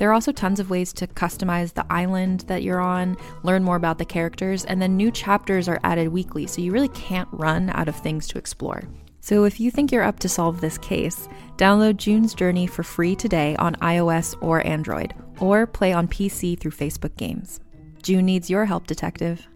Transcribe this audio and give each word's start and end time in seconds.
There 0.00 0.08
are 0.08 0.14
also 0.14 0.32
tons 0.32 0.60
of 0.60 0.70
ways 0.70 0.94
to 0.94 1.06
customize 1.06 1.74
the 1.74 1.84
island 1.92 2.40
that 2.46 2.62
you're 2.62 2.80
on, 2.80 3.18
learn 3.42 3.62
more 3.62 3.76
about 3.76 3.98
the 3.98 4.06
characters, 4.06 4.64
and 4.64 4.80
then 4.80 4.96
new 4.96 5.10
chapters 5.10 5.68
are 5.68 5.78
added 5.84 6.08
weekly, 6.08 6.46
so 6.46 6.62
you 6.62 6.72
really 6.72 6.88
can't 6.88 7.28
run 7.32 7.68
out 7.74 7.86
of 7.86 7.94
things 7.96 8.26
to 8.28 8.38
explore. 8.38 8.82
So 9.20 9.44
if 9.44 9.60
you 9.60 9.70
think 9.70 9.92
you're 9.92 10.02
up 10.02 10.18
to 10.20 10.28
solve 10.30 10.62
this 10.62 10.78
case, 10.78 11.28
download 11.58 11.98
June's 11.98 12.32
Journey 12.32 12.66
for 12.66 12.82
free 12.82 13.14
today 13.14 13.56
on 13.56 13.74
iOS 13.74 14.34
or 14.40 14.66
Android, 14.66 15.12
or 15.38 15.66
play 15.66 15.92
on 15.92 16.08
PC 16.08 16.58
through 16.58 16.70
Facebook 16.70 17.14
Games. 17.18 17.60
June 18.02 18.24
needs 18.24 18.48
your 18.48 18.64
help, 18.64 18.86
detective. 18.86 19.46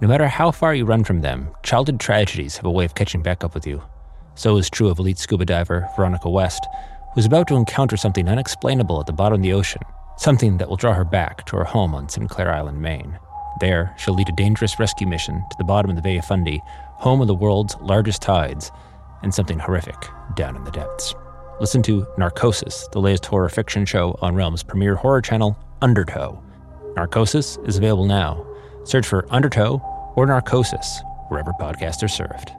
No 0.00 0.08
matter 0.08 0.26
how 0.26 0.52
far 0.52 0.74
you 0.74 0.86
run 0.86 1.04
from 1.04 1.20
them, 1.20 1.50
childhood 1.62 2.00
tragedies 2.00 2.56
have 2.56 2.64
a 2.64 2.70
way 2.70 2.86
of 2.86 2.94
catching 2.94 3.20
back 3.20 3.44
up 3.44 3.52
with 3.52 3.66
you. 3.66 3.82
So 4.34 4.56
is 4.56 4.70
true 4.70 4.88
of 4.88 4.98
elite 4.98 5.18
scuba 5.18 5.44
diver 5.44 5.88
Veronica 5.96 6.30
West, 6.30 6.66
who's 7.14 7.26
about 7.26 7.48
to 7.48 7.56
encounter 7.56 7.96
something 7.96 8.28
unexplainable 8.28 9.00
at 9.00 9.06
the 9.06 9.12
bottom 9.12 9.36
of 9.36 9.42
the 9.42 9.52
ocean, 9.52 9.82
something 10.16 10.58
that 10.58 10.68
will 10.68 10.76
draw 10.76 10.94
her 10.94 11.04
back 11.04 11.44
to 11.46 11.56
her 11.56 11.64
home 11.64 11.94
on 11.94 12.08
Sinclair 12.08 12.52
Island, 12.52 12.80
Maine. 12.80 13.18
There, 13.60 13.94
she'll 13.98 14.14
lead 14.14 14.28
a 14.28 14.32
dangerous 14.32 14.78
rescue 14.78 15.06
mission 15.06 15.44
to 15.50 15.56
the 15.58 15.64
bottom 15.64 15.90
of 15.90 15.96
the 15.96 16.02
Bay 16.02 16.16
of 16.18 16.24
Fundy, 16.24 16.62
home 16.64 17.20
of 17.20 17.26
the 17.26 17.34
world's 17.34 17.76
largest 17.80 18.22
tides, 18.22 18.70
and 19.22 19.34
something 19.34 19.58
horrific 19.58 19.96
down 20.34 20.56
in 20.56 20.64
the 20.64 20.70
depths. 20.70 21.14
Listen 21.60 21.82
to 21.82 22.06
Narcosis, 22.16 22.88
the 22.92 23.00
latest 23.00 23.26
horror 23.26 23.50
fiction 23.50 23.84
show 23.84 24.18
on 24.22 24.34
Realm's 24.34 24.62
premier 24.62 24.94
horror 24.94 25.20
channel, 25.20 25.58
Undertow. 25.82 26.42
Narcosis 26.96 27.58
is 27.66 27.76
available 27.76 28.06
now. 28.06 28.46
Search 28.84 29.06
for 29.06 29.26
Undertow 29.30 29.82
or 30.16 30.26
Narcosis 30.26 31.02
wherever 31.28 31.52
podcasts 31.60 32.02
are 32.02 32.08
served. 32.08 32.52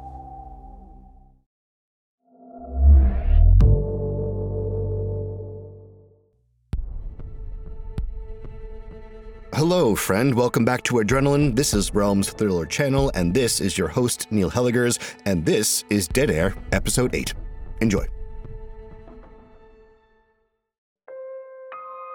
Hello, 9.54 9.96
friend. 9.96 10.34
Welcome 10.34 10.64
back 10.64 10.82
to 10.84 10.96
Adrenaline. 10.96 11.58
This 11.58 11.74
is 11.74 11.92
Realm's 11.92 12.30
Thriller 12.30 12.66
channel, 12.66 13.12
and 13.16 13.34
this 13.34 13.60
is 13.60 13.78
your 13.78 13.90
host, 13.90 14.32
Neil 14.32 14.50
Helligers, 14.50 14.98
and 15.26 15.46
this 15.46 15.84
is 15.90 16.08
Dead 16.08 16.32
Air, 16.32 16.56
Episode 16.72 17.14
8. 17.14 17.34
Enjoy. 17.82 18.06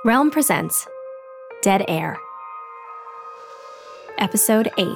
Realm 0.07 0.31
presents 0.31 0.89
Dead 1.61 1.85
Air, 1.89 2.17
Episode 4.17 4.71
8. 4.79 4.89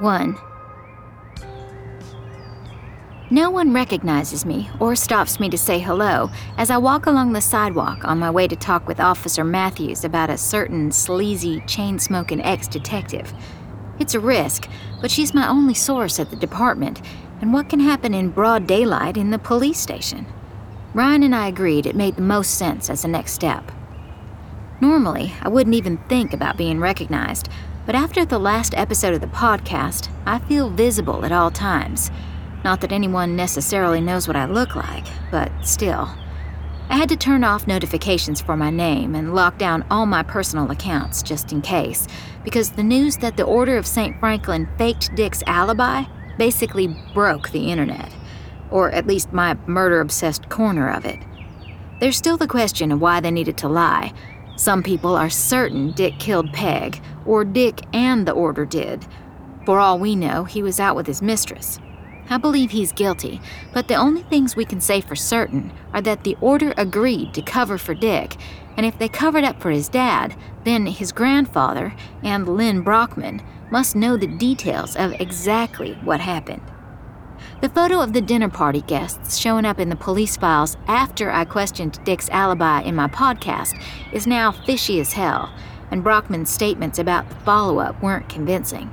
1. 0.00 0.36
No 3.30 3.50
one 3.50 3.74
recognizes 3.74 4.46
me 4.46 4.70
or 4.80 4.96
stops 4.96 5.38
me 5.38 5.50
to 5.50 5.58
say 5.58 5.78
hello 5.80 6.30
as 6.56 6.70
I 6.70 6.78
walk 6.78 7.04
along 7.04 7.34
the 7.34 7.42
sidewalk 7.42 8.02
on 8.06 8.18
my 8.18 8.30
way 8.30 8.48
to 8.48 8.56
talk 8.56 8.88
with 8.88 9.00
Officer 9.00 9.44
Matthews 9.44 10.02
about 10.02 10.30
a 10.30 10.38
certain 10.38 10.90
sleazy, 10.90 11.60
chain 11.66 11.98
smoking 11.98 12.42
ex 12.42 12.66
detective. 12.66 13.34
It's 13.98 14.14
a 14.14 14.20
risk, 14.20 14.66
but 15.02 15.10
she's 15.10 15.34
my 15.34 15.46
only 15.46 15.74
source 15.74 16.18
at 16.18 16.30
the 16.30 16.36
department, 16.36 17.02
and 17.42 17.52
what 17.52 17.68
can 17.68 17.80
happen 17.80 18.14
in 18.14 18.30
broad 18.30 18.66
daylight 18.66 19.18
in 19.18 19.30
the 19.30 19.38
police 19.38 19.78
station? 19.78 20.24
Ryan 20.94 21.24
and 21.24 21.34
I 21.34 21.48
agreed 21.48 21.84
it 21.84 21.94
made 21.94 22.16
the 22.16 22.22
most 22.22 22.54
sense 22.54 22.88
as 22.88 23.04
a 23.04 23.08
next 23.08 23.32
step. 23.32 23.70
Normally, 24.80 25.34
I 25.42 25.48
wouldn't 25.48 25.76
even 25.76 25.98
think 26.08 26.32
about 26.32 26.56
being 26.56 26.80
recognized, 26.80 27.50
but 27.84 27.94
after 27.94 28.24
the 28.24 28.38
last 28.38 28.72
episode 28.74 29.12
of 29.12 29.20
the 29.20 29.26
podcast, 29.26 30.08
I 30.24 30.38
feel 30.38 30.70
visible 30.70 31.26
at 31.26 31.32
all 31.32 31.50
times. 31.50 32.10
Not 32.68 32.82
that 32.82 32.92
anyone 32.92 33.34
necessarily 33.34 34.02
knows 34.02 34.28
what 34.28 34.36
I 34.36 34.44
look 34.44 34.76
like, 34.76 35.06
but 35.30 35.50
still. 35.62 36.06
I 36.90 36.98
had 36.98 37.08
to 37.08 37.16
turn 37.16 37.42
off 37.42 37.66
notifications 37.66 38.42
for 38.42 38.58
my 38.58 38.68
name 38.68 39.14
and 39.14 39.34
lock 39.34 39.56
down 39.56 39.86
all 39.90 40.04
my 40.04 40.22
personal 40.22 40.70
accounts 40.70 41.22
just 41.22 41.50
in 41.50 41.62
case, 41.62 42.06
because 42.44 42.72
the 42.72 42.82
news 42.82 43.16
that 43.16 43.38
the 43.38 43.44
Order 43.44 43.78
of 43.78 43.86
St. 43.86 44.20
Franklin 44.20 44.68
faked 44.76 45.14
Dick's 45.14 45.42
alibi 45.46 46.04
basically 46.36 46.94
broke 47.14 47.48
the 47.52 47.70
internet, 47.70 48.12
or 48.70 48.90
at 48.90 49.06
least 49.06 49.32
my 49.32 49.54
murder 49.66 50.02
obsessed 50.02 50.50
corner 50.50 50.90
of 50.90 51.06
it. 51.06 51.18
There's 52.00 52.18
still 52.18 52.36
the 52.36 52.46
question 52.46 52.92
of 52.92 53.00
why 53.00 53.20
they 53.20 53.30
needed 53.30 53.56
to 53.58 53.68
lie. 53.68 54.12
Some 54.56 54.82
people 54.82 55.16
are 55.16 55.30
certain 55.30 55.92
Dick 55.92 56.18
killed 56.18 56.52
Peg, 56.52 57.00
or 57.24 57.46
Dick 57.46 57.80
and 57.94 58.28
the 58.28 58.32
Order 58.32 58.66
did. 58.66 59.06
For 59.64 59.80
all 59.80 59.98
we 59.98 60.14
know, 60.14 60.44
he 60.44 60.62
was 60.62 60.78
out 60.78 60.96
with 60.96 61.06
his 61.06 61.22
mistress. 61.22 61.80
I 62.30 62.36
believe 62.36 62.70
he's 62.70 62.92
guilty, 62.92 63.40
but 63.72 63.88
the 63.88 63.94
only 63.94 64.22
things 64.22 64.54
we 64.54 64.64
can 64.64 64.80
say 64.80 65.00
for 65.00 65.16
certain 65.16 65.72
are 65.94 66.02
that 66.02 66.24
the 66.24 66.36
order 66.40 66.74
agreed 66.76 67.32
to 67.34 67.42
cover 67.42 67.78
for 67.78 67.94
Dick, 67.94 68.36
and 68.76 68.84
if 68.84 68.98
they 68.98 69.08
covered 69.08 69.44
up 69.44 69.60
for 69.60 69.70
his 69.70 69.88
dad, 69.88 70.36
then 70.64 70.86
his 70.86 71.10
grandfather 71.10 71.94
and 72.22 72.46
Lynn 72.46 72.82
Brockman 72.82 73.42
must 73.70 73.96
know 73.96 74.16
the 74.16 74.26
details 74.26 74.94
of 74.96 75.12
exactly 75.20 75.94
what 76.04 76.20
happened. 76.20 76.62
The 77.60 77.68
photo 77.70 78.00
of 78.00 78.12
the 78.12 78.20
dinner 78.20 78.48
party 78.48 78.82
guests 78.82 79.36
showing 79.36 79.64
up 79.64 79.80
in 79.80 79.88
the 79.88 79.96
police 79.96 80.36
files 80.36 80.76
after 80.86 81.30
I 81.30 81.44
questioned 81.44 81.98
Dick's 82.04 82.28
alibi 82.28 82.82
in 82.82 82.94
my 82.94 83.08
podcast 83.08 83.80
is 84.12 84.26
now 84.26 84.52
fishy 84.52 85.00
as 85.00 85.12
hell, 85.12 85.52
and 85.90 86.04
Brockman's 86.04 86.50
statements 86.50 86.98
about 86.98 87.28
the 87.28 87.36
follow 87.36 87.78
up 87.78 88.00
weren't 88.02 88.28
convincing. 88.28 88.92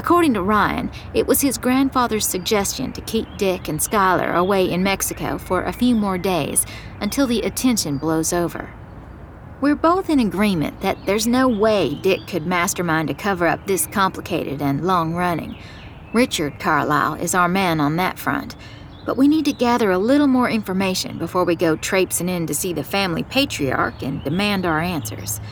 According 0.00 0.32
to 0.32 0.42
Ryan, 0.42 0.90
it 1.12 1.26
was 1.26 1.42
his 1.42 1.58
grandfather's 1.58 2.26
suggestion 2.26 2.90
to 2.94 3.02
keep 3.02 3.36
Dick 3.36 3.68
and 3.68 3.78
Skylar 3.78 4.34
away 4.34 4.64
in 4.70 4.82
Mexico 4.82 5.36
for 5.36 5.62
a 5.62 5.74
few 5.74 5.94
more 5.94 6.16
days 6.16 6.64
until 7.02 7.26
the 7.26 7.42
attention 7.42 7.98
blows 7.98 8.32
over. 8.32 8.70
We're 9.60 9.74
both 9.74 10.08
in 10.08 10.18
agreement 10.18 10.80
that 10.80 11.04
there's 11.04 11.26
no 11.26 11.48
way 11.48 11.96
Dick 11.96 12.26
could 12.26 12.46
mastermind 12.46 13.10
a 13.10 13.14
cover 13.14 13.46
up 13.46 13.66
this 13.66 13.86
complicated 13.86 14.62
and 14.62 14.86
long 14.86 15.12
running. 15.12 15.58
Richard 16.14 16.58
Carlisle 16.58 17.16
is 17.16 17.34
our 17.34 17.46
man 17.46 17.78
on 17.78 17.96
that 17.96 18.18
front, 18.18 18.56
but 19.04 19.18
we 19.18 19.28
need 19.28 19.44
to 19.44 19.52
gather 19.52 19.90
a 19.90 19.98
little 19.98 20.28
more 20.28 20.48
information 20.48 21.18
before 21.18 21.44
we 21.44 21.56
go 21.56 21.76
traipsing 21.76 22.30
in 22.30 22.46
to 22.46 22.54
see 22.54 22.72
the 22.72 22.82
family 22.82 23.22
patriarch 23.24 24.02
and 24.02 24.24
demand 24.24 24.64
our 24.64 24.80
answers. 24.80 25.42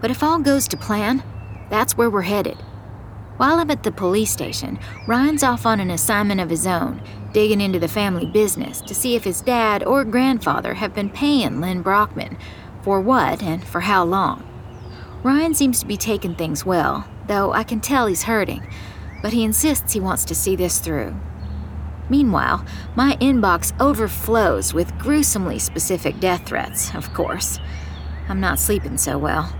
But 0.00 0.10
if 0.10 0.24
all 0.24 0.40
goes 0.40 0.66
to 0.66 0.76
plan, 0.76 1.22
that's 1.70 1.96
where 1.96 2.10
we're 2.10 2.22
headed. 2.22 2.58
While 3.36 3.58
I'm 3.58 3.70
at 3.72 3.82
the 3.82 3.90
police 3.90 4.30
station, 4.30 4.78
Ryan's 5.08 5.42
off 5.42 5.66
on 5.66 5.80
an 5.80 5.90
assignment 5.90 6.40
of 6.40 6.50
his 6.50 6.68
own, 6.68 7.02
digging 7.32 7.60
into 7.60 7.80
the 7.80 7.88
family 7.88 8.26
business 8.26 8.80
to 8.82 8.94
see 8.94 9.16
if 9.16 9.24
his 9.24 9.40
dad 9.40 9.82
or 9.82 10.04
grandfather 10.04 10.74
have 10.74 10.94
been 10.94 11.10
paying 11.10 11.60
Lynn 11.60 11.82
Brockman, 11.82 12.38
for 12.82 13.00
what 13.00 13.42
and 13.42 13.64
for 13.64 13.80
how 13.80 14.04
long. 14.04 14.48
Ryan 15.24 15.52
seems 15.52 15.80
to 15.80 15.86
be 15.86 15.96
taking 15.96 16.36
things 16.36 16.64
well, 16.64 17.08
though 17.26 17.52
I 17.52 17.64
can 17.64 17.80
tell 17.80 18.06
he's 18.06 18.22
hurting, 18.22 18.64
but 19.20 19.32
he 19.32 19.42
insists 19.42 19.92
he 19.92 20.00
wants 20.00 20.24
to 20.26 20.34
see 20.34 20.54
this 20.54 20.78
through. 20.78 21.16
Meanwhile, 22.08 22.64
my 22.94 23.16
inbox 23.16 23.72
overflows 23.80 24.72
with 24.72 24.96
gruesomely 24.98 25.58
specific 25.58 26.20
death 26.20 26.46
threats, 26.46 26.94
of 26.94 27.12
course. 27.14 27.58
I'm 28.28 28.40
not 28.40 28.60
sleeping 28.60 28.96
so 28.96 29.18
well. 29.18 29.52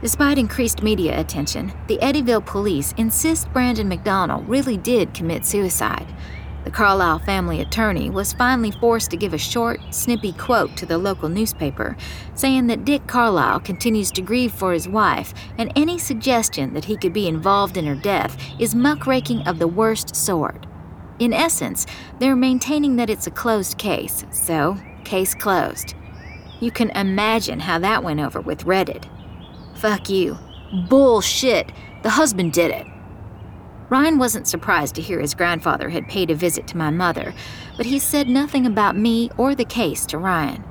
Despite 0.00 0.38
increased 0.38 0.84
media 0.84 1.18
attention, 1.18 1.72
the 1.88 1.98
Eddyville 1.98 2.46
police 2.46 2.94
insist 2.96 3.52
Brandon 3.52 3.88
McDonald 3.88 4.48
really 4.48 4.76
did 4.76 5.12
commit 5.12 5.44
suicide. 5.44 6.06
the 6.64 6.70
Carlisle 6.70 7.20
family 7.20 7.60
attorney 7.62 8.10
was 8.10 8.34
finally 8.34 8.70
forced 8.70 9.10
to 9.10 9.16
give 9.16 9.32
a 9.32 9.38
short, 9.38 9.80
snippy 9.90 10.32
quote 10.32 10.76
to 10.76 10.84
the 10.84 10.98
local 10.98 11.28
newspaper, 11.28 11.96
saying 12.34 12.66
that 12.66 12.84
Dick 12.84 13.06
Carlisle 13.06 13.60
continues 13.60 14.10
to 14.12 14.20
grieve 14.20 14.52
for 14.52 14.72
his 14.72 14.86
wife, 14.86 15.32
and 15.56 15.72
any 15.74 15.98
suggestion 15.98 16.74
that 16.74 16.84
he 16.84 16.96
could 16.96 17.12
be 17.12 17.26
involved 17.26 17.76
in 17.76 17.86
her 17.86 17.94
death 17.94 18.36
is 18.58 18.74
muckraking 18.74 19.46
of 19.48 19.58
the 19.58 19.66
worst 19.66 20.14
sort. 20.14 20.66
In 21.18 21.32
essence, 21.32 21.86
they're 22.18 22.36
maintaining 22.36 22.96
that 22.96 23.10
it's 23.10 23.26
a 23.26 23.32
closed 23.32 23.78
case, 23.78 24.24
so, 24.30 24.76
case 25.04 25.34
closed. 25.34 25.94
You 26.60 26.70
can 26.70 26.90
imagine 26.90 27.60
how 27.60 27.78
that 27.78 28.04
went 28.04 28.20
over 28.20 28.40
with 28.40 28.64
Reddit. 28.64 29.08
Fuck 29.78 30.10
you. 30.10 30.36
Bullshit. 30.88 31.70
The 32.02 32.10
husband 32.10 32.52
did 32.52 32.72
it. 32.72 32.86
Ryan 33.88 34.18
wasn't 34.18 34.48
surprised 34.48 34.96
to 34.96 35.02
hear 35.02 35.20
his 35.20 35.34
grandfather 35.34 35.88
had 35.88 36.08
paid 36.08 36.32
a 36.32 36.34
visit 36.34 36.66
to 36.68 36.76
my 36.76 36.90
mother, 36.90 37.32
but 37.76 37.86
he 37.86 38.00
said 38.00 38.28
nothing 38.28 38.66
about 38.66 38.96
me 38.96 39.30
or 39.36 39.54
the 39.54 39.64
case 39.64 40.04
to 40.06 40.18
Ryan. 40.18 40.64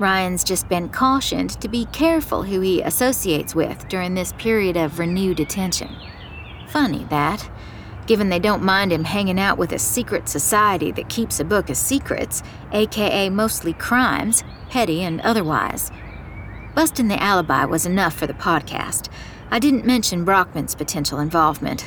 Ryan's 0.00 0.42
just 0.42 0.68
been 0.68 0.88
cautioned 0.88 1.50
to 1.60 1.68
be 1.68 1.86
careful 1.92 2.42
who 2.42 2.60
he 2.60 2.82
associates 2.82 3.54
with 3.54 3.88
during 3.88 4.14
this 4.14 4.32
period 4.32 4.76
of 4.76 4.98
renewed 4.98 5.38
attention. 5.38 5.96
Funny 6.66 7.04
that, 7.10 7.48
given 8.06 8.28
they 8.28 8.40
don't 8.40 8.64
mind 8.64 8.92
him 8.92 9.04
hanging 9.04 9.38
out 9.38 9.56
with 9.56 9.70
a 9.70 9.78
secret 9.78 10.28
society 10.28 10.90
that 10.90 11.08
keeps 11.08 11.38
a 11.38 11.44
book 11.44 11.70
of 11.70 11.76
secrets, 11.76 12.42
aka 12.72 13.30
mostly 13.30 13.72
crimes, 13.72 14.42
petty 14.68 15.02
and 15.04 15.20
otherwise. 15.20 15.92
Busting 16.74 17.08
the 17.08 17.22
alibi 17.22 17.66
was 17.66 17.84
enough 17.84 18.14
for 18.14 18.26
the 18.26 18.32
podcast. 18.32 19.10
I 19.50 19.58
didn't 19.58 19.84
mention 19.84 20.24
Brockman's 20.24 20.74
potential 20.74 21.18
involvement. 21.18 21.82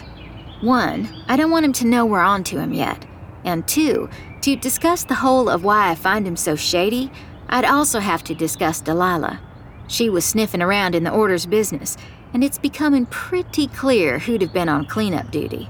One, 0.61 1.09
I 1.27 1.35
don't 1.35 1.49
want 1.49 1.65
him 1.65 1.73
to 1.73 1.87
know 1.87 2.05
we're 2.05 2.19
on 2.19 2.43
to 2.45 2.59
him 2.59 2.71
yet. 2.71 3.03
And 3.43 3.67
two, 3.67 4.09
to 4.41 4.55
discuss 4.55 5.03
the 5.03 5.15
whole 5.15 5.49
of 5.49 5.63
why 5.63 5.89
I 5.89 5.95
find 5.95 6.27
him 6.27 6.35
so 6.35 6.55
shady, 6.55 7.11
I'd 7.49 7.65
also 7.65 7.99
have 7.99 8.23
to 8.25 8.35
discuss 8.35 8.79
Delilah. 8.79 9.41
She 9.87 10.07
was 10.07 10.23
sniffing 10.23 10.61
around 10.61 10.93
in 10.93 11.03
the 11.03 11.11
order's 11.11 11.47
business, 11.47 11.97
and 12.31 12.43
it's 12.43 12.59
becoming 12.59 13.07
pretty 13.07 13.65
clear 13.65 14.19
who'd 14.19 14.41
have 14.41 14.53
been 14.53 14.69
on 14.69 14.85
cleanup 14.85 15.31
duty. 15.31 15.67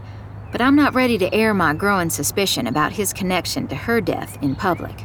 But 0.52 0.60
I'm 0.60 0.76
not 0.76 0.94
ready 0.94 1.18
to 1.20 1.34
air 1.34 1.54
my 1.54 1.74
growing 1.74 2.10
suspicion 2.10 2.68
about 2.68 2.92
his 2.92 3.14
connection 3.14 3.68
to 3.70 3.76
her 3.76 4.02
death 4.02 4.38
in 4.42 4.56
public. 4.56 4.96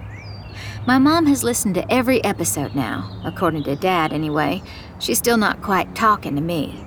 My 0.86 0.98
mom 0.98 1.26
has 1.26 1.44
listened 1.44 1.74
to 1.74 1.92
every 1.92 2.24
episode 2.24 2.74
now, 2.74 3.20
according 3.22 3.64
to 3.64 3.76
Dad 3.76 4.14
anyway. 4.14 4.62
She's 4.98 5.18
still 5.18 5.36
not 5.36 5.60
quite 5.60 5.94
talking 5.94 6.34
to 6.36 6.40
me. 6.40 6.86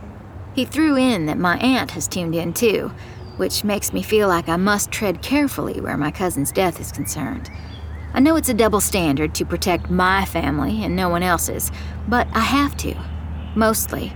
He 0.56 0.66
threw 0.66 0.98
in 0.98 1.28
that 1.28 1.38
my 1.38 1.58
aunt 1.60 1.92
has 1.92 2.08
tuned 2.08 2.34
in 2.34 2.54
too, 2.54 2.92
which 3.38 3.64
makes 3.64 3.94
me 3.94 4.02
feel 4.02 4.28
like 4.28 4.50
I 4.50 4.56
must 4.56 4.92
tread 4.92 5.22
carefully 5.22 5.80
where 5.80 5.96
my 5.96 6.10
cousin's 6.10 6.52
death 6.52 6.80
is 6.80 6.92
concerned. 6.92 7.52
I 8.16 8.20
know 8.20 8.36
it's 8.36 8.50
a 8.50 8.54
double 8.56 8.82
standard 8.82 9.36
to 9.36 9.46
protect 9.46 9.92
my 9.92 10.26
family 10.26 10.84
and 10.84 10.96
no 10.96 11.08
one 11.08 11.24
else's, 11.24 11.72
but 12.08 12.28
I 12.34 12.42
have 12.42 12.76
to. 12.78 12.96
Mostly. 13.56 14.12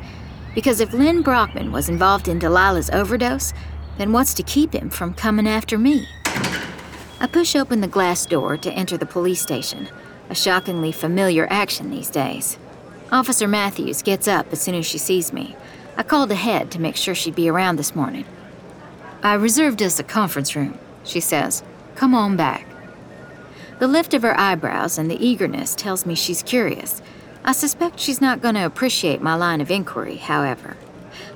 Because 0.56 0.80
if 0.80 0.92
Lynn 0.92 1.22
Brockman 1.22 1.72
was 1.72 1.88
involved 1.88 2.28
in 2.28 2.40
Delilah's 2.40 2.90
overdose, 2.90 3.54
then 4.00 4.12
what's 4.12 4.34
to 4.34 4.44
keep 4.44 4.74
him 4.74 4.90
from 4.90 5.14
coming 5.14 5.48
after 5.48 5.78
me? 5.78 6.08
I 7.20 7.26
push 7.26 7.56
open 7.56 7.82
the 7.82 7.88
glass 7.88 8.28
door 8.28 8.58
to 8.58 8.72
enter 8.72 8.96
the 8.96 9.08
police 9.08 9.42
station, 9.42 9.90
a 10.30 10.36
shockingly 10.36 10.92
familiar 10.92 11.48
action 11.50 11.90
these 11.90 12.12
days. 12.12 12.60
Officer 13.12 13.48
Matthews 13.48 14.04
gets 14.04 14.28
up 14.28 14.52
as 14.52 14.62
soon 14.62 14.76
as 14.76 14.86
she 14.86 15.00
sees 15.00 15.34
me. 15.34 15.56
I 15.96 16.04
called 16.04 16.30
ahead 16.30 16.70
to 16.72 16.82
make 16.82 16.96
sure 16.96 17.16
she'd 17.16 17.34
be 17.34 17.50
around 17.50 17.78
this 17.78 17.96
morning. 17.96 18.26
I 19.24 19.34
reserved 19.34 19.82
us 19.82 20.00
a 20.00 20.04
conference 20.04 20.56
room, 20.56 20.78
she 21.04 21.20
says. 21.20 21.64
Come 21.96 22.14
on 22.14 22.38
back. 22.38 22.68
The 23.80 23.88
lift 23.88 24.14
of 24.14 24.22
her 24.22 24.40
eyebrows 24.40 25.00
and 25.00 25.10
the 25.10 25.26
eagerness 25.26 25.74
tells 25.74 26.06
me 26.06 26.14
she's 26.14 26.44
curious. 26.44 27.02
I 27.44 27.52
suspect 27.52 28.00
she's 28.00 28.22
not 28.22 28.42
going 28.42 28.56
to 28.56 28.66
appreciate 28.66 29.22
my 29.22 29.34
line 29.34 29.62
of 29.62 29.72
inquiry, 29.72 30.18
however. 30.18 30.78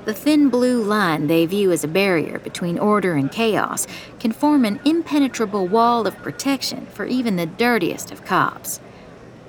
The 0.03 0.13
thin 0.15 0.50
blue 0.50 0.81
line 0.81 1.27
they 1.27 1.45
view 1.45 1.71
as 1.71 1.83
a 1.83 1.88
barrier 1.88 2.39
between 2.39 2.80
order 2.80 3.13
and 3.13 3.31
chaos 3.31 3.86
can 4.19 4.31
form 4.31 4.65
an 4.65 4.80
impenetrable 4.83 5.68
wall 5.68 6.07
of 6.07 6.18
protection 6.24 6.88
for 6.88 7.06
even 7.06 7.36
the 7.36 7.45
dirtiest 7.45 8.12
of 8.12 8.25
cops. 8.25 8.80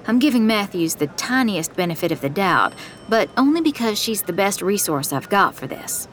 I'm 0.06 0.18
giving 0.18 0.46
Matthews 0.46 0.96
the 0.96 1.06
tiniest 1.06 1.74
benefit 1.74 2.12
of 2.12 2.20
the 2.20 2.28
doubt, 2.28 2.74
but 3.08 3.30
only 3.36 3.62
because 3.62 3.98
she's 3.98 4.22
the 4.22 4.32
best 4.32 4.60
resource 4.60 5.10
I've 5.10 5.30
got 5.30 5.54
for 5.54 5.66
this. 5.66 6.06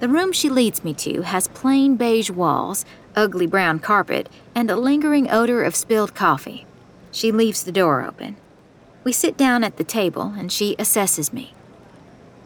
The 0.00 0.08
room 0.08 0.32
she 0.32 0.50
leads 0.50 0.84
me 0.84 0.92
to 0.94 1.22
has 1.22 1.48
plain 1.48 1.96
beige 1.96 2.30
walls, 2.30 2.84
ugly 3.14 3.46
brown 3.46 3.78
carpet, 3.78 4.28
and 4.54 4.70
a 4.70 4.76
lingering 4.76 5.30
odor 5.30 5.62
of 5.62 5.74
spilled 5.74 6.14
coffee. 6.14 6.66
She 7.10 7.32
leaves 7.32 7.64
the 7.64 7.72
door 7.72 8.02
open. 8.02 8.36
We 9.02 9.12
sit 9.12 9.38
down 9.38 9.64
at 9.64 9.78
the 9.78 9.84
table 9.84 10.34
and 10.36 10.52
she 10.52 10.76
assesses 10.76 11.32
me. 11.32 11.54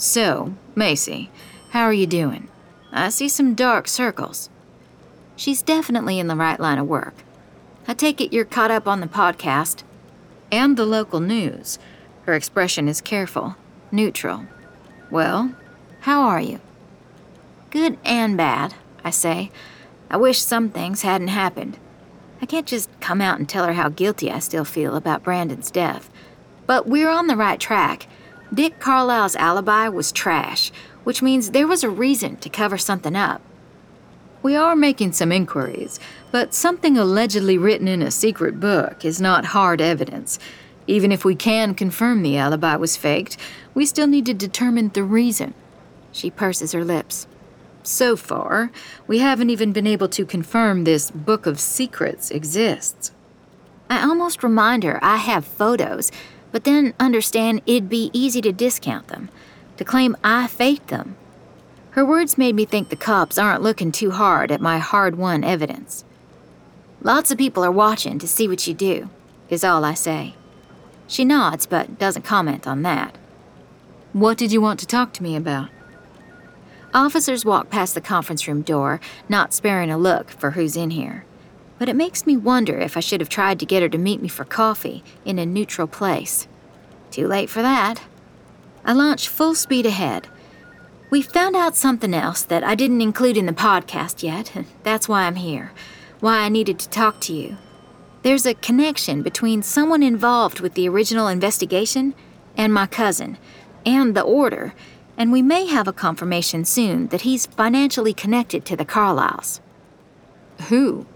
So, 0.01 0.55
Macy, 0.75 1.31
how 1.73 1.83
are 1.83 1.93
you 1.93 2.07
doing? 2.07 2.49
I 2.91 3.11
see 3.11 3.29
some 3.29 3.55
dark 3.55 3.87
circles. 3.87 4.49
She's 5.37 5.61
definitely 5.61 6.19
in 6.19 6.27
the 6.27 6.37
right 6.37 6.59
line 6.59 6.79
of 6.79 6.87
work. 6.87 7.13
I 7.87 7.93
take 7.93 8.19
it 8.19 8.33
you're 8.33 8.47
caught 8.47 8.71
up 8.71 8.89
on 8.89 9.01
the 9.01 9.07
podcast 9.07 9.83
and 10.51 10.79
the 10.79 10.87
local 10.87 11.21
news. 11.21 11.79
Her 12.25 12.33
expression 12.33 12.89
is 12.89 13.03
careful, 13.03 13.57
neutral. 13.93 14.47
Well, 15.11 15.55
how 16.01 16.23
are 16.23 16.41
you? 16.41 16.61
Good 17.69 17.99
and 18.03 18.39
bad, 18.39 18.77
I 19.05 19.11
say. 19.11 19.51
I 20.11 20.17
wish 20.17 20.41
some 20.41 20.71
things 20.71 21.03
hadn't 21.03 21.29
happened. 21.29 21.77
I 22.41 22.47
can't 22.47 22.67
just 22.67 22.89
come 23.01 23.21
out 23.21 23.39
and 23.39 23.47
tell 23.47 23.67
her 23.67 23.75
how 23.75 23.91
guilty 23.91 24.31
I 24.31 24.39
still 24.39 24.65
feel 24.65 24.97
about 24.97 25.25
Brandon's 25.25 25.71
death. 25.71 26.09
But 26.67 26.87
we're 26.87 27.11
on 27.11 27.27
the 27.27 27.37
right 27.37 27.61
track. 27.61 28.07
Dick 28.53 28.81
Carlisle's 28.81 29.37
alibi 29.37 29.89
was 29.89 30.11
trash, 30.11 30.73
which 31.05 31.23
means 31.23 31.51
there 31.51 31.69
was 31.69 31.85
a 31.85 31.91
reason 31.91 32.37
to 32.39 32.49
cover 32.49 32.77
something 32.77 33.15
up. 33.15 33.41
We 34.43 34.57
are 34.57 34.75
making 34.75 35.13
some 35.13 35.31
inquiries, 35.31 36.01
but 36.33 36.53
something 36.55 36.99
allegedly 36.99 37.59
written 37.59 37.87
in 37.87 38.03
a 38.03 38.11
secret 38.11 38.59
book 38.59 39.05
is 39.05 39.21
not 39.21 39.47
hard 39.47 39.81
evidence. 39.81 40.39
Even 40.87 41.13
if 41.13 41.25
we 41.25 41.37
can 41.37 41.75
confirm 41.75 42.23
the 42.23 42.37
alibi 42.37 42.75
was 42.75 42.97
faked, 42.97 43.37
we 43.75 43.87
still 43.87 44.09
need 44.09 44.27
to 44.27 44.35
determine 44.35 44.89
the 44.89 45.05
reason. 45.05 45.55
She 46.11 46.31
purses 46.31 46.73
her 46.73 46.85
lips. 46.85 47.29
So 47.85 48.17
far, 48.17 48.73
we 49.07 49.19
haven't 49.19 49.51
even 49.51 49.73
been 49.73 49.87
able 49.87 50.09
to 50.09 50.27
confirm 50.27 50.85
this 50.85 51.11
book 51.11 51.47
of 51.47 51.61
secrets 51.61 52.31
exists. 52.31 53.13
I 53.89 54.03
almost 54.03 54.43
remind 54.43 54.83
her 54.83 54.99
I 55.03 55.17
have 55.19 55.45
photos, 55.45 56.11
but 56.53 56.65
then 56.65 56.95
understand 56.99 57.63
it'd 57.67 57.89
be 57.89 58.11
easy 58.13 58.41
to 58.41 58.53
discount 58.53 59.09
them, 59.09 59.29
to 59.77 59.85
claim 59.85 60.17
I 60.23 60.47
faked 60.47 60.89
them 60.89 61.17
her 61.93 62.07
words 62.07 62.39
made 62.39 62.55
me 62.55 62.65
think 62.65 62.89
the 62.89 62.97
cops 62.97 63.37
aren't 63.37 63.63
looking 63.63 63.91
too 63.91 64.13
hard 64.13 64.53
at 64.53 64.61
my 64.61 64.79
hard 64.79 65.17
won 65.17 65.43
evidence. 65.43 66.05
Lots 67.03 67.33
of 67.33 67.39
people 67.39 67.65
are 67.65 67.71
watching 67.71 68.19
to 68.21 68.29
see 68.29 68.47
what 68.47 68.67
you 68.69 68.75
do, 68.75 69.11
is 69.49 69.65
all 69.65 69.85
I 69.85 69.95
say. 69.95 70.35
She 71.09 71.25
nods 71.25 71.67
but 71.67 71.99
doesn't 71.99 72.23
comment 72.23 72.67
on 72.67 72.83
that. 72.83 73.19
What 74.13 74.39
did 74.39 74.53
you 74.53 74.61
want 74.61 74.79
to 74.81 74.87
talk 74.87 75.13
to 75.15 75.23
me 75.23 75.35
about? 75.35 75.69
Officers 76.95 77.45
walk 77.45 77.71
past 77.71 77.95
the 77.95 78.01
conference 78.01 78.47
room 78.47 78.63
door, 78.63 79.01
not 79.29 79.53
sparing 79.53 79.91
a 79.91 79.99
look 79.99 80.31
for 80.31 80.53
who's 80.53 80.77
in 80.77 80.91
here. 80.91 81.25
But 81.79 81.89
it 81.89 81.97
makes 81.97 82.27
me 82.27 82.37
wonder 82.37 82.79
if 82.79 82.97
I 82.97 83.01
should 83.01 83.21
have 83.21 83.29
tried 83.29 83.59
to 83.61 83.67
get 83.67 83.83
her 83.83 83.89
to 83.89 83.99
meet 83.99 84.23
me 84.23 84.29
for 84.29 84.45
coffee 84.45 85.03
in 85.25 85.39
a 85.41 85.47
neutral 85.47 85.89
place. 85.89 86.47
Too 87.11 87.27
late 87.27 87.51
for 87.51 87.63
that. 87.63 88.03
I 88.85 88.93
launch 88.93 89.29
full 89.29 89.55
speed 89.55 89.87
ahead 89.87 90.29
we 91.11 91.23
found 91.23 91.57
out 91.57 91.75
something 91.75 92.15
else 92.15 92.43
that 92.43 92.63
I 92.63 92.77
didn't 92.77 93.01
include 93.01 93.37
in 93.37 93.47
the 93.47 93.53
podcast 93.53 94.23
yet, 94.23 94.53
that's 94.85 95.09
why 95.09 95.25
I'm 95.25 95.35
here, 95.35 95.73
why 96.21 96.39
I 96.39 96.49
needed 96.49 96.79
to 96.79 96.89
talk 96.89 97.21
to 97.23 97.33
you. 97.33 97.57
There's 98.23 98.47
a 98.47 98.55
connection 98.55 99.23
between 99.23 99.63
someone 99.63 100.03
involved 100.03 100.61
with 100.61 100.75
the 100.75 100.89
original 100.89 101.27
investigation 101.27 102.15
and 102.57 102.73
my 102.73 102.87
cousin, 102.87 103.39
and 103.85 104.15
the 104.15 104.23
order, 104.23 104.75
and 105.17 105.33
we 105.33 105.43
may 105.43 105.67
have 105.67 105.89
a 105.89 105.93
confirmation 105.93 106.65
soon 106.65 107.09
that 107.09 107.23
he's 107.23 107.47
financially 107.47 108.15
connected 108.15 108.65
to 108.67 108.77
the 108.77 108.85
Carlisles. 108.85 109.61
Who? 110.69 111.07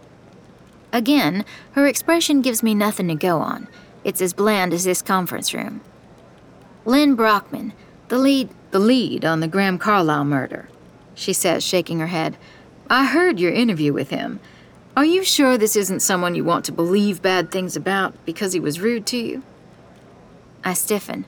Again, 0.93 1.45
her 1.73 1.87
expression 1.87 2.41
gives 2.41 2.63
me 2.63 2.75
nothing 2.75 3.09
to 3.09 3.15
go 3.15 3.39
on. 3.39 3.69
It's 4.05 4.21
as 4.21 4.33
bland 4.33 4.73
as 4.73 4.85
this 4.85 5.03
conference 5.03 5.53
room. 5.55 5.81
Lynn 6.85 7.15
Brockman, 7.15 7.73
the 8.09 8.19
lead 8.19 8.51
the 8.71 8.79
lead 8.79 9.25
on 9.25 9.41
the 9.41 9.49
Graham 9.49 9.79
Carlisle 9.79 10.25
murder, 10.25 10.69
she 11.15 11.33
says, 11.33 11.65
shaking 11.65 12.01
her 12.01 12.09
head. 12.09 12.37
I 12.91 13.07
heard 13.07 13.41
your 13.41 13.53
interview 13.53 13.93
with 13.93 14.11
him. 14.11 14.41
Are 14.97 15.05
you 15.05 15.25
sure 15.25 15.57
this 15.57 15.77
isn't 15.77 16.01
someone 16.01 16.35
you 16.35 16.45
want 16.45 16.65
to 16.67 16.73
believe 16.73 17.23
bad 17.23 17.51
things 17.51 17.77
about 17.77 18.15
because 18.25 18.53
he 18.53 18.61
was 18.61 18.81
rude 18.81 19.07
to 19.07 19.17
you? 19.17 19.43
I 20.65 20.75
stiffen. 20.75 21.25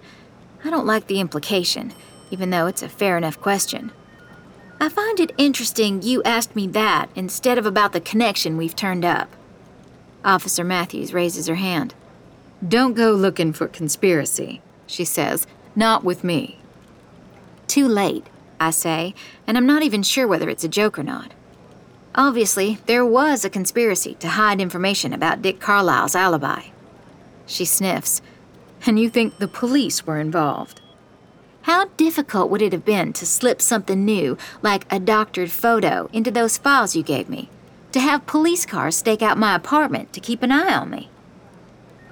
I 0.65 0.71
don't 0.71 0.87
like 0.87 1.07
the 1.07 1.21
implication, 1.21 1.93
even 2.31 2.51
though 2.51 2.67
it's 2.67 2.83
a 2.83 2.89
fair 2.89 3.17
enough 3.17 3.41
question. 3.41 3.93
I 4.81 4.89
find 4.89 5.19
it 5.21 5.33
interesting 5.39 6.03
you 6.03 6.23
asked 6.25 6.55
me 6.55 6.67
that 6.69 7.09
instead 7.15 7.59
of 7.59 7.67
about 7.67 7.93
the 7.93 8.01
connection 8.01 8.57
we've 8.57 8.77
turned 8.77 9.05
up. 9.05 9.35
Officer 10.25 10.65
Matthews 10.65 11.15
raises 11.15 11.47
her 11.47 11.55
hand. 11.55 11.95
Don't 12.67 12.95
go 12.95 13.13
looking 13.13 13.53
for 13.53 13.69
conspiracy, 13.69 14.63
she 14.87 15.05
says. 15.05 15.47
Not 15.75 16.05
with 16.05 16.25
me. 16.25 16.59
Too 17.67 17.87
late, 17.87 18.27
I 18.59 18.71
say, 18.71 19.15
and 19.47 19.59
I'm 19.59 19.67
not 19.67 19.83
even 19.83 20.03
sure 20.03 20.27
whether 20.27 20.49
it's 20.49 20.65
a 20.65 20.69
joke 20.69 20.99
or 20.99 21.03
not. 21.03 21.33
Obviously, 22.15 22.79
there 22.87 23.05
was 23.05 23.45
a 23.45 23.51
conspiracy 23.51 24.15
to 24.15 24.29
hide 24.29 24.59
information 24.61 25.13
about 25.13 25.43
Dick 25.43 25.61
Carlisle's 25.61 26.15
alibi. 26.15 26.63
She 27.45 27.67
sniffs. 27.67 28.23
And 28.87 28.99
you 28.99 29.11
think 29.11 29.37
the 29.37 29.49
police 29.49 30.07
were 30.07 30.19
involved? 30.19 30.81
How 31.63 31.87
difficult 31.97 32.51
would 32.51 32.63
it 32.63 32.73
have 32.73 32.85
been 32.85 33.13
to 33.15 33.27
slip 33.27 33.61
something 33.61 34.05
new, 34.05 34.39
like 34.63 34.91
a 34.91 34.99
doctored 34.99 35.51
photo, 35.51 36.09
into 36.13 36.31
those 36.31 36.57
files 36.57 36.97
you 36.97 37.03
gave 37.03 37.29
me? 37.29 37.51
To 37.93 38.01
have 38.01 38.27
police 38.27 38.65
cars 38.65 38.97
stake 38.97 39.21
out 39.21 39.37
my 39.37 39.55
apartment 39.55 40.13
to 40.15 40.21
keep 40.21 40.43
an 40.43 40.53
eye 40.53 40.75
on 40.75 40.89
me? 40.91 41.11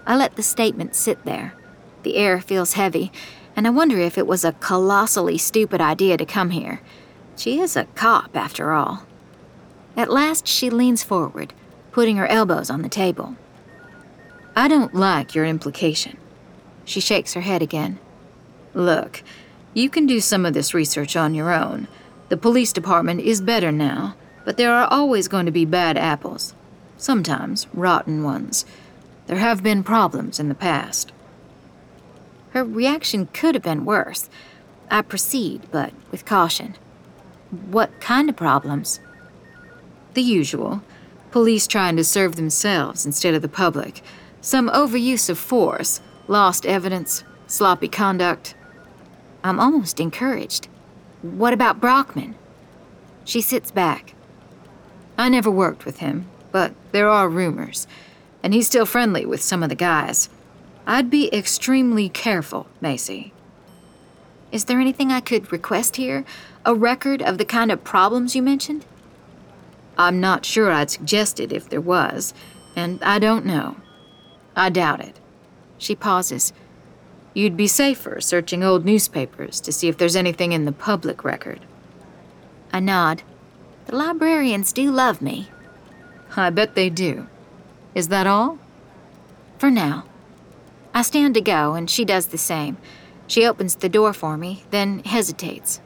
I 0.07 0.17
let 0.17 0.37
the 0.37 0.43
statement 0.43 0.95
sit 0.95 1.25
there. 1.25 1.55
The 2.03 2.17
air 2.17 2.41
feels 2.41 2.75
heavy, 2.75 3.11
and 3.57 3.67
I 3.67 3.71
wonder 3.71 3.99
if 3.99 4.19
it 4.19 4.27
was 4.27 4.45
a 4.45 4.53
colossally 4.53 5.39
stupid 5.39 5.81
idea 5.81 6.17
to 6.17 6.27
come 6.27 6.51
here. 6.51 6.81
She 7.37 7.61
is 7.61 7.77
a 7.77 7.85
cop, 7.95 8.37
after 8.37 8.73
all. 8.73 9.07
At 9.97 10.11
last, 10.11 10.47
she 10.47 10.71
leans 10.71 11.03
forward, 11.03 11.55
putting 11.93 12.17
her 12.17 12.27
elbows 12.27 12.71
on 12.71 12.83
the 12.83 12.89
table. 12.89 13.37
I 14.57 14.69
don't 14.69 14.95
like 14.95 15.35
your 15.35 15.45
implication. 15.45 16.17
She 16.85 17.01
shakes 17.01 17.35
her 17.35 17.41
head 17.41 17.63
again. 17.63 17.99
Look, 18.75 19.23
you 19.73 19.89
can 19.89 20.07
do 20.07 20.21
some 20.21 20.45
of 20.45 20.55
this 20.55 20.75
research 20.75 21.17
on 21.17 21.35
your 21.35 21.53
own. 21.53 21.89
The 22.29 22.37
police 22.37 22.73
department 22.73 23.21
is 23.21 23.41
better 23.41 23.73
now, 23.73 24.17
but 24.45 24.57
there 24.57 24.73
are 24.73 24.89
always 24.91 25.29
going 25.29 25.47
to 25.47 25.53
be 25.53 25.65
bad 25.65 25.97
apples. 25.97 26.55
Sometimes 26.97 27.67
rotten 27.73 28.23
ones. 28.23 28.65
There 29.27 29.39
have 29.39 29.63
been 29.63 29.83
problems 29.83 30.39
in 30.39 30.49
the 30.49 30.55
past. 30.55 31.13
Her 32.51 32.65
reaction 32.65 33.27
could 33.33 33.55
have 33.55 33.65
been 33.65 33.85
worse. 33.85 34.29
I 34.91 35.03
proceed, 35.03 35.63
but 35.71 35.93
with 36.11 36.25
caution. 36.25 36.77
What 37.51 38.01
kind 38.01 38.29
of 38.29 38.37
problems? 38.37 39.01
The 40.15 40.23
usual. 40.23 40.83
Police 41.31 41.67
trying 41.67 41.97
to 41.97 42.05
serve 42.05 42.37
themselves 42.37 43.05
instead 43.05 43.35
of 43.35 43.43
the 43.43 43.49
public. 43.49 44.03
Some 44.41 44.69
overuse 44.69 45.31
of 45.31 45.39
force, 45.39 46.01
lost 46.29 46.67
evidence, 46.67 47.25
sloppy 47.47 47.89
conduct, 47.89 48.55
I'm 49.45 49.61
almost 49.61 50.01
encouraged. 50.01 50.69
What 51.21 51.53
about 51.53 51.79
Brockman? 51.79 52.35
She 53.25 53.43
sits 53.43 53.71
back. 53.71 54.15
I 55.19 55.29
never 55.29 55.51
worked 55.51 55.85
with 55.85 55.99
him, 55.99 56.27
but 56.51 56.73
there 56.93 57.11
are 57.11 57.29
rumors, 57.29 57.87
and 58.45 58.53
he's 58.53 58.67
still 58.67 58.85
friendly 58.85 59.25
with 59.25 59.43
some 59.43 59.63
of 59.63 59.71
the 59.71 59.75
guys. 59.75 60.29
I'd 60.87 61.09
be 61.09 61.35
extremely 61.35 62.11
careful, 62.11 62.67
Macy. 62.79 63.33
Is 64.53 64.67
there 64.67 64.79
anything 64.79 65.11
I 65.11 65.21
could 65.21 65.51
request 65.51 65.97
here? 65.97 66.27
A 66.67 66.75
record 66.75 67.23
of 67.23 67.39
the 67.39 67.47
kind 67.47 67.73
of 67.73 67.83
problems 67.83 68.37
you 68.37 68.43
mentioned? 68.43 68.85
I'm 69.97 70.21
not 70.21 70.45
sure 70.45 70.71
I'd 70.71 70.91
suggest 70.91 71.41
it 71.41 71.53
if 71.53 71.71
there 71.71 71.81
was, 71.81 72.35
and 72.77 73.03
I 73.03 73.19
don't 73.19 73.47
know. 73.47 73.77
I 74.55 74.69
doubt 74.69 75.01
it. 75.01 75.19
She 75.79 75.97
pauses. 75.97 76.53
You'd 77.33 77.57
be 77.57 77.67
safer 77.67 78.21
searching 78.21 78.63
old 78.63 78.85
newspapers 78.85 79.59
to 79.63 79.73
see 79.73 79.89
if 79.89 79.97
there's 79.97 80.17
anything 80.17 80.53
in 80.53 80.67
the 80.67 80.73
public 80.73 81.25
record. 81.25 81.61
I 82.75 82.81
nod. 82.81 83.23
The 83.87 83.97
librarians 83.97 84.73
do 84.75 84.91
love 84.91 85.23
me. 85.23 85.49
I 86.37 86.51
bet 86.51 86.75
they 86.75 86.91
do. 86.91 87.27
Is 87.95 88.09
that 88.09 88.27
all? 88.27 88.59
For 89.59 89.71
now. 89.71 90.05
I 90.93 91.03
stand 91.03 91.35
to 91.35 91.41
go, 91.41 91.75
and 91.75 91.89
she 91.89 92.05
does 92.05 92.27
the 92.27 92.39
same. 92.39 92.77
She 93.27 93.47
opens 93.47 93.77
the 93.77 93.89
door 93.89 94.13
for 94.13 94.37
me, 94.37 94.65
then 94.71 95.01
hesitates. 95.01 95.81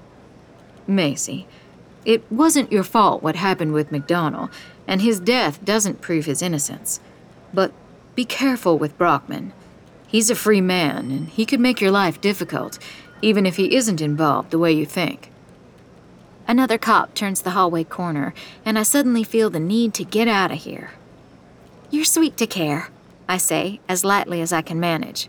Macy, 0.87 1.47
it 2.05 2.31
wasn't 2.33 2.73
your 2.73 2.83
fault 2.83 3.23
what 3.23 3.37
happened 3.37 3.73
with 3.73 3.91
McDonnell, 3.91 4.51
and 4.87 5.03
his 5.03 5.21
death 5.21 5.65
doesn't 5.65 6.01
prove 6.01 6.25
his 6.25 6.43
innocence. 6.43 7.01
But 7.53 7.73
be 8.15 8.25
careful 8.25 8.79
with 8.79 8.97
Brockman. 8.97 9.53
He's 10.07 10.31
a 10.31 10.35
free 10.35 10.63
man, 10.63 11.11
and 11.11 11.29
he 11.29 11.45
could 11.45 11.61
make 11.61 11.81
your 11.81 11.91
life 11.91 12.21
difficult, 12.21 12.79
even 13.21 13.45
if 13.45 13.57
he 13.57 13.75
isn't 13.75 14.01
involved 14.01 14.51
the 14.51 14.59
way 14.59 14.73
you 14.73 14.87
think. 14.87 15.31
Another 16.47 16.79
cop 16.79 17.13
turns 17.13 17.43
the 17.43 17.51
hallway 17.51 17.85
corner, 17.85 18.33
and 18.65 18.79
I 18.79 18.83
suddenly 18.83 19.23
feel 19.23 19.51
the 19.51 19.61
need 19.61 19.93
to 19.95 20.05
get 20.05 20.29
out 20.29 20.51
of 20.51 20.59
here. 20.59 20.93
You're 21.91 22.05
sweet 22.05 22.37
to 22.37 22.47
care, 22.47 22.91
I 23.29 23.39
say, 23.39 23.81
as 23.89 24.05
lightly 24.05 24.43
as 24.43 24.53
I 24.53 24.61
can 24.61 24.79
manage. 24.79 25.29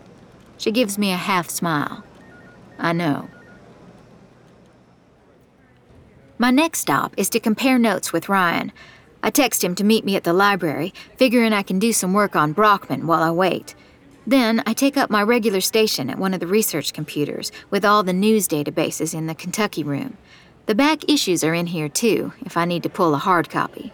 She 0.58 0.70
gives 0.70 0.98
me 0.98 1.10
a 1.10 1.16
half 1.16 1.48
smile. 1.48 2.04
I 2.78 2.92
know. 2.92 3.30
My 6.38 6.50
next 6.50 6.80
stop 6.80 7.14
is 7.16 7.30
to 7.30 7.40
compare 7.40 7.78
notes 7.78 8.12
with 8.12 8.28
Ryan. 8.28 8.72
I 9.22 9.30
text 9.30 9.64
him 9.64 9.74
to 9.76 9.84
meet 9.84 10.04
me 10.04 10.16
at 10.16 10.24
the 10.24 10.32
library, 10.32 10.92
figuring 11.16 11.52
I 11.52 11.62
can 11.62 11.78
do 11.78 11.92
some 11.92 12.12
work 12.12 12.36
on 12.36 12.52
Brockman 12.52 13.06
while 13.06 13.22
I 13.22 13.30
wait. 13.30 13.74
Then 14.26 14.62
I 14.66 14.74
take 14.74 14.98
up 14.98 15.10
my 15.10 15.22
regular 15.22 15.62
station 15.62 16.10
at 16.10 16.18
one 16.18 16.34
of 16.34 16.40
the 16.40 16.46
research 16.46 16.92
computers 16.92 17.50
with 17.70 17.84
all 17.86 18.02
the 18.02 18.12
news 18.12 18.46
databases 18.46 19.14
in 19.14 19.26
the 19.26 19.34
Kentucky 19.34 19.82
room. 19.82 20.18
The 20.66 20.74
back 20.74 21.08
issues 21.08 21.42
are 21.42 21.54
in 21.54 21.66
here 21.66 21.88
too, 21.88 22.32
if 22.44 22.56
I 22.56 22.66
need 22.66 22.82
to 22.82 22.90
pull 22.90 23.14
a 23.14 23.18
hard 23.18 23.48
copy. 23.48 23.92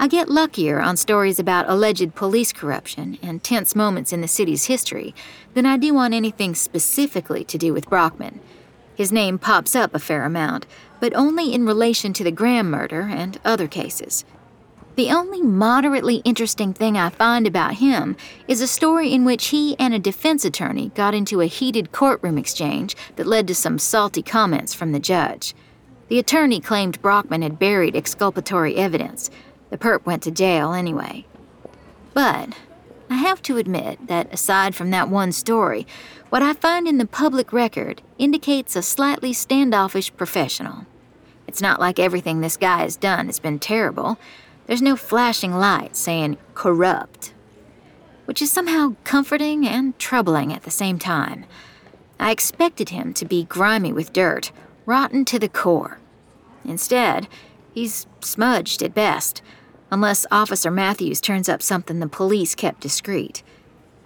I 0.00 0.06
get 0.06 0.28
luckier 0.28 0.80
on 0.80 0.96
stories 0.96 1.40
about 1.40 1.68
alleged 1.68 2.14
police 2.14 2.52
corruption 2.52 3.18
and 3.20 3.42
tense 3.42 3.74
moments 3.74 4.12
in 4.12 4.20
the 4.20 4.28
city's 4.28 4.66
history 4.66 5.12
than 5.54 5.66
I 5.66 5.76
do 5.76 5.96
on 5.96 6.14
anything 6.14 6.54
specifically 6.54 7.42
to 7.44 7.58
do 7.58 7.72
with 7.72 7.90
Brockman. 7.90 8.38
His 8.94 9.10
name 9.10 9.40
pops 9.40 9.74
up 9.74 9.96
a 9.96 9.98
fair 9.98 10.24
amount, 10.24 10.66
but 11.00 11.14
only 11.14 11.52
in 11.52 11.66
relation 11.66 12.12
to 12.12 12.22
the 12.22 12.30
Graham 12.30 12.70
murder 12.70 13.00
and 13.00 13.40
other 13.44 13.66
cases. 13.66 14.24
The 14.94 15.10
only 15.10 15.42
moderately 15.42 16.16
interesting 16.24 16.72
thing 16.74 16.96
I 16.96 17.10
find 17.10 17.44
about 17.44 17.74
him 17.74 18.16
is 18.46 18.60
a 18.60 18.68
story 18.68 19.12
in 19.12 19.24
which 19.24 19.48
he 19.48 19.76
and 19.80 19.94
a 19.94 19.98
defense 19.98 20.44
attorney 20.44 20.90
got 20.94 21.14
into 21.14 21.40
a 21.40 21.46
heated 21.46 21.90
courtroom 21.90 22.38
exchange 22.38 22.96
that 23.16 23.26
led 23.26 23.48
to 23.48 23.54
some 23.54 23.80
salty 23.80 24.22
comments 24.22 24.74
from 24.74 24.92
the 24.92 25.00
judge. 25.00 25.54
The 26.08 26.18
attorney 26.18 26.60
claimed 26.60 27.02
Brockman 27.02 27.42
had 27.42 27.58
buried 27.58 27.94
exculpatory 27.94 28.76
evidence. 28.76 29.30
The 29.70 29.78
perp 29.78 30.06
went 30.06 30.22
to 30.24 30.30
jail 30.30 30.72
anyway. 30.72 31.26
But 32.14 32.54
I 33.10 33.16
have 33.16 33.42
to 33.42 33.56
admit 33.56 34.06
that 34.08 34.32
aside 34.32 34.74
from 34.74 34.90
that 34.90 35.08
one 35.08 35.32
story, 35.32 35.86
what 36.30 36.42
I 36.42 36.52
find 36.52 36.86
in 36.86 36.98
the 36.98 37.06
public 37.06 37.52
record 37.52 38.02
indicates 38.18 38.76
a 38.76 38.82
slightly 38.82 39.32
standoffish 39.32 40.14
professional. 40.16 40.86
It's 41.46 41.62
not 41.62 41.80
like 41.80 41.98
everything 41.98 42.40
this 42.40 42.58
guy 42.58 42.80
has 42.80 42.96
done 42.96 43.26
has 43.26 43.38
been 43.38 43.58
terrible. 43.58 44.18
There's 44.66 44.82
no 44.82 44.96
flashing 44.96 45.54
light 45.54 45.96
saying 45.96 46.36
corrupt, 46.54 47.32
which 48.26 48.42
is 48.42 48.52
somehow 48.52 48.96
comforting 49.04 49.66
and 49.66 49.98
troubling 49.98 50.52
at 50.52 50.64
the 50.64 50.70
same 50.70 50.98
time. 50.98 51.46
I 52.20 52.30
expected 52.30 52.90
him 52.90 53.14
to 53.14 53.24
be 53.24 53.44
grimy 53.44 53.92
with 53.92 54.12
dirt, 54.12 54.52
rotten 54.84 55.24
to 55.26 55.38
the 55.38 55.48
core. 55.48 55.98
Instead, 56.64 57.28
he's 57.72 58.06
smudged 58.20 58.82
at 58.82 58.94
best, 58.94 59.40
unless 59.90 60.26
Officer 60.30 60.70
Matthews 60.70 61.20
turns 61.20 61.48
up 61.48 61.62
something 61.62 62.00
the 62.00 62.08
police 62.08 62.54
kept 62.54 62.80
discreet. 62.80 63.42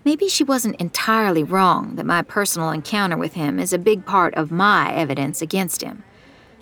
Maybe 0.05 0.29
she 0.29 0.45
wasn't 0.45 0.81
entirely 0.81 1.45
wrong 1.45 1.97
that 1.97 2.07
my 2.07 2.23
personal 2.23 2.71
encounter 2.71 3.17
with 3.17 3.35
him 3.35 3.59
is 3.59 3.73
a 3.73 3.79
big 3.79 4.05
part 4.05 4.35
of 4.35 4.51
my 4.51 4.93
evidence 4.93 5.41
against 5.41 5.83
him. 5.83 6.03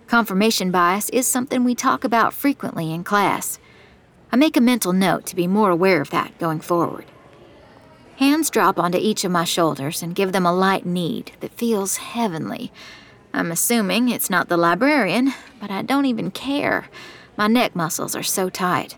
Confirmation 0.06 0.70
bias 0.70 1.08
is 1.10 1.26
something 1.26 1.64
we 1.64 1.74
talk 1.74 2.04
about 2.04 2.34
frequently 2.34 2.92
in 2.92 3.04
class. 3.04 3.58
I 4.32 4.36
make 4.36 4.56
a 4.56 4.60
mental 4.60 4.92
note 4.92 5.24
to 5.26 5.36
be 5.36 5.46
more 5.46 5.70
aware 5.70 6.00
of 6.00 6.10
that 6.10 6.38
going 6.38 6.60
forward. 6.60 7.06
Hands 8.16 8.50
drop 8.50 8.78
onto 8.78 8.98
each 8.98 9.24
of 9.24 9.32
my 9.32 9.44
shoulders 9.44 10.02
and 10.02 10.14
give 10.14 10.32
them 10.32 10.44
a 10.44 10.52
light 10.52 10.84
knead 10.84 11.32
that 11.40 11.54
feels 11.56 11.96
heavenly. 11.96 12.70
I'm 13.32 13.50
assuming 13.50 14.08
it's 14.08 14.28
not 14.28 14.48
the 14.48 14.58
librarian, 14.58 15.32
but 15.60 15.70
I 15.70 15.80
don't 15.82 16.04
even 16.04 16.30
care. 16.30 16.90
My 17.38 17.46
neck 17.46 17.74
muscles 17.74 18.14
are 18.14 18.22
so 18.22 18.50
tight. 18.50 18.96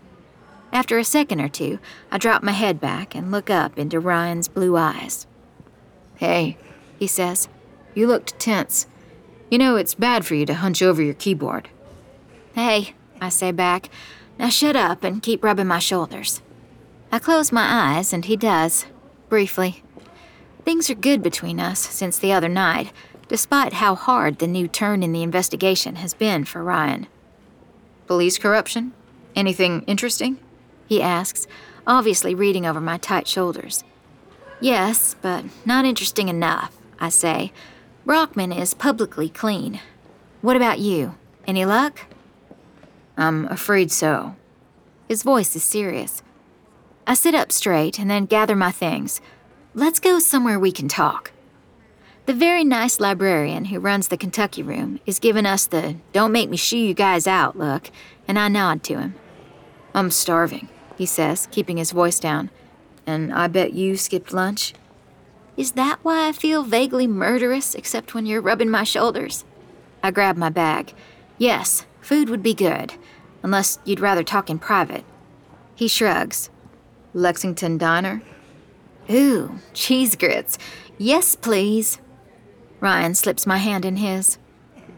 After 0.73 0.97
a 0.97 1.03
second 1.03 1.39
or 1.39 1.47
two, 1.47 1.77
I 2.11 2.17
drop 2.17 2.41
my 2.41 2.51
head 2.51 2.81
back 2.81 3.13
and 3.13 3.31
look 3.31 3.51
up 3.51 3.77
into 3.77 3.99
Ryan's 3.99 4.47
blue 4.47 4.75
eyes. 4.75 5.27
Hey, 6.15 6.57
he 6.97 7.05
says, 7.05 7.47
you 7.93 8.07
looked 8.07 8.39
tense. 8.39 8.87
You 9.51 9.59
know 9.59 9.75
it's 9.75 9.93
bad 9.93 10.25
for 10.25 10.33
you 10.33 10.47
to 10.47 10.55
hunch 10.55 10.81
over 10.81 10.99
your 10.99 11.13
keyboard. 11.13 11.69
Hey, 12.55 12.95
I 13.21 13.29
say 13.29 13.51
back. 13.51 13.89
Now 14.39 14.49
shut 14.49 14.75
up 14.75 15.03
and 15.03 15.21
keep 15.21 15.43
rubbing 15.43 15.67
my 15.67 15.77
shoulders. 15.77 16.41
I 17.11 17.19
close 17.19 17.51
my 17.51 17.95
eyes, 17.95 18.11
and 18.11 18.25
he 18.25 18.35
does, 18.35 18.87
briefly. 19.29 19.83
Things 20.65 20.89
are 20.89 20.95
good 20.95 21.21
between 21.21 21.59
us 21.59 21.81
since 21.81 22.17
the 22.17 22.33
other 22.33 22.49
night, 22.49 22.91
despite 23.27 23.73
how 23.73 23.93
hard 23.93 24.39
the 24.39 24.47
new 24.47 24.67
turn 24.67 25.03
in 25.03 25.11
the 25.11 25.21
investigation 25.21 25.97
has 25.97 26.15
been 26.15 26.45
for 26.45 26.63
Ryan. 26.63 27.05
Police 28.07 28.39
corruption? 28.39 28.93
Anything 29.35 29.83
interesting? 29.83 30.39
He 30.87 31.01
asks, 31.01 31.47
obviously 31.87 32.35
reading 32.35 32.65
over 32.65 32.81
my 32.81 32.97
tight 32.97 33.27
shoulders. 33.27 33.83
Yes, 34.59 35.15
but 35.21 35.45
not 35.65 35.85
interesting 35.85 36.29
enough, 36.29 36.75
I 36.99 37.09
say. 37.09 37.51
Brockman 38.05 38.51
is 38.51 38.73
publicly 38.73 39.29
clean. 39.29 39.79
What 40.41 40.55
about 40.55 40.79
you? 40.79 41.15
Any 41.47 41.65
luck? 41.65 42.01
I'm 43.17 43.45
afraid 43.47 43.91
so. 43.91 44.35
His 45.07 45.23
voice 45.23 45.55
is 45.55 45.63
serious. 45.63 46.23
I 47.05 47.13
sit 47.13 47.35
up 47.35 47.51
straight 47.51 47.99
and 47.99 48.09
then 48.09 48.25
gather 48.25 48.55
my 48.55 48.71
things. 48.71 49.21
Let's 49.73 49.99
go 49.99 50.19
somewhere 50.19 50.59
we 50.59 50.71
can 50.71 50.87
talk. 50.87 51.31
The 52.25 52.33
very 52.33 52.63
nice 52.63 53.01
librarian 53.01 53.65
who 53.65 53.79
runs 53.79 54.07
the 54.07 54.17
Kentucky 54.17 54.63
room 54.63 55.01
is 55.05 55.19
giving 55.19 55.45
us 55.45 55.65
the 55.65 55.97
don't 56.13 56.31
make 56.31 56.49
me 56.49 56.55
shoo 56.55 56.77
you 56.77 56.93
guys 56.93 57.27
out 57.27 57.57
look, 57.57 57.89
and 58.27 58.39
I 58.39 58.47
nod 58.47 58.83
to 58.83 58.97
him. 58.97 59.15
I'm 59.93 60.11
starving, 60.11 60.69
he 60.97 61.05
says, 61.05 61.47
keeping 61.51 61.77
his 61.77 61.91
voice 61.91 62.19
down. 62.19 62.49
And 63.05 63.33
I 63.33 63.47
bet 63.47 63.73
you 63.73 63.95
skipped 63.97 64.33
lunch? 64.33 64.73
Is 65.55 65.73
that 65.73 65.99
why 66.01 66.27
I 66.27 66.31
feel 66.31 66.63
vaguely 66.63 67.05
murderous 67.05 67.75
except 67.75 68.15
when 68.15 68.25
you're 68.25 68.41
rubbing 68.41 68.69
my 68.69 68.83
shoulders? 68.83 69.45
I 70.01 70.09
grab 70.11 70.35
my 70.35 70.49
bag. 70.49 70.93
Yes, 71.37 71.85
food 72.01 72.29
would 72.29 72.41
be 72.41 72.53
good, 72.53 72.93
unless 73.43 73.77
you'd 73.85 73.99
rather 73.99 74.23
talk 74.23 74.49
in 74.49 74.57
private. 74.57 75.05
He 75.75 75.87
shrugs. 75.87 76.49
Lexington 77.13 77.77
Diner? 77.77 78.23
Ooh, 79.11 79.59
cheese 79.73 80.15
grits. 80.15 80.57
Yes, 80.97 81.35
please. 81.35 81.99
Ryan 82.79 83.13
slips 83.13 83.45
my 83.45 83.57
hand 83.57 83.85
in 83.85 83.97
his. 83.97 84.37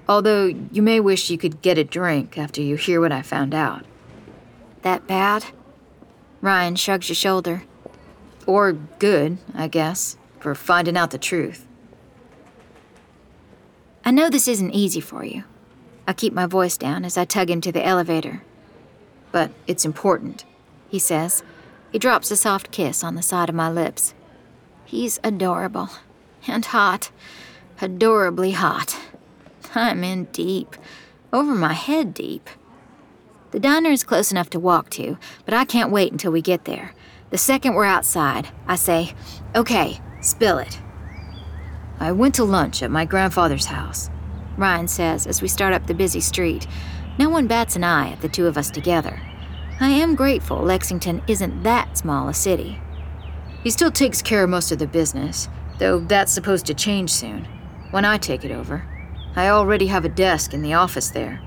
Although 0.07 0.45
you 0.71 0.81
may 0.81 0.99
wish 0.99 1.29
you 1.29 1.37
could 1.37 1.61
get 1.61 1.77
a 1.77 1.83
drink 1.83 2.37
after 2.37 2.61
you 2.61 2.75
hear 2.75 3.01
what 3.01 3.11
I 3.11 3.21
found 3.21 3.53
out. 3.53 3.85
That 4.85 5.07
bad? 5.07 5.45
Ryan 6.41 6.75
shrugs 6.75 7.07
his 7.07 7.17
shoulder. 7.17 7.63
Or 8.45 8.73
good, 8.73 9.39
I 9.55 9.67
guess, 9.67 10.15
for 10.39 10.53
finding 10.53 10.95
out 10.95 11.09
the 11.09 11.17
truth. 11.17 11.65
I 14.05 14.11
know 14.11 14.29
this 14.29 14.47
isn't 14.47 14.75
easy 14.75 15.01
for 15.01 15.25
you. 15.25 15.43
I 16.07 16.13
keep 16.13 16.33
my 16.33 16.45
voice 16.45 16.77
down 16.77 17.03
as 17.03 17.17
I 17.17 17.25
tug 17.25 17.49
him 17.49 17.61
to 17.61 17.71
the 17.71 17.83
elevator. 17.83 18.43
But 19.31 19.49
it's 19.65 19.85
important, 19.85 20.45
he 20.87 20.99
says. 20.99 21.41
He 21.91 21.97
drops 21.97 22.29
a 22.29 22.35
soft 22.35 22.69
kiss 22.69 23.03
on 23.03 23.15
the 23.15 23.23
side 23.23 23.49
of 23.49 23.55
my 23.55 23.71
lips. 23.71 24.13
He's 24.85 25.19
adorable. 25.23 25.89
And 26.47 26.63
hot 26.63 27.09
adorably 27.81 28.51
hot. 28.51 28.99
I'm 29.73 30.03
in 30.03 30.25
deep, 30.25 30.75
over 31.33 31.55
my 31.55 31.73
head 31.73 32.13
deep. 32.13 32.49
The 33.55 33.62
diner 33.62 33.91
is 33.91 34.03
close 34.03 34.33
enough 34.33 34.50
to 34.50 34.59
walk 34.59 34.89
to, 34.89 35.17
but 35.45 35.53
I 35.53 35.63
can't 35.63 35.89
wait 35.89 36.12
until 36.12 36.33
we 36.33 36.41
get 36.41 36.65
there. 36.65 36.93
The 37.29 37.38
second 37.38 37.74
we're 37.74 37.85
outside, 37.85 38.50
I 38.67 38.75
say, 38.75 39.13
Okay, 39.55 40.01
spill 40.19 40.57
it. 40.57 40.77
I 41.97 42.12
went 42.12 42.35
to 42.35 42.43
lunch 42.43 42.83
at 42.83 42.91
my 42.91 43.05
grandfather's 43.05 43.67
house, 43.67 44.09
Ryan 44.57 44.89
says 44.89 45.25
as 45.25 45.41
we 45.41 45.47
start 45.47 45.74
up 45.74 45.88
the 45.88 45.93
busy 45.93 46.19
street. 46.19 46.67
No 47.17 47.29
one 47.29 47.47
bats 47.47 47.77
an 47.77 47.85
eye 47.85 48.12
at 48.12 48.19
the 48.19 48.27
two 48.27 48.45
of 48.45 48.57
us 48.57 48.69
together. 48.69 49.21
I 49.79 49.88
am 49.88 50.15
grateful 50.15 50.62
Lexington 50.62 51.21
isn't 51.25 51.63
that 51.63 51.97
small 51.97 52.27
a 52.27 52.33
city. 52.33 52.81
He 53.63 53.69
still 53.69 53.89
takes 53.89 54.21
care 54.21 54.43
of 54.43 54.50
most 54.50 54.74
of 54.74 54.79
the 54.79 54.85
business, 54.88 55.47
though 55.79 56.00
that's 56.00 56.33
supposed 56.33 56.65
to 56.65 56.74
change 56.74 57.09
soon 57.09 57.47
when 57.91 58.03
I 58.03 58.17
take 58.17 58.43
it 58.43 58.51
over. 58.51 58.85
I 59.38 59.47
already 59.47 59.88
have 59.88 60.03
a 60.03 60.09
desk 60.09 60.53
in 60.53 60.62
the 60.62 60.74
office 60.74 61.12
there. 61.12 61.39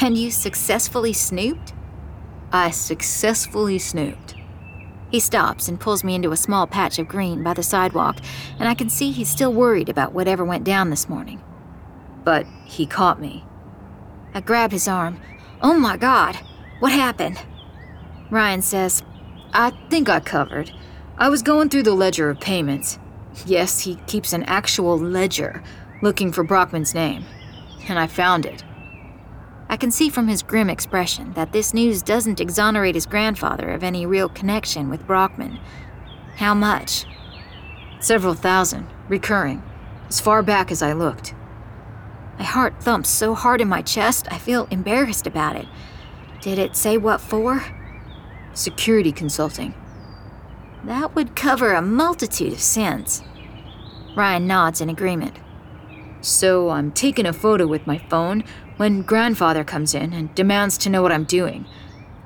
And 0.00 0.16
you 0.18 0.30
successfully 0.30 1.12
snooped? 1.12 1.72
I 2.52 2.70
successfully 2.70 3.78
snooped. 3.78 4.34
He 5.10 5.20
stops 5.20 5.68
and 5.68 5.80
pulls 5.80 6.04
me 6.04 6.14
into 6.14 6.32
a 6.32 6.36
small 6.36 6.66
patch 6.66 6.98
of 6.98 7.08
green 7.08 7.42
by 7.42 7.54
the 7.54 7.62
sidewalk, 7.62 8.18
and 8.58 8.68
I 8.68 8.74
can 8.74 8.90
see 8.90 9.10
he's 9.10 9.30
still 9.30 9.52
worried 9.52 9.88
about 9.88 10.12
whatever 10.12 10.44
went 10.44 10.64
down 10.64 10.90
this 10.90 11.08
morning. 11.08 11.42
But 12.24 12.46
he 12.64 12.86
caught 12.86 13.20
me. 13.20 13.44
I 14.34 14.40
grab 14.40 14.72
his 14.72 14.88
arm. 14.88 15.20
Oh 15.62 15.78
my 15.78 15.96
god, 15.96 16.36
what 16.80 16.92
happened? 16.92 17.40
Ryan 18.30 18.62
says, 18.62 19.02
I 19.52 19.70
think 19.88 20.08
I 20.08 20.20
covered. 20.20 20.72
I 21.16 21.28
was 21.28 21.42
going 21.42 21.70
through 21.70 21.84
the 21.84 21.94
ledger 21.94 22.28
of 22.28 22.40
payments. 22.40 22.98
Yes, 23.46 23.80
he 23.80 23.94
keeps 24.06 24.32
an 24.32 24.42
actual 24.42 24.98
ledger 24.98 25.62
looking 26.02 26.32
for 26.32 26.44
Brockman's 26.44 26.94
name. 26.94 27.24
And 27.88 27.98
I 27.98 28.06
found 28.08 28.44
it. 28.44 28.62
I 29.68 29.76
can 29.76 29.90
see 29.90 30.08
from 30.08 30.28
his 30.28 30.42
grim 30.42 30.70
expression 30.70 31.32
that 31.32 31.52
this 31.52 31.74
news 31.74 32.02
doesn't 32.02 32.40
exonerate 32.40 32.94
his 32.94 33.06
grandfather 33.06 33.70
of 33.70 33.82
any 33.82 34.06
real 34.06 34.28
connection 34.28 34.88
with 34.88 35.06
Brockman. 35.06 35.58
How 36.36 36.54
much? 36.54 37.04
Several 37.98 38.34
thousand, 38.34 38.86
recurring, 39.08 39.62
as 40.08 40.20
far 40.20 40.42
back 40.42 40.70
as 40.70 40.82
I 40.82 40.92
looked. 40.92 41.34
My 42.38 42.44
heart 42.44 42.80
thumps 42.80 43.08
so 43.08 43.34
hard 43.34 43.60
in 43.60 43.68
my 43.68 43.82
chest, 43.82 44.28
I 44.30 44.38
feel 44.38 44.68
embarrassed 44.70 45.26
about 45.26 45.56
it. 45.56 45.66
Did 46.40 46.58
it 46.58 46.76
say 46.76 46.96
what 46.96 47.20
for? 47.20 47.64
Security 48.52 49.10
consulting. 49.10 49.74
That 50.84 51.16
would 51.16 51.34
cover 51.34 51.72
a 51.72 51.82
multitude 51.82 52.52
of 52.52 52.60
sins. 52.60 53.24
Ryan 54.16 54.46
nods 54.46 54.80
in 54.80 54.88
agreement. 54.88 55.36
So 56.20 56.70
I'm 56.70 56.92
taking 56.92 57.26
a 57.26 57.32
photo 57.32 57.66
with 57.66 57.86
my 57.86 57.98
phone 57.98 58.44
when 58.76 59.02
grandfather 59.02 59.64
comes 59.64 59.94
in 59.94 60.12
and 60.12 60.34
demands 60.34 60.78
to 60.78 60.90
know 60.90 61.02
what 61.02 61.12
I'm 61.12 61.24
doing. 61.24 61.66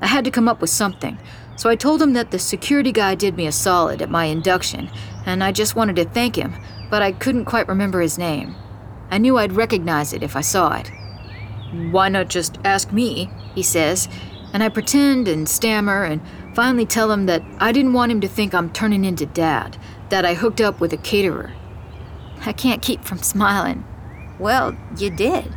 I 0.00 0.06
had 0.06 0.24
to 0.24 0.30
come 0.30 0.48
up 0.48 0.60
with 0.60 0.70
something, 0.70 1.18
so 1.56 1.68
I 1.68 1.76
told 1.76 2.00
him 2.00 2.12
that 2.14 2.30
the 2.30 2.38
security 2.38 2.92
guy 2.92 3.14
did 3.14 3.36
me 3.36 3.46
a 3.46 3.52
solid 3.52 4.00
at 4.02 4.10
my 4.10 4.26
induction, 4.26 4.90
and 5.26 5.44
I 5.44 5.52
just 5.52 5.76
wanted 5.76 5.96
to 5.96 6.04
thank 6.04 6.36
him, 6.36 6.54
but 6.90 7.02
I 7.02 7.12
couldn't 7.12 7.44
quite 7.44 7.68
remember 7.68 8.00
his 8.00 8.18
name. 8.18 8.54
I 9.10 9.18
knew 9.18 9.38
I'd 9.38 9.52
recognize 9.52 10.12
it 10.12 10.22
if 10.22 10.36
I 10.36 10.40
saw 10.40 10.78
it. 10.78 10.90
Why 11.90 12.08
not 12.08 12.28
just 12.28 12.58
ask 12.64 12.92
me? 12.92 13.30
He 13.54 13.62
says, 13.62 14.08
and 14.52 14.62
I 14.62 14.68
pretend 14.68 15.28
and 15.28 15.48
stammer 15.48 16.04
and 16.04 16.20
Finally, 16.54 16.86
tell 16.86 17.12
him 17.12 17.26
that 17.26 17.42
I 17.58 17.72
didn't 17.72 17.92
want 17.92 18.10
him 18.10 18.20
to 18.20 18.28
think 18.28 18.54
I'm 18.54 18.70
turning 18.70 19.04
into 19.04 19.26
dad, 19.26 19.76
that 20.08 20.24
I 20.24 20.34
hooked 20.34 20.60
up 20.60 20.80
with 20.80 20.92
a 20.92 20.96
caterer. 20.96 21.52
I 22.44 22.52
can't 22.52 22.82
keep 22.82 23.04
from 23.04 23.18
smiling. 23.18 23.84
Well, 24.38 24.76
you 24.96 25.10
did. 25.10 25.54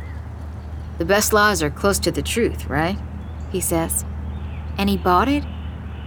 The 0.98 1.04
best 1.04 1.32
lies 1.32 1.62
are 1.62 1.70
close 1.70 1.98
to 2.00 2.12
the 2.12 2.22
truth, 2.22 2.66
right? 2.66 2.98
He 3.50 3.60
says. 3.60 4.04
And 4.78 4.88
he 4.88 4.96
bought 4.96 5.28
it? 5.28 5.44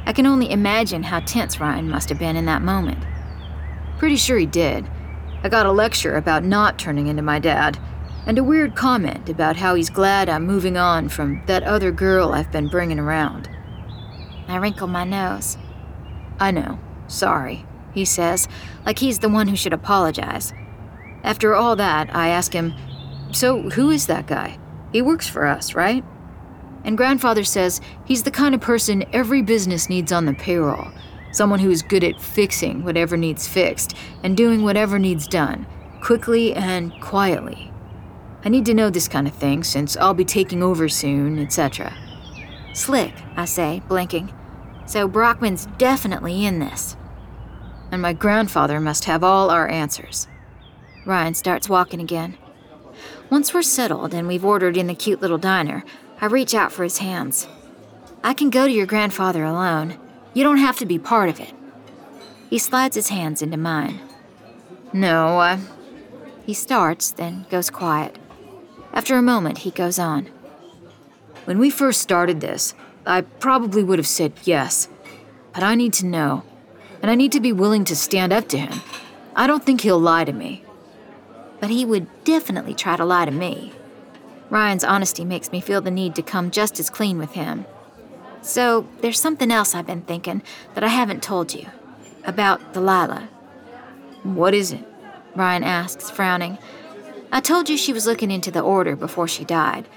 I 0.06 0.13
can 0.13 0.26
only 0.26 0.50
imagine 0.50 1.04
how 1.04 1.19
tense 1.19 1.60
Ryan 1.60 1.89
must 1.89 2.10
have 2.10 2.19
been 2.19 2.38
in 2.38 2.45
that 2.45 2.62
moment. 2.62 3.04
Pretty 3.97 4.15
sure 4.15 4.38
he 4.38 4.45
did. 4.45 4.88
I 5.43 5.50
got 5.50 5.65
a 5.65 5.71
lecture 5.71 6.15
about 6.15 6.43
not 6.43 6.80
turning 6.80 7.08
into 7.08 7.21
my 7.21 7.39
dad, 7.39 7.78
and 8.26 8.38
a 8.38 8.43
weird 8.43 8.76
comment 8.76 9.30
about 9.30 9.58
how 9.58 9.76
he's 9.76 9.89
glad 9.89 10.30
I'm 10.30 10.45
moving 10.45 10.78
on 10.78 11.10
from 11.10 11.43
that 11.47 11.63
other 11.63 11.91
girl 11.91 12.34
I've 12.34 12.52
been 12.52 12.67
bringing 12.67 13.00
around. 13.00 13.50
I 14.47 14.58
wrinkle 14.58 14.88
my 14.88 15.04
nose. 15.04 15.58
I 16.39 16.52
know. 16.52 16.80
Sorry, 17.08 17.65
he 17.93 18.06
says, 18.06 18.47
like 18.86 19.00
he's 19.00 19.19
the 19.19 19.30
one 19.30 19.47
who 19.47 19.56
should 19.56 19.73
apologize. 19.73 20.54
After 21.23 21.56
all 21.56 21.76
that, 21.78 22.13
I 22.15 22.30
ask 22.30 22.54
him, 22.54 22.73
So 23.32 23.69
who 23.69 23.89
is 23.89 24.08
that 24.08 24.28
guy? 24.28 24.58
He 24.97 25.03
works 25.03 25.27
for 25.27 25.45
us, 25.45 25.75
right? 25.75 26.03
And 26.83 26.97
grandfather 26.97 27.43
says 27.43 27.81
he's 28.05 28.23
the 28.23 28.31
kind 28.31 28.55
of 28.55 28.62
person 28.62 29.05
every 29.13 29.43
business 29.43 29.89
needs 29.89 30.12
on 30.12 30.25
the 30.25 30.33
payroll. 30.33 30.88
Someone 31.31 31.60
who 31.60 31.69
is 31.69 31.83
good 31.83 32.03
at 32.03 32.19
fixing 32.19 32.83
whatever 32.83 33.15
needs 33.15 33.47
fixed 33.47 33.95
and 34.23 34.36
doing 34.36 34.63
whatever 34.63 34.97
needs 34.97 35.27
done, 35.27 35.67
quickly 36.01 36.51
and 36.55 36.99
quietly. 36.99 37.71
I 38.43 38.49
need 38.49 38.65
to 38.65 38.73
know 38.73 38.89
this 38.89 39.07
kind 39.07 39.27
of 39.27 39.36
thing 39.36 39.63
since 39.63 39.95
I'll 39.97 40.15
be 40.15 40.25
taking 40.25 40.63
over 40.63 40.89
soon, 40.89 41.38
etc. 41.38 41.95
Slick, 42.73 43.13
I 43.36 43.45
say, 43.45 43.83
blinking. 43.88 44.33
So 44.88 45.07
Brockman's 45.07 45.67
definitely 45.77 46.43
in 46.43 46.57
this. 46.57 46.97
And 47.91 48.01
my 48.01 48.13
grandfather 48.13 48.79
must 48.79 49.05
have 49.05 49.23
all 49.23 49.51
our 49.51 49.67
answers. 49.67 50.27
Ryan 51.05 51.36
starts 51.36 51.69
walking 51.69 52.01
again. 52.01 52.39
Once 53.29 53.53
we're 53.53 53.61
settled 53.61 54.13
and 54.13 54.27
we've 54.27 54.45
ordered 54.45 54.77
in 54.77 54.87
the 54.87 54.95
cute 54.95 55.21
little 55.21 55.37
diner, 55.37 55.83
I 56.21 56.27
reach 56.27 56.55
out 56.55 56.71
for 56.71 56.83
his 56.83 56.99
hands. 56.99 57.47
I 58.23 58.33
can 58.33 58.49
go 58.49 58.65
to 58.65 58.71
your 58.71 58.85
grandfather 58.85 59.43
alone. 59.43 59.97
You 60.33 60.43
don't 60.43 60.57
have 60.57 60.77
to 60.77 60.85
be 60.85 60.97
part 60.97 61.29
of 61.29 61.39
it. 61.39 61.53
He 62.49 62.57
slides 62.57 62.95
his 62.95 63.09
hands 63.09 63.41
into 63.41 63.57
mine. 63.57 63.99
No, 64.93 65.39
I. 65.39 65.59
He 66.45 66.53
starts, 66.53 67.11
then 67.11 67.45
goes 67.49 67.69
quiet. 67.69 68.17
After 68.93 69.17
a 69.17 69.21
moment, 69.21 69.59
he 69.59 69.71
goes 69.71 69.99
on. 69.99 70.27
When 71.43 71.59
we 71.59 71.69
first 71.69 72.01
started 72.01 72.39
this, 72.39 72.73
I 73.05 73.21
probably 73.21 73.83
would 73.83 73.99
have 73.99 74.07
said 74.07 74.33
yes. 74.43 74.87
But 75.53 75.63
I 75.63 75.75
need 75.75 75.93
to 75.93 76.05
know. 76.05 76.43
And 77.01 77.11
I 77.11 77.15
need 77.15 77.33
to 77.33 77.41
be 77.41 77.51
willing 77.51 77.83
to 77.85 77.95
stand 77.95 78.31
up 78.31 78.47
to 78.49 78.57
him. 78.57 78.81
I 79.35 79.47
don't 79.47 79.65
think 79.65 79.81
he'll 79.81 79.99
lie 79.99 80.23
to 80.23 80.33
me. 80.33 80.63
But 81.59 81.69
he 81.69 81.85
would 81.85 82.07
definitely 82.23 82.73
try 82.73 82.95
to 82.95 83.05
lie 83.05 83.25
to 83.25 83.31
me. 83.31 83.73
Ryan's 84.49 84.83
honesty 84.83 85.25
makes 85.25 85.51
me 85.51 85.59
feel 85.59 85.81
the 85.81 85.91
need 85.91 86.15
to 86.15 86.21
come 86.21 86.51
just 86.51 86.79
as 86.79 86.89
clean 86.89 87.17
with 87.17 87.31
him. 87.31 87.65
So, 88.41 88.87
there's 89.01 89.19
something 89.19 89.51
else 89.51 89.75
I've 89.75 89.87
been 89.87 90.01
thinking 90.01 90.41
that 90.73 90.83
I 90.83 90.87
haven't 90.87 91.23
told 91.23 91.53
you 91.53 91.67
about 92.23 92.73
Delilah. 92.73 93.27
What 94.23 94.53
is 94.53 94.71
it? 94.71 94.85
Ryan 95.35 95.63
asks, 95.63 96.09
frowning. 96.09 96.57
I 97.31 97.41
told 97.41 97.69
you 97.69 97.77
she 97.77 97.93
was 97.93 98.05
looking 98.05 98.31
into 98.31 98.51
the 98.51 98.61
order 98.61 98.95
before 98.95 99.27
she 99.27 99.43
died. 99.43 99.87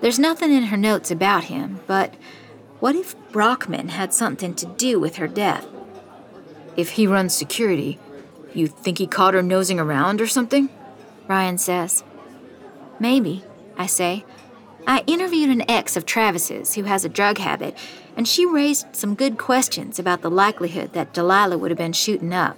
There's 0.00 0.18
nothing 0.18 0.52
in 0.52 0.64
her 0.64 0.76
notes 0.76 1.10
about 1.10 1.44
him, 1.44 1.80
but 1.86 2.14
what 2.80 2.94
if 2.94 3.16
Brockman 3.30 3.88
had 3.88 4.14
something 4.14 4.54
to 4.54 4.66
do 4.66 4.98
with 5.00 5.16
her 5.16 5.28
death? 5.28 5.66
If 6.76 6.90
he 6.90 7.06
runs 7.06 7.34
security, 7.34 7.98
you 8.54 8.68
think 8.68 8.98
he 8.98 9.06
caught 9.06 9.34
her 9.34 9.42
nosing 9.42 9.80
around 9.80 10.20
or 10.20 10.26
something? 10.26 10.68
Ryan 11.28 11.58
says. 11.58 12.02
Maybe, 12.98 13.44
I 13.76 13.86
say. 13.86 14.24
I 14.86 15.04
interviewed 15.06 15.50
an 15.50 15.70
ex 15.70 15.96
of 15.96 16.06
Travis's 16.06 16.74
who 16.74 16.84
has 16.84 17.04
a 17.04 17.10
drug 17.10 17.38
habit, 17.38 17.76
and 18.16 18.26
she 18.26 18.46
raised 18.46 18.86
some 18.96 19.14
good 19.14 19.36
questions 19.36 19.98
about 19.98 20.22
the 20.22 20.30
likelihood 20.30 20.94
that 20.94 21.12
Delilah 21.12 21.58
would 21.58 21.70
have 21.70 21.78
been 21.78 21.92
shooting 21.92 22.32
up. 22.32 22.56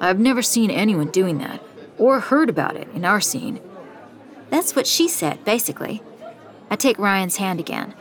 I've 0.00 0.20
never 0.20 0.42
seen 0.42 0.70
anyone 0.70 1.10
doing 1.10 1.38
that, 1.38 1.60
or 1.98 2.20
heard 2.20 2.48
about 2.48 2.76
it 2.76 2.88
in 2.94 3.04
our 3.04 3.20
scene. 3.20 3.60
That's 4.50 4.76
what 4.76 4.86
she 4.86 5.08
said, 5.08 5.44
basically. 5.44 6.00
I 6.70 6.76
take 6.76 6.98
Ryan's 6.98 7.36
hand 7.36 7.58
again. 7.58 7.94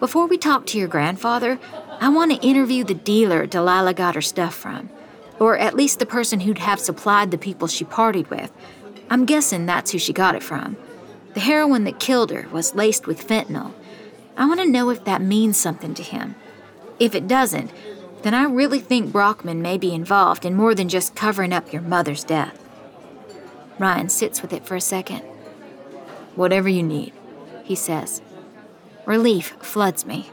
Before 0.00 0.26
we 0.26 0.38
talk 0.38 0.66
to 0.66 0.78
your 0.78 0.88
grandfather, 0.88 1.58
I 2.00 2.08
want 2.08 2.32
to 2.32 2.46
interview 2.46 2.82
the 2.82 2.94
dealer 2.94 3.46
Delilah 3.46 3.94
got 3.94 4.14
her 4.14 4.22
stuff 4.22 4.54
from, 4.54 4.88
or 5.38 5.56
at 5.58 5.76
least 5.76 5.98
the 5.98 6.06
person 6.06 6.40
who'd 6.40 6.58
have 6.58 6.80
supplied 6.80 7.30
the 7.30 7.38
people 7.38 7.68
she 7.68 7.84
partied 7.84 8.30
with. 8.30 8.50
I'm 9.12 9.26
guessing 9.26 9.66
that's 9.66 9.90
who 9.90 9.98
she 9.98 10.14
got 10.14 10.36
it 10.36 10.42
from. 10.42 10.78
The 11.34 11.40
heroin 11.40 11.84
that 11.84 12.00
killed 12.00 12.30
her 12.30 12.48
was 12.50 12.74
laced 12.74 13.06
with 13.06 13.28
fentanyl. 13.28 13.74
I 14.38 14.46
want 14.46 14.60
to 14.60 14.66
know 14.66 14.88
if 14.88 15.04
that 15.04 15.20
means 15.20 15.58
something 15.58 15.92
to 15.92 16.02
him. 16.02 16.34
If 16.98 17.14
it 17.14 17.28
doesn't, 17.28 17.70
then 18.22 18.32
I 18.32 18.44
really 18.44 18.80
think 18.80 19.12
Brockman 19.12 19.60
may 19.60 19.76
be 19.76 19.92
involved 19.92 20.46
in 20.46 20.54
more 20.54 20.74
than 20.74 20.88
just 20.88 21.14
covering 21.14 21.52
up 21.52 21.74
your 21.74 21.82
mother's 21.82 22.24
death. 22.24 22.58
Ryan 23.78 24.08
sits 24.08 24.40
with 24.40 24.50
it 24.50 24.64
for 24.64 24.76
a 24.76 24.80
second. 24.80 25.20
Whatever 26.34 26.70
you 26.70 26.82
need, 26.82 27.12
he 27.64 27.74
says. 27.74 28.22
Relief 29.04 29.48
floods 29.60 30.06
me. 30.06 30.30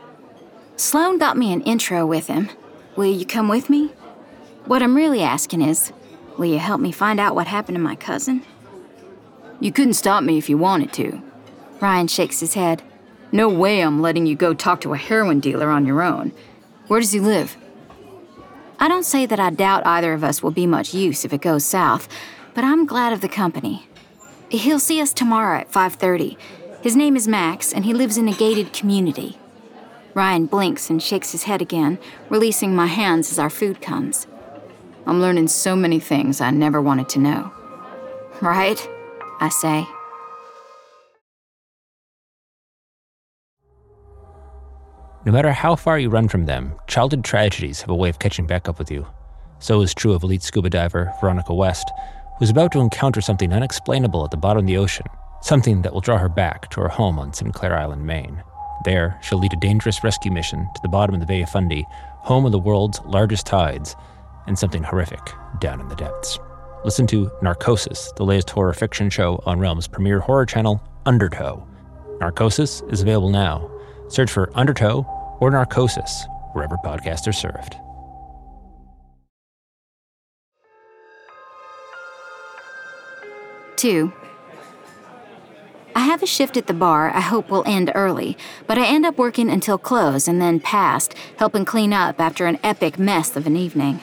Sloan 0.78 1.18
got 1.18 1.36
me 1.36 1.52
an 1.52 1.63
intro 1.63 2.06
with 2.06 2.28
him. 2.28 2.50
Will 2.96 3.12
you 3.12 3.26
come 3.26 3.50
with 3.50 3.70
me? 3.70 3.88
What 4.63 4.82
I'm 4.82 4.96
really 4.96 5.22
asking 5.22 5.63
is, 5.63 5.92
will 6.38 6.46
you 6.46 6.60
help 6.60 6.80
me 6.80 6.94
find 6.94 7.20
out 7.20 7.36
what 7.36 7.48
happened 7.48 7.76
to 7.76 7.82
my 7.82 7.98
cousin? 7.98 8.46
You 9.60 9.72
couldn't 9.72 9.93
stop 9.93 10.24
me 10.24 10.38
if 10.38 10.50
you 10.50 10.58
wanted 10.58 10.93
to. 10.93 11.22
Ryan 11.82 12.08
shakes 12.08 12.39
his 12.39 12.54
head. 12.54 12.82
No 13.32 13.50
way 13.50 13.82
I'm 13.82 14.02
letting 14.02 14.26
you 14.26 14.36
go 14.36 14.54
talk 14.54 14.82
to 14.82 14.93
a 14.93 14.98
heroin 14.98 15.39
dealer 15.39 15.69
on 15.69 15.86
your 15.86 16.02
own. 16.02 16.32
Where 16.88 17.00
does 17.00 17.12
he 17.12 17.19
live? 17.19 17.58
I 18.80 18.88
don't 18.88 19.06
say 19.06 19.26
that 19.26 19.39
I 19.39 19.50
doubt 19.50 19.86
either 19.86 20.13
of 20.13 20.24
us 20.24 20.41
will 20.41 20.52
be 20.52 20.65
much 20.65 20.93
use 20.93 21.26
if 21.26 21.34
it 21.34 21.41
goes 21.41 21.65
south, 21.65 22.08
but 22.54 22.63
I'm 22.63 22.86
glad 22.86 23.12
of 23.12 23.22
the 23.22 23.28
company. 23.28 23.88
He'll 24.50 24.80
see 24.80 25.02
us 25.02 25.13
tomorrow 25.13 25.60
at 25.60 25.72
5:30. 25.72 26.38
His 26.82 26.95
name 26.95 27.15
is 27.17 27.28
Max 27.28 27.74
and 27.74 27.84
he 27.84 27.93
lives 27.93 28.17
in 28.17 28.30
a 28.30 28.34
gated 28.34 28.72
community. 28.72 29.38
Ryan 30.13 30.45
blinks 30.45 30.89
and 30.89 31.04
shakes 31.04 31.34
his 31.34 31.43
head 31.43 31.62
again, 31.62 32.00
releasing 32.30 32.76
my 32.76 32.88
hands 32.88 33.32
as 33.32 33.38
our 33.38 33.50
food 33.50 33.82
comes. 33.82 34.26
I'm 35.06 35.22
learning 35.22 35.50
so 35.50 35.76
many 35.76 36.00
things 36.00 36.39
I 36.41 36.52
never 36.52 36.82
wanted 36.82 37.10
to 37.10 37.19
know. 37.19 37.52
Right? 38.41 38.89
I 39.39 39.49
say. 39.49 39.88
No 45.25 45.34
matter 45.34 45.52
how 45.52 45.75
far 45.75 45.99
you 45.99 46.10
run 46.10 46.28
from 46.28 46.45
them, 46.45 46.73
childhood 46.88 47.23
tragedies 47.23 47.82
have 47.82 47.89
a 47.89 47.95
way 47.95 48.10
of 48.10 48.19
catching 48.19 48.47
back 48.47 48.69
up 48.69 48.80
with 48.80 48.89
you. 48.89 49.06
So 49.60 49.82
is 49.82 49.93
true 49.93 50.13
of 50.13 50.23
elite 50.23 50.41
scuba 50.41 50.69
diver 50.69 51.13
Veronica 51.19 51.54
West, 51.54 51.91
who's 52.38 52.49
about 52.49 52.71
to 52.71 52.80
encounter 52.80 53.19
something 53.19 53.52
unexplainable 53.52 54.23
at 54.23 54.32
the 54.32 54.38
bottom 54.38 54.62
of 54.62 54.67
the 54.67 54.78
ocean, 54.78 55.06
something 55.41 55.82
that 55.82 55.93
will 55.93 56.02
draw 56.02 56.17
her 56.17 56.30
back 56.30 56.69
to 56.71 56.82
her 56.82 56.88
home 56.88 57.19
on 57.19 57.34
Sinclair 57.34 57.78
Island, 57.78 58.06
Maine. 58.06 58.41
There, 58.86 59.19
she'll 59.21 59.39
lead 59.39 59.54
a 59.54 59.58
dangerous 59.58 60.04
rescue 60.06 60.32
mission 60.32 60.62
to 60.73 60.82
the 60.82 60.88
bottom 60.88 61.13
of 61.13 61.19
the 61.19 61.28
Bay 61.28 61.41
of 61.41 61.49
Fundy, 61.49 61.86
home 61.89 62.45
of 62.45 62.54
the 62.54 62.60
world's 62.60 63.02
largest 63.02 63.45
tides, 63.45 63.95
and 64.47 64.58
something 64.58 64.84
horrific 64.84 65.19
down 65.60 65.82
in 65.82 65.89
the 65.89 65.95
depths. 65.95 66.39
Listen 66.86 67.06
to 67.08 67.30
Narcosis, 67.42 68.13
the 68.15 68.24
latest 68.24 68.50
horror 68.52 68.72
fiction 68.72 69.10
show 69.10 69.44
on 69.46 69.60
Realm's 69.60 69.88
premier 69.88 70.22
horror 70.22 70.46
channel, 70.46 70.82
Undertow. 71.06 71.68
Narcosis 72.22 72.82
is 72.89 73.02
available 73.02 73.30
now. 73.30 73.70
Search 74.08 74.32
for 74.32 74.50
Undertow 74.58 75.06
or 75.42 75.52
Narcosis 75.52 76.26
wherever 76.54 76.78
podcasts 76.78 77.28
are 77.28 77.34
served. 77.34 77.76
Two. 83.76 84.13
I 85.96 86.02
have 86.02 86.24
a 86.24 86.28
shift 86.28 86.56
at 86.56 86.68
the 86.68 86.74
bar 86.74 87.12
I 87.12 87.20
hope 87.20 87.50
will 87.50 87.63
end 87.65 87.92
early, 87.94 88.38
but 88.68 88.78
I 88.78 88.86
end 88.86 89.06
up 89.06 89.18
working 89.18 89.50
until 89.50 89.78
close 89.78 90.30
and 90.30 90.42
then 90.42 90.62
past, 90.62 91.13
helping 91.38 91.65
clean 91.65 91.92
up 91.92 92.22
after 92.22 92.46
an 92.46 92.58
epic 92.63 92.98
mess 92.98 93.36
of 93.36 93.48
an 93.48 93.58
evening. 93.58 94.00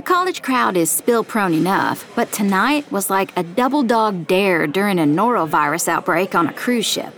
The 0.00 0.06
college 0.06 0.40
crowd 0.40 0.78
is 0.78 0.90
spill 0.90 1.22
prone 1.22 1.52
enough, 1.52 2.10
but 2.16 2.32
tonight 2.32 2.90
was 2.90 3.10
like 3.10 3.36
a 3.36 3.42
double 3.42 3.82
dog 3.82 4.26
dare 4.26 4.66
during 4.66 4.98
a 4.98 5.02
norovirus 5.02 5.88
outbreak 5.88 6.34
on 6.34 6.48
a 6.48 6.54
cruise 6.54 6.86
ship. 6.86 7.14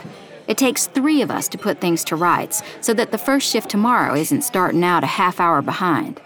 It 0.48 0.58
takes 0.58 0.88
three 0.88 1.22
of 1.22 1.30
us 1.30 1.46
to 1.50 1.58
put 1.58 1.80
things 1.80 2.02
to 2.02 2.16
rights 2.16 2.60
so 2.80 2.92
that 2.94 3.12
the 3.12 3.18
first 3.18 3.48
shift 3.48 3.70
tomorrow 3.70 4.16
isn't 4.16 4.42
starting 4.42 4.82
out 4.82 5.04
a 5.04 5.14
half 5.14 5.38
hour 5.38 5.62
behind. 5.62 6.20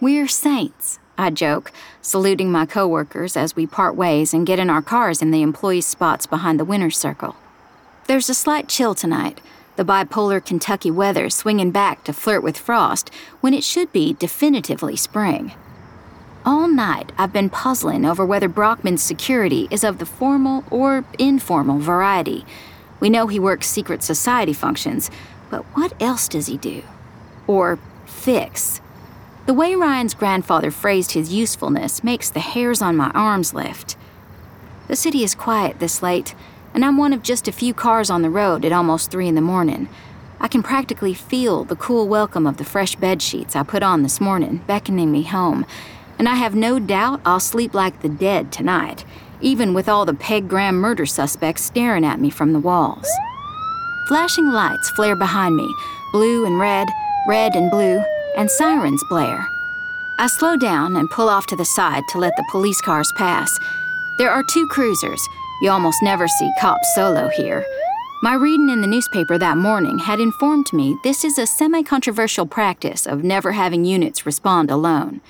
We're 0.00 0.28
saints, 0.28 1.00
I 1.18 1.30
joke, 1.30 1.72
saluting 2.00 2.52
my 2.52 2.64
coworkers 2.64 3.36
as 3.36 3.56
we 3.56 3.66
part 3.66 3.96
ways 3.96 4.32
and 4.32 4.46
get 4.46 4.60
in 4.60 4.70
our 4.70 4.82
cars 4.82 5.20
in 5.20 5.32
the 5.32 5.42
employees' 5.42 5.88
spots 5.88 6.28
behind 6.28 6.60
the 6.60 6.64
winner's 6.64 6.96
circle. 6.96 7.34
There's 8.06 8.30
a 8.30 8.34
slight 8.34 8.68
chill 8.68 8.94
tonight, 8.94 9.40
the 9.74 9.84
bipolar 9.84 10.44
Kentucky 10.44 10.92
weather 10.92 11.28
swinging 11.28 11.72
back 11.72 12.04
to 12.04 12.12
flirt 12.12 12.44
with 12.44 12.56
frost 12.56 13.10
when 13.40 13.52
it 13.52 13.64
should 13.64 13.92
be 13.92 14.12
definitively 14.12 14.94
spring. 14.94 15.52
All 16.44 16.66
night, 16.66 17.12
I've 17.16 17.32
been 17.32 17.50
puzzling 17.50 18.04
over 18.04 18.26
whether 18.26 18.48
Brockman's 18.48 19.00
security 19.00 19.68
is 19.70 19.84
of 19.84 19.98
the 19.98 20.06
formal 20.06 20.64
or 20.72 21.04
informal 21.16 21.78
variety. 21.78 22.44
We 22.98 23.10
know 23.10 23.28
he 23.28 23.38
works 23.38 23.68
secret 23.68 24.02
society 24.02 24.52
functions, 24.52 25.08
but 25.50 25.62
what 25.76 25.94
else 26.02 26.26
does 26.26 26.48
he 26.48 26.56
do? 26.56 26.82
Or 27.46 27.78
fix? 28.06 28.80
The 29.46 29.54
way 29.54 29.76
Ryan's 29.76 30.14
grandfather 30.14 30.72
phrased 30.72 31.12
his 31.12 31.32
usefulness 31.32 32.02
makes 32.02 32.28
the 32.28 32.40
hairs 32.40 32.82
on 32.82 32.96
my 32.96 33.10
arms 33.10 33.54
lift. 33.54 33.96
The 34.88 34.96
city 34.96 35.22
is 35.22 35.36
quiet 35.36 35.78
this 35.78 36.02
late, 36.02 36.34
and 36.74 36.84
I'm 36.84 36.96
one 36.96 37.12
of 37.12 37.22
just 37.22 37.46
a 37.46 37.52
few 37.52 37.72
cars 37.72 38.10
on 38.10 38.22
the 38.22 38.30
road 38.30 38.64
at 38.64 38.72
almost 38.72 39.12
three 39.12 39.28
in 39.28 39.36
the 39.36 39.40
morning. 39.40 39.88
I 40.40 40.48
can 40.48 40.64
practically 40.64 41.14
feel 41.14 41.62
the 41.62 41.76
cool 41.76 42.08
welcome 42.08 42.48
of 42.48 42.56
the 42.56 42.64
fresh 42.64 42.96
bed 42.96 43.22
sheets 43.22 43.54
I 43.54 43.62
put 43.62 43.84
on 43.84 44.02
this 44.02 44.20
morning 44.20 44.56
beckoning 44.66 45.12
me 45.12 45.22
home, 45.22 45.64
and 46.18 46.28
I 46.28 46.34
have 46.34 46.54
no 46.54 46.78
doubt 46.78 47.20
I'll 47.24 47.40
sleep 47.40 47.74
like 47.74 48.00
the 48.00 48.08
dead 48.08 48.52
tonight, 48.52 49.04
even 49.40 49.74
with 49.74 49.88
all 49.88 50.04
the 50.04 50.14
Peg 50.14 50.48
Graham 50.48 50.76
murder 50.76 51.06
suspects 51.06 51.62
staring 51.64 52.04
at 52.04 52.20
me 52.20 52.30
from 52.30 52.52
the 52.52 52.60
walls. 52.60 53.08
Flashing 54.08 54.50
lights 54.52 54.90
flare 54.90 55.16
behind 55.16 55.56
me 55.56 55.68
blue 56.12 56.44
and 56.44 56.58
red, 56.58 56.88
red 57.26 57.54
and 57.54 57.70
blue, 57.70 58.02
and 58.36 58.50
sirens 58.50 59.02
blare. 59.08 59.48
I 60.18 60.26
slow 60.26 60.56
down 60.56 60.96
and 60.96 61.10
pull 61.10 61.28
off 61.28 61.46
to 61.46 61.56
the 61.56 61.64
side 61.64 62.02
to 62.10 62.18
let 62.18 62.36
the 62.36 62.44
police 62.50 62.80
cars 62.80 63.10
pass. 63.16 63.58
There 64.18 64.30
are 64.30 64.44
two 64.44 64.66
cruisers. 64.66 65.26
You 65.62 65.70
almost 65.70 66.02
never 66.02 66.28
see 66.28 66.50
cops 66.60 66.94
solo 66.94 67.28
here. 67.28 67.64
My 68.22 68.34
reading 68.34 68.68
in 68.68 68.82
the 68.82 68.86
newspaper 68.86 69.36
that 69.38 69.56
morning 69.56 69.98
had 69.98 70.20
informed 70.20 70.72
me 70.72 70.96
this 71.02 71.24
is 71.24 71.38
a 71.38 71.46
semi 71.46 71.82
controversial 71.82 72.46
practice 72.46 73.06
of 73.06 73.24
never 73.24 73.52
having 73.52 73.84
units 73.84 74.26
respond 74.26 74.70
alone. 74.70 75.20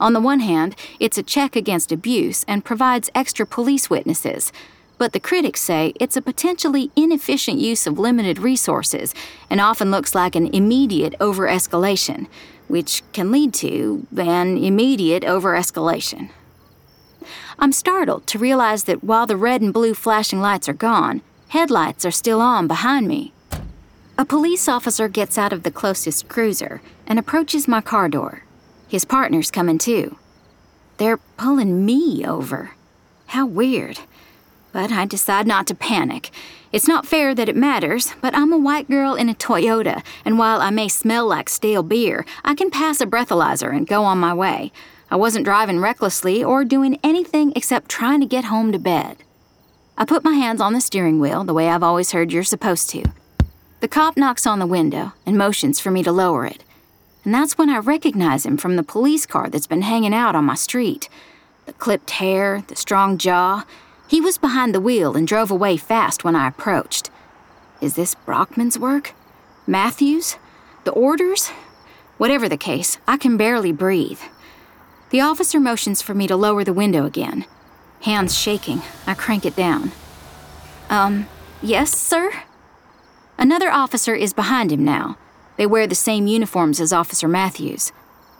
On 0.00 0.12
the 0.12 0.20
one 0.20 0.40
hand, 0.40 0.76
it's 1.00 1.18
a 1.18 1.22
check 1.22 1.56
against 1.56 1.92
abuse 1.92 2.44
and 2.46 2.64
provides 2.64 3.10
extra 3.14 3.46
police 3.46 3.90
witnesses. 3.90 4.52
But 4.96 5.12
the 5.12 5.20
critics 5.20 5.60
say 5.60 5.92
it's 6.00 6.16
a 6.16 6.22
potentially 6.22 6.90
inefficient 6.96 7.58
use 7.58 7.86
of 7.86 7.98
limited 7.98 8.38
resources 8.38 9.14
and 9.48 9.60
often 9.60 9.90
looks 9.90 10.14
like 10.14 10.34
an 10.34 10.52
immediate 10.54 11.14
over 11.20 11.46
escalation, 11.46 12.26
which 12.66 13.02
can 13.12 13.30
lead 13.30 13.54
to 13.54 14.06
an 14.16 14.56
immediate 14.58 15.24
over 15.24 15.54
escalation. 15.54 16.30
I'm 17.58 17.72
startled 17.72 18.26
to 18.28 18.38
realize 18.38 18.84
that 18.84 19.02
while 19.02 19.26
the 19.26 19.36
red 19.36 19.62
and 19.62 19.72
blue 19.72 19.94
flashing 19.94 20.40
lights 20.40 20.68
are 20.68 20.74
gone, 20.74 21.22
headlights 21.48 22.04
are 22.04 22.10
still 22.10 22.40
on 22.40 22.66
behind 22.68 23.08
me. 23.08 23.32
A 24.16 24.24
police 24.24 24.68
officer 24.68 25.08
gets 25.08 25.38
out 25.38 25.52
of 25.52 25.62
the 25.62 25.70
closest 25.70 26.28
cruiser 26.28 26.80
and 27.06 27.18
approaches 27.18 27.68
my 27.68 27.80
car 27.80 28.08
door. 28.08 28.42
His 28.88 29.04
partner's 29.04 29.50
coming 29.50 29.78
too. 29.78 30.16
They're 30.96 31.18
pulling 31.36 31.84
me 31.84 32.24
over. 32.26 32.72
How 33.26 33.46
weird. 33.46 34.00
But 34.72 34.90
I 34.90 35.04
decide 35.04 35.46
not 35.46 35.66
to 35.66 35.74
panic. 35.74 36.30
It's 36.72 36.88
not 36.88 37.06
fair 37.06 37.34
that 37.34 37.48
it 37.48 37.56
matters, 37.56 38.14
but 38.20 38.34
I'm 38.34 38.52
a 38.52 38.58
white 38.58 38.88
girl 38.88 39.14
in 39.14 39.28
a 39.28 39.34
Toyota, 39.34 40.02
and 40.24 40.38
while 40.38 40.60
I 40.60 40.70
may 40.70 40.88
smell 40.88 41.26
like 41.26 41.48
stale 41.48 41.82
beer, 41.82 42.26
I 42.44 42.54
can 42.54 42.70
pass 42.70 43.00
a 43.00 43.06
breathalyzer 43.06 43.74
and 43.74 43.86
go 43.86 44.04
on 44.04 44.18
my 44.18 44.34
way. 44.34 44.72
I 45.10 45.16
wasn't 45.16 45.44
driving 45.44 45.80
recklessly 45.80 46.42
or 46.42 46.64
doing 46.64 46.98
anything 47.02 47.52
except 47.56 47.90
trying 47.90 48.20
to 48.20 48.26
get 48.26 48.46
home 48.46 48.72
to 48.72 48.78
bed. 48.78 49.18
I 49.96 50.04
put 50.04 50.24
my 50.24 50.34
hands 50.34 50.60
on 50.60 50.74
the 50.74 50.80
steering 50.80 51.20
wheel 51.20 51.44
the 51.44 51.54
way 51.54 51.68
I've 51.68 51.82
always 51.82 52.12
heard 52.12 52.32
you're 52.32 52.44
supposed 52.44 52.90
to. 52.90 53.04
The 53.80 53.88
cop 53.88 54.16
knocks 54.16 54.46
on 54.46 54.58
the 54.58 54.66
window 54.66 55.12
and 55.24 55.38
motions 55.38 55.80
for 55.80 55.90
me 55.90 56.02
to 56.02 56.12
lower 56.12 56.44
it. 56.46 56.62
And 57.28 57.34
that's 57.34 57.58
when 57.58 57.68
I 57.68 57.76
recognize 57.76 58.46
him 58.46 58.56
from 58.56 58.76
the 58.76 58.82
police 58.82 59.26
car 59.26 59.50
that's 59.50 59.66
been 59.66 59.82
hanging 59.82 60.14
out 60.14 60.34
on 60.34 60.46
my 60.46 60.54
street. 60.54 61.10
The 61.66 61.74
clipped 61.74 62.12
hair, 62.12 62.64
the 62.68 62.74
strong 62.74 63.18
jaw. 63.18 63.66
He 64.08 64.18
was 64.18 64.38
behind 64.38 64.74
the 64.74 64.80
wheel 64.80 65.14
and 65.14 65.28
drove 65.28 65.50
away 65.50 65.76
fast 65.76 66.24
when 66.24 66.34
I 66.34 66.48
approached. 66.48 67.10
Is 67.82 67.96
this 67.96 68.14
Brockman's 68.14 68.78
work? 68.78 69.12
Matthews? 69.66 70.38
The 70.84 70.92
orders? 70.92 71.50
Whatever 72.16 72.48
the 72.48 72.56
case, 72.56 72.96
I 73.06 73.18
can 73.18 73.36
barely 73.36 73.72
breathe. 73.72 74.20
The 75.10 75.20
officer 75.20 75.60
motions 75.60 76.00
for 76.00 76.14
me 76.14 76.26
to 76.28 76.34
lower 76.34 76.64
the 76.64 76.72
window 76.72 77.04
again. 77.04 77.44
Hands 78.04 78.34
shaking, 78.34 78.80
I 79.06 79.12
crank 79.12 79.44
it 79.44 79.54
down. 79.54 79.92
Um, 80.88 81.28
yes, 81.60 81.90
sir? 81.90 82.32
Another 83.36 83.70
officer 83.70 84.14
is 84.14 84.32
behind 84.32 84.72
him 84.72 84.82
now. 84.82 85.18
They 85.58 85.66
wear 85.66 85.86
the 85.86 85.94
same 85.94 86.28
uniforms 86.28 86.80
as 86.80 86.92
Officer 86.92 87.28
Matthews. 87.28 87.92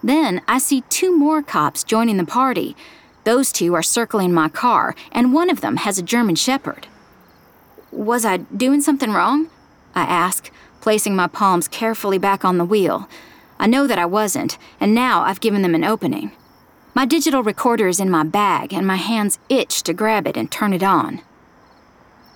Then 0.03 0.41
I 0.47 0.59
see 0.59 0.83
two 0.83 1.15
more 1.15 1.43
cops 1.43 1.83
joining 1.83 2.17
the 2.17 2.25
party. 2.25 2.77
Those 3.25 3.53
two 3.53 3.75
are 3.75 3.83
circling 3.83 4.33
my 4.33 4.49
car, 4.49 4.95
and 5.11 5.35
one 5.35 5.51
of 5.51 5.61
them 5.61 5.79
has 5.79 5.99
a 5.99 6.03
German 6.03 6.37
Shepherd. 6.37 6.87
Was 7.91 8.25
I 8.25 8.37
doing 8.37 8.81
something 8.81 9.13
wrong? 9.13 9.51
I 9.97 10.03
ask, 10.03 10.51
placing 10.81 11.17
my 11.17 11.27
palms 11.27 11.67
carefully 11.67 12.19
back 12.19 12.45
on 12.45 12.57
the 12.57 12.65
wheel. 12.65 13.09
I 13.59 13.67
know 13.67 13.89
that 13.89 13.99
I 13.99 14.07
wasn't, 14.07 14.57
and 14.79 14.95
now 14.95 15.23
I've 15.23 15.41
given 15.41 15.63
them 15.63 15.75
an 15.75 15.83
opening. 15.83 16.31
My 16.95 17.05
digital 17.05 17.43
recorder 17.43 17.89
is 17.89 17.99
in 17.99 18.11
my 18.11 18.23
bag, 18.23 18.73
and 18.73 18.87
my 18.87 18.97
hands 18.97 19.41
itch 19.49 19.83
to 19.83 19.93
grab 19.93 20.29
it 20.29 20.37
and 20.37 20.51
turn 20.51 20.73
it 20.73 20.85
on. 20.85 21.23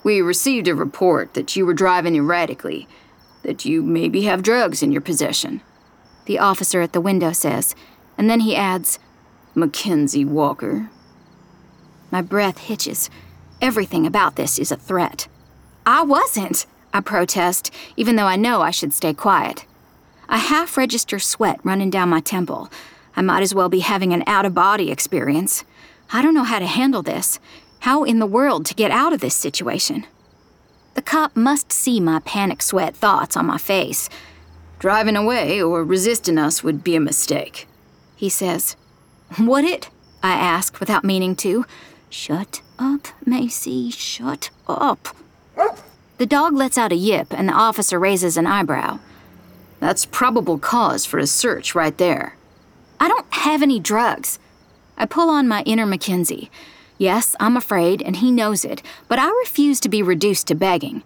We 0.02 0.20
received 0.20 0.66
a 0.66 0.74
report 0.74 1.34
that 1.34 1.54
you 1.54 1.64
were 1.64 1.74
driving 1.74 2.16
erratically, 2.16 2.88
that 3.42 3.64
you 3.64 3.82
maybe 3.82 4.22
have 4.22 4.42
drugs 4.42 4.82
in 4.82 4.92
your 4.92 5.00
possession. 5.00 5.60
The 6.26 6.38
officer 6.38 6.80
at 6.80 6.92
the 6.92 7.00
window 7.00 7.32
says, 7.32 7.74
and 8.16 8.30
then 8.30 8.40
he 8.40 8.54
adds, 8.54 8.98
Mackenzie 9.54 10.24
Walker. 10.24 10.90
My 12.10 12.22
breath 12.22 12.58
hitches. 12.58 13.10
Everything 13.60 14.06
about 14.06 14.36
this 14.36 14.58
is 14.58 14.70
a 14.70 14.76
threat. 14.76 15.28
I 15.86 16.02
wasn't, 16.02 16.66
I 16.94 17.00
protest, 17.00 17.72
even 17.96 18.16
though 18.16 18.26
I 18.26 18.36
know 18.36 18.60
I 18.60 18.70
should 18.70 18.92
stay 18.92 19.14
quiet. 19.14 19.64
A 20.28 20.38
half 20.38 20.76
register 20.76 21.18
sweat 21.18 21.60
running 21.64 21.90
down 21.90 22.08
my 22.08 22.20
temple, 22.20 22.70
I 23.14 23.22
might 23.22 23.42
as 23.42 23.54
well 23.54 23.68
be 23.68 23.80
having 23.80 24.12
an 24.12 24.24
out 24.26 24.46
of 24.46 24.54
body 24.54 24.90
experience. 24.90 25.64
I 26.12 26.22
don't 26.22 26.34
know 26.34 26.44
how 26.44 26.58
to 26.58 26.66
handle 26.66 27.02
this. 27.02 27.38
How 27.80 28.04
in 28.04 28.18
the 28.18 28.26
world 28.26 28.64
to 28.66 28.74
get 28.74 28.90
out 28.90 29.12
of 29.12 29.20
this 29.20 29.34
situation? 29.34 30.06
The 30.94 31.02
cop 31.02 31.36
must 31.36 31.72
see 31.72 32.00
my 32.00 32.20
panic 32.20 32.62
sweat 32.62 32.94
thoughts 32.94 33.36
on 33.36 33.46
my 33.46 33.58
face. 33.58 34.08
Driving 34.78 35.16
away 35.16 35.62
or 35.62 35.84
resisting 35.84 36.38
us 36.38 36.62
would 36.62 36.82
be 36.82 36.96
a 36.96 37.00
mistake, 37.00 37.66
he 38.16 38.28
says. 38.28 38.76
Would 39.38 39.64
it? 39.64 39.88
I 40.22 40.32
ask 40.32 40.78
without 40.80 41.04
meaning 41.04 41.34
to. 41.36 41.64
Shut 42.10 42.60
up, 42.78 43.08
Macy, 43.24 43.90
shut 43.90 44.50
up. 44.68 45.16
The 46.18 46.26
dog 46.26 46.54
lets 46.54 46.76
out 46.76 46.92
a 46.92 46.96
yip 46.96 47.28
and 47.32 47.48
the 47.48 47.54
officer 47.54 47.98
raises 47.98 48.36
an 48.36 48.46
eyebrow. 48.46 49.00
That's 49.80 50.04
probable 50.04 50.58
cause 50.58 51.04
for 51.04 51.18
a 51.18 51.26
search 51.26 51.74
right 51.74 51.96
there. 51.96 52.36
I 53.00 53.08
don't 53.08 53.32
have 53.34 53.62
any 53.62 53.80
drugs. 53.80 54.38
I 54.96 55.06
pull 55.06 55.30
on 55.30 55.48
my 55.48 55.62
inner 55.62 55.86
Mackenzie. 55.86 56.50
Yes, 57.02 57.34
I'm 57.40 57.56
afraid, 57.56 58.00
and 58.00 58.14
he 58.14 58.30
knows 58.30 58.64
it, 58.64 58.80
but 59.08 59.18
I 59.18 59.26
refuse 59.26 59.80
to 59.80 59.88
be 59.88 60.04
reduced 60.04 60.46
to 60.46 60.54
begging. 60.54 61.02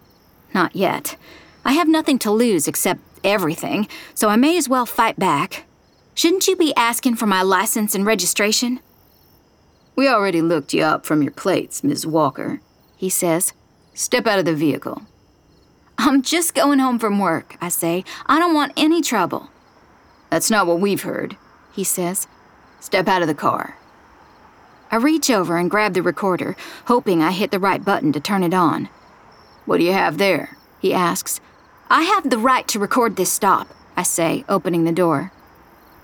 Not 0.53 0.75
yet. 0.75 1.17
I 1.65 1.71
have 1.71 1.87
nothing 1.87 2.19
to 2.19 2.29
lose 2.29 2.67
except 2.67 3.01
everything, 3.23 3.87
so 4.13 4.29
I 4.29 4.35
may 4.35 4.59
as 4.59 4.69
well 4.69 4.85
fight 4.85 5.17
back. 5.17 5.65
Shouldn't 6.13 6.45
you 6.45 6.55
be 6.55 6.71
asking 6.75 7.15
for 7.15 7.25
my 7.25 7.41
license 7.41 7.95
and 7.95 8.05
registration? 8.05 8.79
We 9.95 10.07
already 10.07 10.39
looked 10.39 10.71
you 10.71 10.83
up 10.83 11.03
from 11.03 11.23
your 11.23 11.31
plates, 11.31 11.83
Miss 11.83 12.05
Walker, 12.05 12.61
he 12.95 13.09
says. 13.09 13.53
Step 13.95 14.27
out 14.27 14.37
of 14.37 14.45
the 14.45 14.53
vehicle. 14.53 15.01
I'm 15.97 16.21
just 16.21 16.53
going 16.53 16.77
home 16.77 16.99
from 16.99 17.17
work, 17.17 17.57
I 17.59 17.69
say. 17.69 18.03
I 18.27 18.37
don't 18.37 18.53
want 18.53 18.71
any 18.77 19.01
trouble. 19.01 19.49
That's 20.29 20.51
not 20.51 20.67
what 20.67 20.79
we've 20.79 21.01
heard 21.01 21.37
he 21.73 21.83
says. 21.83 22.27
Step 22.79 23.07
out 23.07 23.23
of 23.23 23.27
the 23.27 23.33
car. 23.33 23.79
I 24.91 24.95
reach 24.97 25.29
over 25.29 25.57
and 25.57 25.69
grab 25.69 25.93
the 25.93 26.01
recorder, 26.01 26.55
hoping 26.85 27.21
I 27.21 27.31
hit 27.31 27.51
the 27.51 27.59
right 27.59 27.83
button 27.83 28.11
to 28.13 28.19
turn 28.19 28.43
it 28.43 28.53
on. 28.53 28.89
What 29.65 29.77
do 29.77 29.83
you 29.83 29.93
have 29.93 30.17
there? 30.17 30.57
he 30.79 30.93
asks. 30.93 31.39
I 31.89 32.03
have 32.03 32.29
the 32.29 32.37
right 32.37 32.67
to 32.69 32.79
record 32.79 33.15
this 33.15 33.31
stop, 33.31 33.67
I 33.95 34.03
say, 34.03 34.45
opening 34.47 34.83
the 34.83 34.91
door. 34.91 35.31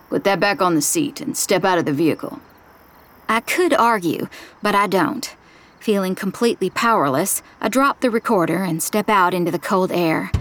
Put 0.10 0.24
that 0.26 0.40
back 0.40 0.62
on 0.62 0.76
the 0.76 0.82
seat 0.82 1.22
and 1.22 1.36
step 1.36 1.64
out 1.64 1.78
of 1.78 1.86
the 1.86 1.94
vehicle. 1.94 2.40
I 3.28 3.40
could 3.40 3.74
argue, 3.74 4.28
but 4.62 4.76
I 4.76 4.88
don't. 4.88 5.36
Feeling 5.80 6.16
completely 6.16 6.70
powerless, 6.70 7.42
I 7.60 7.70
drop 7.70 8.00
the 8.00 8.10
recorder 8.10 8.64
and 8.64 8.82
step 8.82 9.10
out 9.10 9.34
into 9.34 9.52
the 9.52 9.60
cold 9.60 9.92
air. 9.92 10.32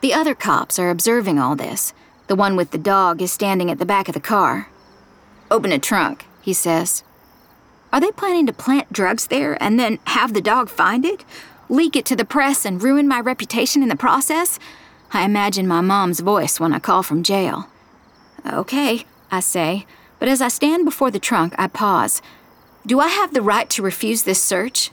The 0.00 0.14
other 0.14 0.34
cops 0.34 0.78
are 0.78 0.90
observing 0.90 1.38
all 1.38 1.56
this. 1.56 1.92
The 2.26 2.36
one 2.36 2.56
with 2.56 2.70
the 2.70 2.78
dog 2.78 3.22
is 3.22 3.32
standing 3.32 3.70
at 3.70 3.78
the 3.78 3.86
back 3.86 4.08
of 4.08 4.14
the 4.14 4.20
car. 4.20 4.68
Open 5.50 5.72
a 5.72 5.78
trunk, 5.78 6.26
he 6.42 6.52
says. 6.52 7.02
Are 7.96 8.00
they 8.00 8.10
planning 8.10 8.44
to 8.44 8.52
plant 8.52 8.92
drugs 8.92 9.28
there 9.28 9.56
and 9.58 9.80
then 9.80 10.00
have 10.08 10.34
the 10.34 10.42
dog 10.42 10.68
find 10.68 11.02
it? 11.02 11.24
Leak 11.70 11.96
it 11.96 12.04
to 12.04 12.14
the 12.14 12.26
press 12.26 12.66
and 12.66 12.82
ruin 12.82 13.08
my 13.08 13.18
reputation 13.18 13.82
in 13.82 13.88
the 13.88 13.96
process? 13.96 14.58
I 15.14 15.24
imagine 15.24 15.66
my 15.66 15.80
mom's 15.80 16.20
voice 16.20 16.60
when 16.60 16.74
I 16.74 16.78
call 16.78 17.02
from 17.02 17.22
jail. 17.22 17.70
Okay, 18.46 19.06
I 19.30 19.40
say, 19.40 19.86
but 20.18 20.28
as 20.28 20.42
I 20.42 20.48
stand 20.48 20.84
before 20.84 21.10
the 21.10 21.18
trunk, 21.18 21.54
I 21.56 21.68
pause. 21.68 22.20
Do 22.84 23.00
I 23.00 23.08
have 23.08 23.32
the 23.32 23.40
right 23.40 23.70
to 23.70 23.82
refuse 23.82 24.24
this 24.24 24.42
search? 24.42 24.90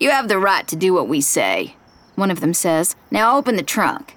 You 0.00 0.08
have 0.08 0.28
the 0.28 0.38
right 0.38 0.66
to 0.68 0.74
do 0.74 0.94
what 0.94 1.08
we 1.08 1.20
say, 1.20 1.76
one 2.14 2.30
of 2.30 2.40
them 2.40 2.54
says. 2.54 2.96
Now 3.10 3.36
open 3.36 3.56
the 3.56 3.62
trunk. 3.62 4.16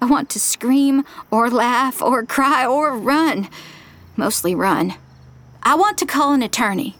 I 0.00 0.06
want 0.06 0.30
to 0.30 0.40
scream 0.40 1.04
or 1.30 1.50
laugh 1.50 2.00
or 2.00 2.24
cry 2.24 2.64
or 2.64 2.96
run. 2.96 3.50
Mostly 4.16 4.54
run. 4.54 4.94
I 5.62 5.74
want 5.74 5.98
to 5.98 6.06
call 6.06 6.32
an 6.32 6.40
attorney. 6.40 6.97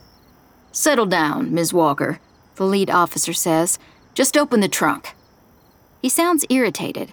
Settle 0.79 1.07
down, 1.07 1.53
Ms. 1.53 1.75
Walker, 1.75 2.21
the 2.55 2.63
lead 2.63 2.89
officer 2.89 3.33
says. 3.33 3.81
Just 4.15 4.37
open 4.37 4.61
the 4.61 4.69
trunk. 4.69 5.13
He 6.01 6.09
sounds 6.09 6.47
irritated. 6.49 7.13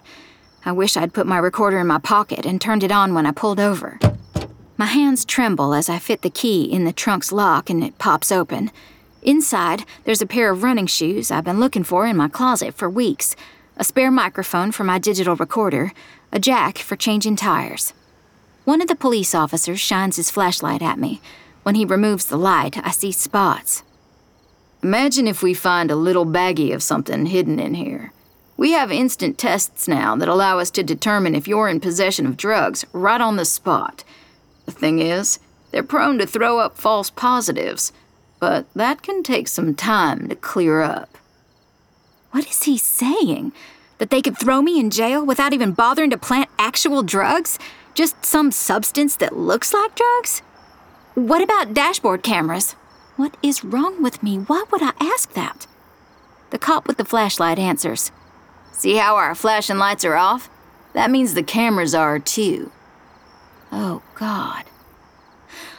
I 0.64 0.70
wish 0.70 0.96
I'd 0.96 1.12
put 1.12 1.26
my 1.26 1.38
recorder 1.38 1.80
in 1.80 1.88
my 1.88 1.98
pocket 1.98 2.46
and 2.46 2.60
turned 2.60 2.84
it 2.84 2.92
on 2.92 3.12
when 3.12 3.26
I 3.26 3.32
pulled 3.32 3.58
over. 3.58 3.98
My 4.76 4.86
hands 4.86 5.24
tremble 5.24 5.74
as 5.74 5.88
I 5.88 5.98
fit 5.98 6.22
the 6.22 6.30
key 6.30 6.62
in 6.62 6.84
the 6.84 6.92
trunk's 6.92 7.32
lock 7.32 7.68
and 7.68 7.82
it 7.82 7.98
pops 7.98 8.30
open. 8.30 8.70
Inside, 9.22 9.82
there's 10.04 10.22
a 10.22 10.26
pair 10.26 10.52
of 10.52 10.62
running 10.62 10.86
shoes 10.86 11.32
I've 11.32 11.42
been 11.42 11.58
looking 11.58 11.82
for 11.82 12.06
in 12.06 12.16
my 12.16 12.28
closet 12.28 12.72
for 12.72 12.88
weeks 12.88 13.34
a 13.76 13.82
spare 13.82 14.12
microphone 14.12 14.70
for 14.70 14.84
my 14.84 15.00
digital 15.00 15.34
recorder, 15.34 15.90
a 16.30 16.38
jack 16.38 16.78
for 16.78 16.94
changing 16.94 17.34
tires. 17.34 17.94
One 18.64 18.80
of 18.80 18.86
the 18.86 18.94
police 18.94 19.34
officers 19.34 19.80
shines 19.80 20.18
his 20.18 20.30
flashlight 20.30 20.82
at 20.82 21.00
me. 21.00 21.20
When 21.66 21.74
he 21.74 21.84
removes 21.84 22.26
the 22.26 22.36
light, 22.36 22.78
I 22.86 22.92
see 22.92 23.10
spots. 23.10 23.82
Imagine 24.84 25.26
if 25.26 25.42
we 25.42 25.52
find 25.52 25.90
a 25.90 25.96
little 25.96 26.24
baggie 26.24 26.72
of 26.72 26.80
something 26.80 27.26
hidden 27.26 27.58
in 27.58 27.74
here. 27.74 28.12
We 28.56 28.70
have 28.70 28.92
instant 28.92 29.36
tests 29.36 29.88
now 29.88 30.14
that 30.14 30.28
allow 30.28 30.60
us 30.60 30.70
to 30.70 30.84
determine 30.84 31.34
if 31.34 31.48
you're 31.48 31.68
in 31.68 31.80
possession 31.80 32.24
of 32.24 32.36
drugs 32.36 32.84
right 32.92 33.20
on 33.20 33.34
the 33.34 33.44
spot. 33.44 34.04
The 34.64 34.70
thing 34.70 35.00
is, 35.00 35.40
they're 35.72 35.82
prone 35.82 36.18
to 36.18 36.26
throw 36.28 36.60
up 36.60 36.78
false 36.78 37.10
positives, 37.10 37.92
but 38.38 38.72
that 38.74 39.02
can 39.02 39.24
take 39.24 39.48
some 39.48 39.74
time 39.74 40.28
to 40.28 40.36
clear 40.36 40.82
up. 40.82 41.18
What 42.30 42.48
is 42.48 42.62
he 42.62 42.78
saying? 42.78 43.50
That 43.98 44.10
they 44.10 44.22
could 44.22 44.38
throw 44.38 44.62
me 44.62 44.78
in 44.78 44.90
jail 44.90 45.26
without 45.26 45.52
even 45.52 45.72
bothering 45.72 46.10
to 46.10 46.16
plant 46.16 46.48
actual 46.60 47.02
drugs? 47.02 47.58
Just 47.92 48.24
some 48.24 48.52
substance 48.52 49.16
that 49.16 49.36
looks 49.36 49.74
like 49.74 49.96
drugs? 49.96 50.42
What 51.16 51.40
about 51.40 51.72
dashboard 51.72 52.22
cameras? 52.22 52.72
What 53.16 53.38
is 53.42 53.64
wrong 53.64 54.02
with 54.02 54.22
me? 54.22 54.36
Why 54.36 54.64
would 54.70 54.82
I 54.82 54.92
ask 55.00 55.32
that? 55.32 55.66
The 56.50 56.58
cop 56.58 56.86
with 56.86 56.98
the 56.98 57.06
flashlight 57.06 57.58
answers. 57.58 58.12
See 58.72 58.96
how 58.96 59.16
our 59.16 59.34
flashing 59.34 59.78
lights 59.78 60.04
are 60.04 60.16
off? 60.16 60.50
That 60.92 61.10
means 61.10 61.32
the 61.32 61.42
cameras 61.42 61.94
are 61.94 62.18
too. 62.18 62.70
Oh, 63.72 64.02
God. 64.14 64.64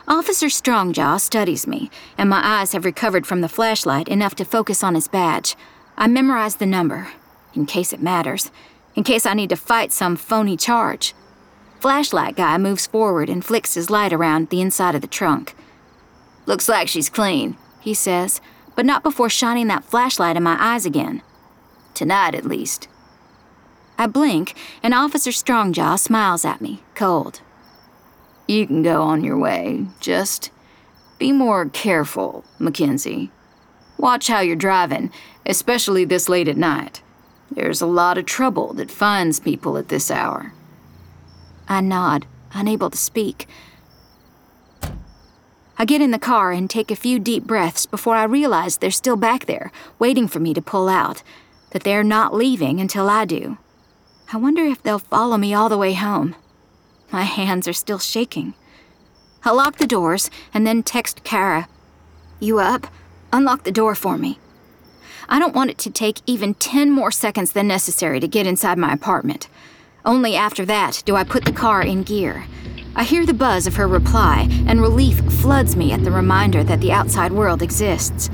Officer 0.08 0.47
Strongjaw 0.47 1.19
studies 1.19 1.67
me, 1.67 1.91
and 2.17 2.32
my 2.32 2.41
eyes 2.43 2.71
have 2.71 2.84
recovered 2.84 3.28
from 3.28 3.41
the 3.41 3.47
flashlight 3.47 4.08
enough 4.08 4.34
to 4.38 4.43
focus 4.43 4.84
on 4.84 4.95
his 4.95 5.08
badge. 5.08 5.56
I 6.00 6.08
memorize 6.08 6.56
the 6.56 6.65
number, 6.65 7.10
in 7.54 7.67
case 7.67 7.93
it 7.93 8.02
matters, 8.02 8.50
in 8.95 9.04
case 9.04 9.28
I 9.28 9.36
need 9.36 9.50
to 9.52 9.56
fight 9.56 9.93
some 9.93 10.15
phony 10.15 10.58
charge. 10.58 11.13
Flashlight 11.80 12.36
guy 12.36 12.58
moves 12.58 12.88
forward 12.88 13.30
and 13.30 13.46
flicks 13.46 13.76
his 13.76 13.90
light 13.90 14.12
around 14.12 14.50
the 14.50 14.62
inside 14.62 14.96
of 14.96 15.02
the 15.02 15.08
trunk. 15.08 15.56
Looks 16.46 16.68
like 16.68 16.88
she's 16.88 17.10
clean, 17.10 17.58
he 17.80 17.94
says, 17.94 18.42
but 18.76 18.86
not 18.86 19.04
before 19.04 19.30
shining 19.30 19.68
that 19.68 19.86
flashlight 19.86 20.36
in 20.36 20.44
my 20.44 20.58
eyes 20.60 20.86
again. 20.86 21.22
Tonight, 21.94 22.36
at 22.36 22.46
least. 22.46 22.88
I 23.98 24.08
blink, 24.08 24.56
and 24.84 24.94
Officer 24.94 25.32
Strongjaw 25.32 26.00
smiles 26.00 26.46
at 26.46 26.62
me, 26.62 26.84
cold. 26.94 27.42
You 28.48 28.66
can 28.66 28.84
go 28.84 29.02
on 29.02 29.24
your 29.24 29.38
way. 29.38 29.88
Just 30.00 30.52
be 31.20 31.32
more 31.32 31.68
careful, 31.70 32.46
Mackenzie. 32.60 33.32
Watch 33.98 34.28
how 34.28 34.40
you're 34.40 34.56
driving, 34.56 35.12
especially 35.46 36.06
this 36.06 36.30
late 36.30 36.48
at 36.48 36.58
night. 36.58 37.02
There's 37.50 37.82
a 37.82 37.88
lot 37.88 38.18
of 38.18 38.26
trouble 38.26 38.74
that 38.74 38.92
finds 38.92 39.40
people 39.40 39.78
at 39.78 39.90
this 39.90 40.12
hour. 40.12 40.54
I 41.67 41.82
nod, 41.82 42.25
unable 42.53 42.89
to 42.89 42.97
speak. 42.97 43.47
I 45.80 45.86
get 45.86 46.01
in 46.01 46.12
the 46.12 46.19
car 46.19 46.51
and 46.51 46.69
take 46.69 46.89
a 46.89 46.95
few 46.95 47.19
deep 47.19 47.43
breaths 47.43 47.86
before 47.86 48.15
I 48.15 48.23
realize 48.23 48.77
they're 48.77 48.89
still 48.89 49.15
back 49.15 49.45
there, 49.45 49.71
waiting 49.99 50.27
for 50.27 50.39
me 50.39 50.53
to 50.53 50.62
pull 50.62 50.89
out, 50.89 51.21
that 51.71 51.84
they're 51.84 52.03
not 52.03 52.34
leaving 52.34 52.80
until 52.80 53.10
I 53.10 53.25
do. 53.25 53.58
I 54.34 54.38
wonder 54.38 54.63
if 54.63 54.82
they'll 54.82 54.99
follow 54.99 55.38
me 55.38 55.53
all 55.53 55.69
the 55.69 55.77
way 55.77 55.93
home. 55.93 56.36
My 57.12 57.23
hands 57.23 57.67
are 57.67 57.73
still 57.73 57.99
shaking. 57.99 58.56
I 59.45 59.51
lock 59.51 59.77
the 59.77 59.88
doors 59.88 60.30
and 60.53 60.65
then 60.65 60.84
text 60.84 61.23
Kara. 61.23 61.67
You 62.39 62.60
up? 62.60 62.88
Unlock 63.32 63.63
the 63.63 63.71
door 63.71 63.93
for 63.93 64.17
me. 64.17 64.39
I 65.30 65.39
don't 65.39 65.56
want 65.56 65.69
it 65.69 65.77
to 65.80 65.89
take 65.89 66.21
even 66.25 66.53
10 66.56 66.89
more 66.91 67.12
seconds 67.12 67.51
than 67.51 67.67
necessary 67.67 68.19
to 68.19 68.27
get 68.27 68.47
inside 68.47 68.77
my 68.77 68.93
apartment. 68.93 69.47
Only 70.08 70.38
after 70.38 70.63
that 70.63 71.04
do 71.06 71.17
I 71.17 71.26
put 71.26 71.43
the 71.43 71.52
car 71.52 71.82
in 71.82 72.04
gear. 72.04 72.46
I 72.96 73.04
hear 73.04 73.26
the 73.26 73.34
buzz 73.34 73.67
of 73.67 73.76
her 73.76 73.89
reply, 73.89 74.48
and 74.65 74.82
relief 74.82 75.20
floods 75.41 75.76
me 75.76 75.91
at 75.91 76.06
the 76.06 76.12
reminder 76.12 76.63
that 76.63 76.80
the 76.80 76.93
outside 76.93 77.34
world 77.34 77.62
exists. 77.62 78.30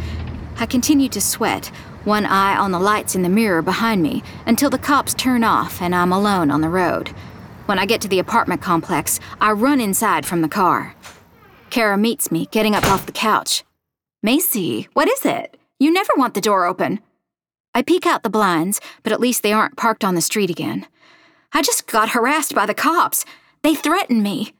I 0.57 0.67
continue 0.67 1.09
to 1.09 1.19
sweat, 1.19 1.71
one 2.03 2.27
eye 2.27 2.55
on 2.55 2.71
the 2.71 2.79
lights 2.79 3.15
in 3.15 3.23
the 3.23 3.27
mirror 3.27 3.63
behind 3.63 4.03
me, 4.03 4.21
until 4.45 4.69
the 4.69 4.77
cops 4.77 5.15
turn 5.15 5.43
off 5.43 5.81
and 5.81 5.95
I'm 5.95 6.11
alone 6.11 6.51
on 6.51 6.61
the 6.61 6.69
road. 6.69 7.07
When 7.65 7.79
I 7.79 7.87
get 7.87 8.01
to 8.01 8.07
the 8.07 8.19
apartment 8.19 8.61
complex, 8.61 9.19
I 9.41 9.51
run 9.53 9.81
inside 9.81 10.27
from 10.27 10.43
the 10.43 10.47
car. 10.47 10.93
Kara 11.71 11.97
meets 11.97 12.31
me, 12.31 12.47
getting 12.51 12.75
up 12.75 12.85
off 12.85 13.07
the 13.07 13.11
couch. 13.11 13.63
Macy, 14.21 14.89
what 14.93 15.09
is 15.09 15.25
it? 15.25 15.57
You 15.79 15.91
never 15.91 16.13
want 16.17 16.35
the 16.35 16.41
door 16.41 16.67
open. 16.67 16.99
I 17.73 17.81
peek 17.81 18.05
out 18.05 18.21
the 18.21 18.29
blinds, 18.29 18.79
but 19.01 19.11
at 19.11 19.19
least 19.19 19.41
they 19.41 19.53
aren't 19.53 19.75
parked 19.75 20.03
on 20.03 20.13
the 20.13 20.21
street 20.21 20.51
again. 20.51 20.85
I 21.53 21.61
just 21.61 21.85
got 21.87 22.09
harassed 22.09 22.55
by 22.55 22.65
the 22.65 22.73
cops. 22.73 23.25
They 23.61 23.75
threatened 23.75 24.23
me. 24.23 24.53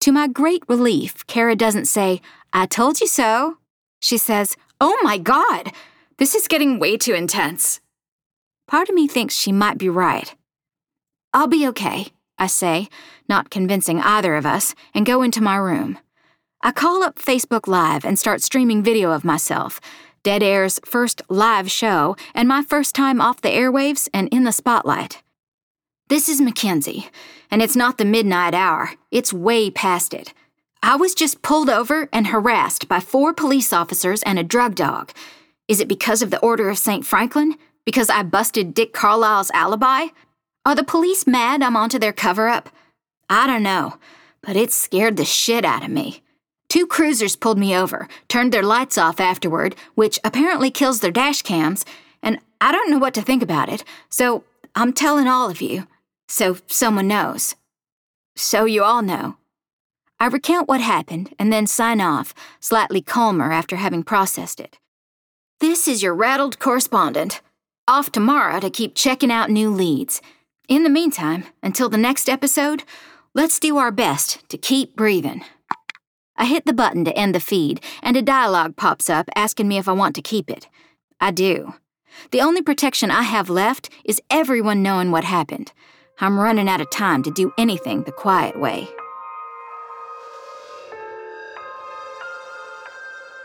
To 0.00 0.12
my 0.12 0.26
great 0.26 0.62
relief, 0.68 1.26
Kara 1.26 1.54
doesn't 1.54 1.86
say, 1.86 2.20
I 2.52 2.66
told 2.66 3.00
you 3.00 3.06
so. 3.06 3.58
She 4.00 4.18
says, 4.18 4.56
Oh 4.80 4.98
my 5.02 5.18
God, 5.18 5.72
this 6.18 6.34
is 6.34 6.48
getting 6.48 6.78
way 6.78 6.96
too 6.96 7.14
intense. 7.14 7.80
Part 8.66 8.88
of 8.88 8.94
me 8.94 9.06
thinks 9.08 9.34
she 9.34 9.52
might 9.52 9.78
be 9.78 9.88
right. 9.88 10.34
I'll 11.32 11.46
be 11.46 11.66
okay. 11.68 12.08
I 12.38 12.46
say, 12.46 12.88
not 13.28 13.50
convincing 13.50 14.00
either 14.00 14.36
of 14.36 14.46
us, 14.46 14.74
and 14.94 15.06
go 15.06 15.22
into 15.22 15.42
my 15.42 15.56
room. 15.56 15.98
I 16.62 16.72
call 16.72 17.02
up 17.02 17.16
Facebook 17.16 17.66
Live 17.66 18.04
and 18.04 18.18
start 18.18 18.42
streaming 18.42 18.82
video 18.82 19.12
of 19.12 19.24
myself, 19.24 19.80
Dead 20.22 20.42
Air's 20.42 20.80
first 20.84 21.22
live 21.28 21.70
show, 21.70 22.16
and 22.34 22.48
my 22.48 22.62
first 22.62 22.94
time 22.94 23.20
off 23.20 23.40
the 23.40 23.48
airwaves 23.48 24.08
and 24.12 24.28
in 24.28 24.44
the 24.44 24.52
spotlight. 24.52 25.22
This 26.08 26.30
is 26.30 26.40
Mackenzie, 26.40 27.10
and 27.50 27.60
it's 27.60 27.76
not 27.76 27.98
the 27.98 28.04
midnight 28.06 28.54
hour, 28.54 28.92
it's 29.10 29.30
way 29.30 29.70
past 29.70 30.14
it. 30.14 30.32
I 30.82 30.96
was 30.96 31.14
just 31.14 31.42
pulled 31.42 31.68
over 31.68 32.08
and 32.14 32.28
harassed 32.28 32.88
by 32.88 32.98
four 32.98 33.34
police 33.34 33.74
officers 33.74 34.22
and 34.22 34.38
a 34.38 34.42
drug 34.42 34.74
dog. 34.74 35.12
Is 35.68 35.80
it 35.80 35.88
because 35.88 36.22
of 36.22 36.30
the 36.30 36.38
Order 36.38 36.70
of 36.70 36.78
St. 36.78 37.04
Franklin? 37.04 37.56
Because 37.84 38.08
I 38.08 38.22
busted 38.22 38.72
Dick 38.72 38.94
Carlisle's 38.94 39.50
alibi? 39.52 40.06
Are 40.64 40.74
the 40.74 40.82
police 40.82 41.26
mad 41.26 41.62
I'm 41.62 41.76
onto 41.76 41.98
their 41.98 42.14
cover 42.14 42.48
up? 42.48 42.70
I 43.28 43.46
don't 43.46 43.62
know, 43.62 43.98
but 44.40 44.56
it 44.56 44.72
scared 44.72 45.18
the 45.18 45.26
shit 45.26 45.66
out 45.66 45.84
of 45.84 45.90
me. 45.90 46.22
Two 46.70 46.86
cruisers 46.86 47.36
pulled 47.36 47.58
me 47.58 47.76
over, 47.76 48.08
turned 48.28 48.52
their 48.52 48.62
lights 48.62 48.96
off 48.96 49.20
afterward, 49.20 49.76
which 49.94 50.18
apparently 50.24 50.70
kills 50.70 51.00
their 51.00 51.10
dash 51.10 51.42
cams, 51.42 51.84
and 52.22 52.38
I 52.62 52.72
don't 52.72 52.90
know 52.90 52.98
what 52.98 53.12
to 53.12 53.20
think 53.20 53.42
about 53.42 53.68
it, 53.68 53.84
so 54.08 54.44
I'm 54.74 54.94
telling 54.94 55.28
all 55.28 55.50
of 55.50 55.60
you, 55.60 55.86
so 56.28 56.56
someone 56.66 57.08
knows. 57.08 57.54
So 58.36 58.64
you 58.64 58.84
all 58.84 59.02
know. 59.02 59.36
I 60.20 60.26
recount 60.26 60.68
what 60.68 60.80
happened 60.80 61.34
and 61.38 61.52
then 61.52 61.66
sign 61.66 62.00
off, 62.00 62.34
slightly 62.60 63.00
calmer 63.00 63.52
after 63.52 63.76
having 63.76 64.02
processed 64.02 64.60
it. 64.60 64.78
This 65.60 65.88
is 65.88 66.02
your 66.02 66.14
rattled 66.14 66.58
correspondent. 66.58 67.40
Off 67.88 68.12
tomorrow 68.12 68.60
to 68.60 68.70
keep 68.70 68.94
checking 68.94 69.32
out 69.32 69.50
new 69.50 69.70
leads. 69.70 70.20
In 70.68 70.82
the 70.82 70.90
meantime, 70.90 71.44
until 71.62 71.88
the 71.88 71.96
next 71.96 72.28
episode, 72.28 72.84
let's 73.34 73.58
do 73.58 73.78
our 73.78 73.90
best 73.90 74.46
to 74.50 74.58
keep 74.58 74.94
breathing. 74.94 75.42
I 76.36 76.44
hit 76.44 76.66
the 76.66 76.72
button 76.72 77.04
to 77.06 77.16
end 77.16 77.34
the 77.34 77.40
feed, 77.40 77.80
and 78.02 78.16
a 78.16 78.22
dialogue 78.22 78.76
pops 78.76 79.10
up 79.10 79.28
asking 79.34 79.66
me 79.66 79.78
if 79.78 79.88
I 79.88 79.92
want 79.92 80.14
to 80.16 80.22
keep 80.22 80.50
it. 80.50 80.68
I 81.20 81.30
do. 81.30 81.74
The 82.30 82.40
only 82.40 82.62
protection 82.62 83.10
I 83.10 83.22
have 83.22 83.50
left 83.50 83.90
is 84.04 84.22
everyone 84.30 84.82
knowing 84.82 85.10
what 85.10 85.24
happened. 85.24 85.72
I'm 86.20 86.38
running 86.38 86.68
out 86.68 86.80
of 86.80 86.90
time 86.90 87.22
to 87.22 87.30
do 87.30 87.52
anything 87.56 88.02
the 88.02 88.10
quiet 88.10 88.58
way. 88.58 88.88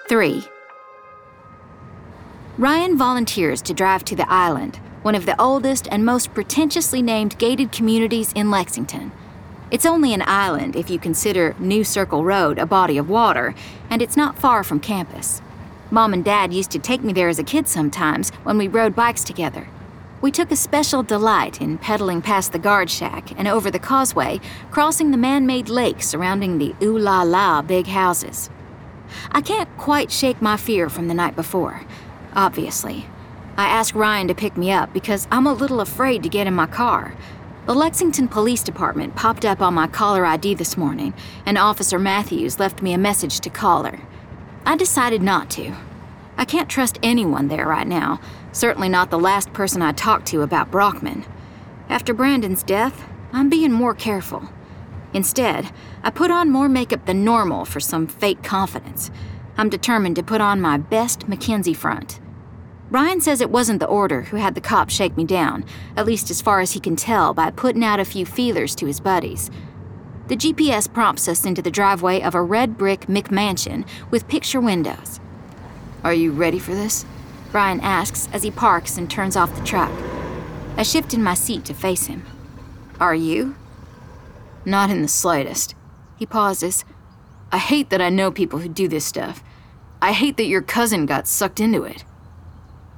3. 0.10 0.44
Ryan 2.58 2.98
volunteers 2.98 3.62
to 3.62 3.74
drive 3.74 4.04
to 4.06 4.16
the 4.16 4.30
island 4.32 4.80
one 5.04 5.16
of 5.16 5.26
the 5.26 5.40
oldest 5.40 5.88
and 5.92 6.06
most 6.06 6.34
pretentiously 6.34 7.02
named 7.02 7.38
gated 7.38 7.72
communities 7.72 8.32
in 8.34 8.50
Lexington. 8.50 9.12
It's 9.70 9.86
only 9.86 10.14
an 10.14 10.24
island 10.26 10.76
if 10.76 10.90
you 10.90 10.98
consider 10.98 11.56
New 11.60 11.84
Circle 11.84 12.24
Road 12.24 12.58
a 12.58 12.66
body 12.66 12.98
of 12.98 13.10
water, 13.10 13.54
and 13.90 14.02
it's 14.02 14.16
not 14.16 14.40
far 14.40 14.64
from 14.64 14.80
campus. 14.80 15.42
Mom 15.92 16.14
and 16.14 16.24
Dad 16.24 16.54
used 16.54 16.72
to 16.72 16.80
take 16.80 17.04
me 17.04 17.12
there 17.12 17.28
as 17.28 17.38
a 17.38 17.44
kid 17.44 17.68
sometimes 17.68 18.30
when 18.44 18.58
we 18.58 18.68
rode 18.68 18.96
bikes 18.96 19.24
together. 19.24 19.68
We 20.24 20.32
took 20.32 20.52
a 20.52 20.56
special 20.56 21.04
delight 21.04 21.60
in 21.60 21.78
pedaling 21.78 22.22
past 22.22 22.54
the 22.54 22.58
guard 22.58 22.90
shack 22.90 23.38
and 23.38 23.46
over 23.46 23.70
the 23.70 23.78
causeway, 23.78 24.40
crossing 24.72 25.12
the 25.12 25.18
man 25.18 25.46
made 25.46 25.68
lake 25.68 26.02
surrounding 26.02 26.60
the 26.60 26.74
ooh 26.82 26.98
la 26.98 27.24
la 27.24 27.62
big 27.62 27.88
houses. 27.88 28.50
I 29.34 29.42
can't 29.42 29.68
quite 29.78 30.14
shake 30.14 30.42
my 30.42 30.56
fear 30.56 30.88
from 30.88 31.10
the 31.10 31.14
night 31.14 31.36
before, 31.36 31.82
obviously. 32.38 33.06
I 33.58 33.66
asked 33.66 33.96
Ryan 33.96 34.30
to 34.30 34.34
pick 34.34 34.56
me 34.56 34.72
up 34.72 34.94
because 34.94 35.28
I'm 35.30 35.46
a 35.46 35.52
little 35.52 35.82
afraid 35.82 36.24
to 36.24 36.30
get 36.30 36.48
in 36.48 36.54
my 36.54 36.68
car. 36.68 37.18
The 37.66 37.76
Lexington 37.76 38.30
Police 38.30 38.64
Department 38.64 39.18
popped 39.18 39.44
up 39.44 39.62
on 39.62 39.74
my 39.74 39.88
caller 39.88 40.26
ID 40.26 40.56
this 40.56 40.78
morning, 40.78 41.14
and 41.46 41.58
Officer 41.58 42.00
Matthews 42.00 42.60
left 42.60 42.82
me 42.82 42.94
a 42.94 42.98
message 42.98 43.42
to 43.42 43.50
call 43.50 43.84
her. 43.84 44.00
I 44.66 44.78
decided 44.78 45.22
not 45.22 45.50
to. 45.52 45.76
I 46.38 46.46
can't 46.46 46.70
trust 46.70 46.98
anyone 47.04 47.50
there 47.50 47.68
right 47.68 47.86
now, 47.86 48.22
certainly 48.54 48.88
not 48.88 49.10
the 49.10 49.20
last 49.20 49.52
person 49.52 49.82
I 49.82 49.92
talked 49.92 50.28
to 50.28 50.42
about 50.42 50.72
Brockman. 50.72 51.26
After 51.90 52.14
Brandon's 52.14 52.64
death, 52.64 53.04
I'm 53.34 53.50
being 53.50 53.74
more 53.74 53.94
careful. 53.94 54.48
Instead, 55.14 55.72
I 56.02 56.10
put 56.10 56.32
on 56.32 56.50
more 56.50 56.70
makeup 56.70 57.06
than 57.06 57.26
normal 57.26 57.66
for 57.66 57.80
some 57.80 58.08
fake 58.08 58.42
confidence. 58.42 59.12
I'm 59.58 59.70
determined 59.70 60.16
to 60.16 60.24
put 60.24 60.42
on 60.42 60.62
my 60.62 60.78
best 60.78 61.28
Mackenzie 61.28 61.74
front. 61.74 62.20
Ryan 62.90 63.22
says 63.22 63.42
it 63.42 63.50
wasn't 63.50 63.80
the 63.80 63.88
order 63.88 64.22
who 64.22 64.38
had 64.38 64.56
the 64.56 64.62
cops 64.62 64.94
shake 64.94 65.18
me 65.18 65.26
down, 65.26 65.66
at 65.98 66.06
least 66.06 66.30
as 66.30 66.42
far 66.42 66.60
as 66.60 66.72
he 66.72 66.80
can 66.80 66.96
tell 66.96 67.34
by 67.34 67.52
putting 67.52 67.84
out 67.84 68.00
a 68.00 68.06
few 68.06 68.26
feelers 68.26 68.76
to 68.76 68.86
his 68.86 69.00
buddies. 69.00 69.50
The 70.28 70.38
GPS 70.38 70.92
prompts 70.92 71.28
us 71.28 71.46
into 71.46 71.62
the 71.62 71.72
driveway 71.72 72.22
of 72.22 72.34
a 72.34 72.42
red 72.42 72.78
brick 72.78 73.02
McMansion 73.08 73.86
with 74.10 74.28
picture 74.28 74.62
windows. 74.62 75.20
Are 76.04 76.14
you 76.14 76.32
ready 76.32 76.60
for 76.60 76.74
this? 76.74 77.06
Ryan 77.54 77.80
asks 77.82 78.28
as 78.34 78.42
he 78.42 78.50
parks 78.50 78.98
and 78.98 79.10
turns 79.10 79.38
off 79.38 79.56
the 79.56 79.64
truck. 79.64 79.92
I 80.76 80.82
shift 80.82 81.14
in 81.14 81.22
my 81.22 81.36
seat 81.36 81.64
to 81.66 81.74
face 81.76 82.08
him. 82.08 82.26
Are 83.00 83.14
you? 83.14 83.56
Not 84.66 84.90
in 84.90 85.04
the 85.04 85.08
slightest. 85.08 85.76
He 86.18 86.26
pauses. 86.26 86.84
I 87.52 87.60
hate 87.60 87.92
that 87.92 88.02
I 88.02 88.10
know 88.10 88.32
people 88.32 88.60
who 88.60 88.70
do 88.70 88.88
this 88.88 89.06
stuff. 89.06 89.44
I 90.02 90.14
hate 90.14 90.38
that 90.38 90.48
your 90.48 90.64
cousin 90.64 91.06
got 91.06 91.28
sucked 91.28 91.60
into 91.60 91.84
it. 91.84 92.04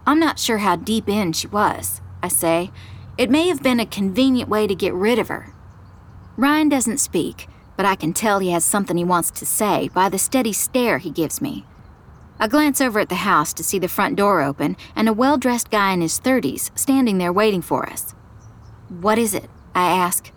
I'm 0.07 0.19
not 0.19 0.39
sure 0.39 0.59
how 0.59 0.77
deep 0.77 1.09
in 1.09 1.33
she 1.33 1.47
was, 1.47 1.99
I 2.23 2.29
say. 2.29 2.71
It 3.17 3.29
may 3.29 3.47
have 3.49 3.61
been 3.61 3.79
a 3.79 3.85
convenient 3.85 4.49
way 4.49 4.67
to 4.67 4.75
get 4.75 4.93
rid 4.93 5.19
of 5.19 5.27
her. 5.27 5.53
Ryan 6.37 6.69
doesn't 6.69 6.99
speak, 6.99 7.47
but 7.75 7.85
I 7.85 7.95
can 7.95 8.13
tell 8.13 8.39
he 8.39 8.51
has 8.51 8.63
something 8.63 8.95
he 8.95 9.03
wants 9.03 9.31
to 9.31 9.45
say 9.45 9.89
by 9.93 10.07
the 10.07 10.17
steady 10.17 10.53
stare 10.53 10.99
he 10.99 11.09
gives 11.09 11.41
me. 11.41 11.65
I 12.39 12.47
glance 12.47 12.81
over 12.81 12.99
at 12.99 13.09
the 13.09 13.15
house 13.15 13.53
to 13.53 13.63
see 13.63 13.79
the 13.79 13.87
front 13.87 14.17
door 14.17 14.41
open 14.41 14.75
and 14.95 15.07
a 15.07 15.13
well 15.13 15.37
dressed 15.37 15.71
guy 15.71 15.93
in 15.93 16.01
his 16.01 16.19
30s 16.19 16.77
standing 16.77 17.17
there 17.17 17.31
waiting 17.31 17.61
for 17.61 17.87
us. 17.89 18.13
What 18.89 19.17
is 19.17 19.33
it? 19.33 19.49
I 19.73 19.87
ask. 19.87 20.31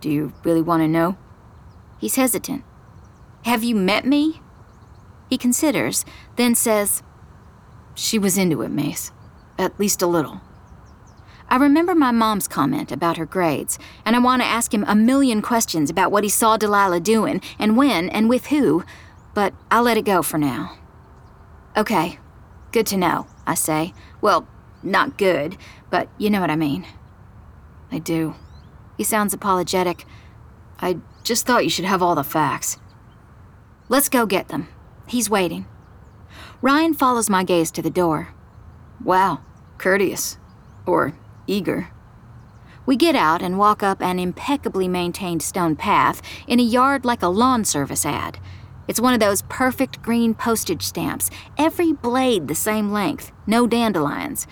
Do 0.00 0.10
you 0.10 0.32
really 0.44 0.62
want 0.62 0.82
to 0.82 0.88
know? 0.88 1.16
He's 1.98 2.16
hesitant. 2.16 2.64
Have 3.44 3.64
you 3.64 3.74
met 3.74 4.06
me? 4.06 4.40
He 5.28 5.36
considers, 5.36 6.04
then 6.36 6.54
says, 6.54 7.02
She 7.94 8.18
was 8.18 8.38
into 8.38 8.62
it, 8.62 8.70
Mace. 8.70 9.12
At 9.58 9.78
least 9.78 10.02
a 10.02 10.06
little. 10.06 10.40
I 11.50 11.56
remember 11.56 11.94
my 11.94 12.10
mom's 12.10 12.46
comment 12.46 12.92
about 12.92 13.16
her 13.16 13.26
grades, 13.26 13.78
and 14.04 14.14
I 14.14 14.18
want 14.18 14.42
to 14.42 14.46
ask 14.46 14.72
him 14.72 14.84
a 14.86 14.94
million 14.94 15.40
questions 15.40 15.88
about 15.88 16.12
what 16.12 16.22
he 16.22 16.30
saw 16.30 16.56
Delilah 16.56 17.00
doing, 17.00 17.40
and 17.58 17.76
when, 17.76 18.10
and 18.10 18.28
with 18.28 18.46
who, 18.46 18.84
but 19.38 19.54
I'll 19.70 19.84
let 19.84 19.96
it 19.96 20.04
go 20.04 20.20
for 20.20 20.36
now. 20.36 20.76
Okay, 21.76 22.18
good 22.72 22.88
to 22.88 22.96
know, 22.96 23.28
I 23.46 23.54
say. 23.54 23.94
Well, 24.20 24.48
not 24.82 25.16
good, 25.16 25.56
but 25.90 26.08
you 26.18 26.28
know 26.28 26.40
what 26.40 26.50
I 26.50 26.56
mean. 26.56 26.84
I 27.92 28.00
do. 28.00 28.34
He 28.96 29.04
sounds 29.04 29.32
apologetic. 29.32 30.04
I 30.80 30.98
just 31.22 31.46
thought 31.46 31.62
you 31.62 31.70
should 31.70 31.84
have 31.84 32.02
all 32.02 32.16
the 32.16 32.24
facts. 32.24 32.78
Let's 33.88 34.08
go 34.08 34.26
get 34.26 34.48
them. 34.48 34.66
He's 35.06 35.30
waiting. 35.30 35.66
Ryan 36.60 36.92
follows 36.92 37.30
my 37.30 37.44
gaze 37.44 37.70
to 37.70 37.80
the 37.80 37.90
door. 37.90 38.34
Wow, 39.04 39.42
courteous. 39.78 40.36
Or 40.84 41.16
eager. 41.46 41.92
We 42.86 42.96
get 42.96 43.14
out 43.14 43.40
and 43.40 43.56
walk 43.56 43.84
up 43.84 44.02
an 44.02 44.18
impeccably 44.18 44.88
maintained 44.88 45.44
stone 45.44 45.76
path 45.76 46.22
in 46.48 46.58
a 46.58 46.64
yard 46.64 47.04
like 47.04 47.22
a 47.22 47.28
lawn 47.28 47.64
service 47.64 48.04
ad. 48.04 48.40
It's 48.88 49.00
one 49.00 49.14
of 49.14 49.20
those 49.20 49.42
perfect 49.42 50.02
green 50.02 50.34
postage 50.34 50.82
stamps, 50.82 51.30
every 51.58 51.92
blade 51.92 52.48
the 52.48 52.54
same 52.54 52.90
length, 52.90 53.30
no 53.46 53.66
dandelions. 53.66 54.46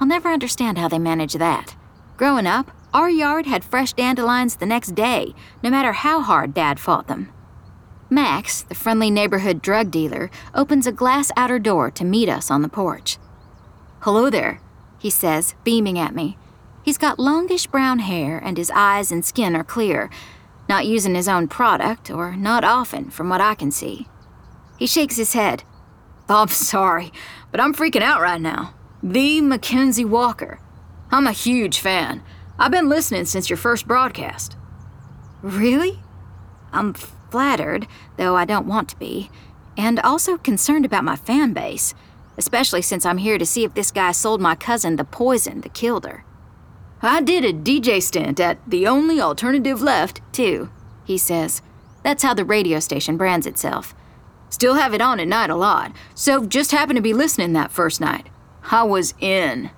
I'll 0.00 0.06
never 0.06 0.30
understand 0.30 0.78
how 0.78 0.88
they 0.88 0.98
manage 0.98 1.34
that. 1.34 1.76
Growing 2.16 2.46
up, 2.46 2.72
our 2.94 3.10
yard 3.10 3.46
had 3.46 3.64
fresh 3.64 3.92
dandelions 3.92 4.56
the 4.56 4.66
next 4.66 4.94
day, 4.94 5.34
no 5.62 5.70
matter 5.70 5.92
how 5.92 6.22
hard 6.22 6.54
Dad 6.54 6.80
fought 6.80 7.06
them. 7.06 7.30
Max, 8.10 8.62
the 8.62 8.74
friendly 8.74 9.10
neighborhood 9.10 9.62
drug 9.62 9.90
dealer, 9.90 10.30
opens 10.54 10.86
a 10.86 10.92
glass 10.92 11.30
outer 11.36 11.58
door 11.58 11.90
to 11.90 12.04
meet 12.04 12.28
us 12.28 12.50
on 12.50 12.62
the 12.62 12.68
porch. 12.68 13.18
Hello 14.00 14.28
there, 14.28 14.60
he 14.98 15.10
says, 15.10 15.54
beaming 15.64 15.98
at 15.98 16.14
me. 16.14 16.36
He's 16.82 16.98
got 16.98 17.18
longish 17.18 17.66
brown 17.66 18.00
hair, 18.00 18.38
and 18.38 18.56
his 18.56 18.70
eyes 18.74 19.12
and 19.12 19.24
skin 19.24 19.54
are 19.54 19.64
clear, 19.64 20.10
not 20.72 20.86
using 20.86 21.14
his 21.14 21.28
own 21.28 21.46
product, 21.48 22.10
or 22.10 22.34
not 22.34 22.64
often, 22.64 23.10
from 23.10 23.28
what 23.28 23.42
I 23.42 23.54
can 23.54 23.70
see. 23.70 24.08
He 24.78 24.86
shakes 24.86 25.16
his 25.18 25.34
head. 25.34 25.64
I'm 26.30 26.48
sorry, 26.48 27.12
but 27.50 27.60
I'm 27.60 27.74
freaking 27.74 28.00
out 28.00 28.22
right 28.22 28.40
now. 28.40 28.72
The 29.02 29.42
Mackenzie 29.42 30.06
Walker. 30.06 30.60
I'm 31.10 31.26
a 31.26 31.32
huge 31.32 31.78
fan. 31.78 32.22
I've 32.58 32.70
been 32.70 32.88
listening 32.88 33.26
since 33.26 33.50
your 33.50 33.58
first 33.58 33.86
broadcast. 33.86 34.56
Really? 35.42 36.00
I'm 36.72 36.94
flattered, 36.94 37.86
though 38.16 38.34
I 38.34 38.46
don't 38.46 38.66
want 38.66 38.88
to 38.88 38.98
be, 38.98 39.30
and 39.76 40.00
also 40.00 40.38
concerned 40.38 40.86
about 40.86 41.04
my 41.04 41.16
fan 41.16 41.52
base, 41.52 41.92
especially 42.38 42.80
since 42.80 43.04
I'm 43.04 43.18
here 43.18 43.36
to 43.36 43.44
see 43.44 43.64
if 43.64 43.74
this 43.74 43.90
guy 43.90 44.12
sold 44.12 44.40
my 44.40 44.54
cousin 44.54 44.96
the 44.96 45.04
poison 45.04 45.60
that 45.60 45.74
killed 45.74 46.06
her. 46.06 46.24
I 47.04 47.20
did 47.20 47.44
a 47.44 47.52
DJ 47.52 48.00
stint 48.00 48.38
at 48.38 48.58
The 48.64 48.86
Only 48.86 49.20
Alternative 49.20 49.82
Left, 49.82 50.20
too, 50.32 50.70
he 51.04 51.18
says. 51.18 51.60
That's 52.04 52.22
how 52.22 52.32
the 52.32 52.44
radio 52.44 52.78
station 52.78 53.16
brands 53.16 53.44
itself. 53.44 53.92
Still 54.50 54.74
have 54.74 54.94
it 54.94 55.00
on 55.00 55.18
at 55.18 55.26
night 55.26 55.50
a 55.50 55.56
lot, 55.56 55.92
so 56.14 56.46
just 56.46 56.70
happened 56.70 56.96
to 56.96 57.02
be 57.02 57.12
listening 57.12 57.54
that 57.54 57.72
first 57.72 58.00
night. 58.00 58.28
I 58.70 58.84
was 58.84 59.14
in. 59.18 59.70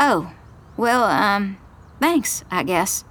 Oh, 0.00 0.32
well, 0.76 1.04
um, 1.04 1.58
thanks, 2.00 2.42
I 2.50 2.64
guess. 2.64 3.04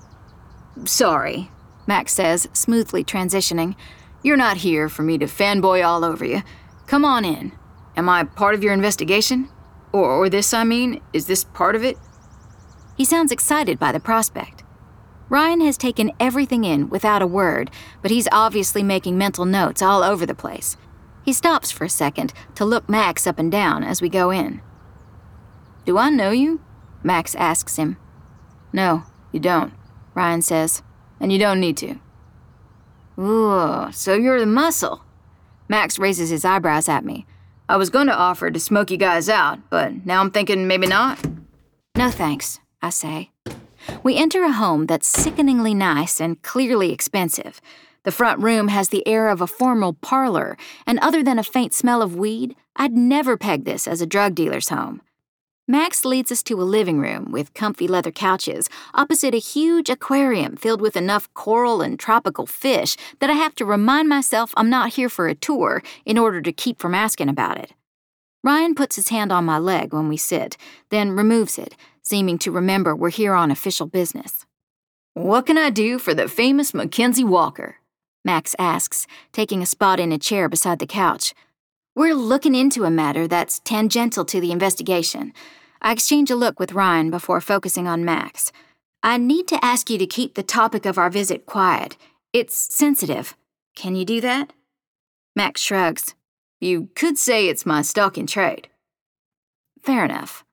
Sorry, 0.84 1.52
Max 1.88 2.12
says, 2.14 2.50
smoothly 2.52 3.06
transitioning. 3.06 3.76
You're 4.24 4.36
not 4.36 4.58
here 4.58 4.90
for 4.90 5.04
me 5.04 5.18
to 5.20 5.26
fanboy 5.26 5.86
all 5.86 6.04
over 6.04 6.26
you. 6.26 6.42
Come 6.86 7.06
on 7.06 7.24
in. 7.24 7.54
Am 7.96 8.10
I 8.10 8.26
part 8.26 8.56
of 8.56 8.64
your 8.64 8.74
investigation? 8.74 9.50
Or, 9.94 10.10
or 10.10 10.30
this, 10.30 10.54
I 10.54 10.66
mean, 10.66 11.02
is 11.14 11.28
this 11.28 11.46
part 11.46 11.76
of 11.76 11.84
it? 11.86 11.98
He 13.00 13.06
sounds 13.06 13.32
excited 13.32 13.80
by 13.80 13.94
the 13.94 14.00
prospect. 14.02 14.62
Ryan 15.30 15.62
has 15.62 15.78
taken 15.78 16.12
everything 16.20 16.66
in 16.66 16.90
without 16.90 17.22
a 17.22 17.28
word, 17.28 17.72
but 18.02 18.12
he's 18.12 18.28
obviously 18.30 18.84
making 18.84 19.18
mental 19.18 19.46
notes 19.46 19.82
all 19.82 20.04
over 20.04 20.26
the 20.26 20.36
place. 20.36 20.76
He 21.24 21.32
stops 21.32 21.72
for 21.72 21.86
a 21.86 21.90
second 21.90 22.34
to 22.56 22.66
look 22.66 22.90
Max 22.90 23.26
up 23.26 23.40
and 23.40 23.50
down 23.50 23.86
as 23.86 24.02
we 24.02 24.10
go 24.10 24.32
in. 24.32 24.62
Do 25.86 25.98
I 25.98 26.10
know 26.10 26.32
you? 26.32 26.60
Max 27.02 27.36
asks 27.36 27.78
him. 27.78 27.96
No, 28.74 29.04
you 29.32 29.40
don't, 29.40 29.72
Ryan 30.14 30.42
says, 30.42 30.84
and 31.22 31.32
you 31.32 31.40
don't 31.40 31.62
need 31.62 31.78
to. 31.78 31.96
Ooh, 33.18 33.94
so 33.94 34.14
you're 34.14 34.42
the 34.42 34.46
muscle. 34.46 35.06
Max 35.70 35.98
raises 35.98 36.32
his 36.32 36.44
eyebrows 36.44 36.90
at 36.90 37.06
me. 37.06 37.26
I 37.70 37.78
was 37.78 37.90
going 37.90 38.08
to 38.08 38.14
offer 38.14 38.52
to 38.52 38.60
smoke 38.60 38.92
you 38.92 38.98
guys 38.98 39.30
out, 39.30 39.70
but 39.70 40.06
now 40.06 40.20
I'm 40.20 40.32
thinking 40.32 40.68
maybe 40.68 40.88
not. 40.88 41.26
No 41.96 42.12
thanks, 42.12 42.60
I 42.82 42.90
say. 42.90 43.32
We 44.04 44.16
enter 44.18 44.44
a 44.44 44.52
home 44.52 44.86
that's 44.86 45.08
sickeningly 45.08 45.74
nice 45.74 46.20
and 46.20 46.42
clearly 46.42 46.92
expensive. 46.92 47.62
The 48.04 48.12
front 48.12 48.40
room 48.40 48.70
has 48.70 48.90
the 48.90 49.06
air 49.08 49.30
of 49.30 49.42
a 49.42 49.48
formal 49.48 49.94
parlor, 49.94 50.58
and 50.88 51.00
other 51.00 51.22
than 51.22 51.38
a 51.38 51.44
faint 51.44 51.74
smell 51.74 52.02
of 52.02 52.16
weed, 52.16 52.56
I'd 52.76 52.94
never 52.94 53.38
peg 53.38 53.66
this 53.66 53.88
as 53.88 54.02
a 54.02 54.08
drug 54.08 54.36
dealer's 54.36 54.70
home. 54.70 55.02
Max 55.68 56.04
leads 56.04 56.32
us 56.32 56.42
to 56.44 56.60
a 56.60 56.64
living 56.64 57.00
room 57.00 57.32
with 57.32 57.54
comfy 57.54 57.88
leather 57.88 58.12
couches 58.12 58.70
opposite 58.96 59.36
a 59.36 59.38
huge 59.38 59.88
aquarium 59.88 60.56
filled 60.56 60.82
with 60.82 60.98
enough 60.98 61.32
coral 61.36 61.82
and 61.82 62.00
tropical 62.00 62.48
fish 62.48 62.98
that 63.20 63.30
I 63.30 63.34
have 63.34 63.54
to 63.56 63.66
remind 63.66 64.10
myself 64.10 64.52
I'm 64.58 64.72
not 64.72 64.94
here 64.94 65.10
for 65.10 65.28
a 65.28 65.36
tour 65.36 65.84
in 66.06 66.18
order 66.18 66.42
to 66.42 66.52
keep 66.52 66.80
from 66.80 66.96
asking 66.96 67.30
about 67.30 67.60
it. 67.60 67.74
Ryan 68.44 68.74
puts 68.74 68.96
his 68.96 69.10
hand 69.10 69.32
on 69.32 69.46
my 69.46 69.60
leg 69.60 69.94
when 69.94 70.08
we 70.08 70.18
sit, 70.18 70.58
then 70.90 71.12
removes 71.12 71.60
it, 71.60 71.76
seeming 72.02 72.38
to 72.40 72.52
remember 72.52 72.96
we're 72.96 73.10
here 73.10 73.34
on 73.34 73.52
official 73.52 73.88
business. 73.88 74.46
What 75.14 75.46
can 75.46 75.58
I 75.58 75.70
do 75.70 76.00
for 76.00 76.14
the 76.14 76.28
famous 76.28 76.74
Mackenzie 76.74 77.24
Walker? 77.24 77.78
Max 78.24 78.56
asks, 78.60 79.08
taking 79.32 79.62
a 79.62 79.66
spot 79.66 80.00
in 80.00 80.12
a 80.12 80.18
chair 80.18 80.50
beside 80.50 80.80
the 80.80 80.88
couch. 80.88 81.34
We're 81.96 82.14
looking 82.14 82.56
into 82.56 82.86
a 82.86 82.92
matter 82.92 83.28
that's 83.28 83.60
tangential 83.60 84.26
to 84.26 84.40
the 84.40 84.52
investigation. 84.52 85.34
I 85.82 85.92
exchange 85.92 86.30
a 86.30 86.36
look 86.36 86.60
with 86.60 86.74
Ryan 86.74 87.10
before 87.10 87.42
focusing 87.42 87.88
on 87.88 88.06
Max. 88.06 88.52
I 89.02 89.18
need 89.18 89.48
to 89.48 89.64
ask 89.64 89.90
you 89.90 89.98
to 89.98 90.06
keep 90.06 90.36
the 90.36 90.44
topic 90.44 90.86
of 90.86 90.98
our 90.98 91.10
visit 91.10 91.46
quiet. 91.46 91.98
It's 92.34 92.56
sensitive. 92.56 93.36
Can 93.76 93.96
you 93.96 94.06
do 94.06 94.22
that? 94.22 94.52
Max 95.36 95.62
shrugs. 95.62 96.16
You 96.60 96.90
could 96.96 97.18
say 97.18 97.48
it's 97.48 97.66
my 97.66 97.82
stock 97.82 98.18
in 98.18 98.28
trade. 98.28 98.68
Fair 99.82 100.04
enough. 100.04 100.44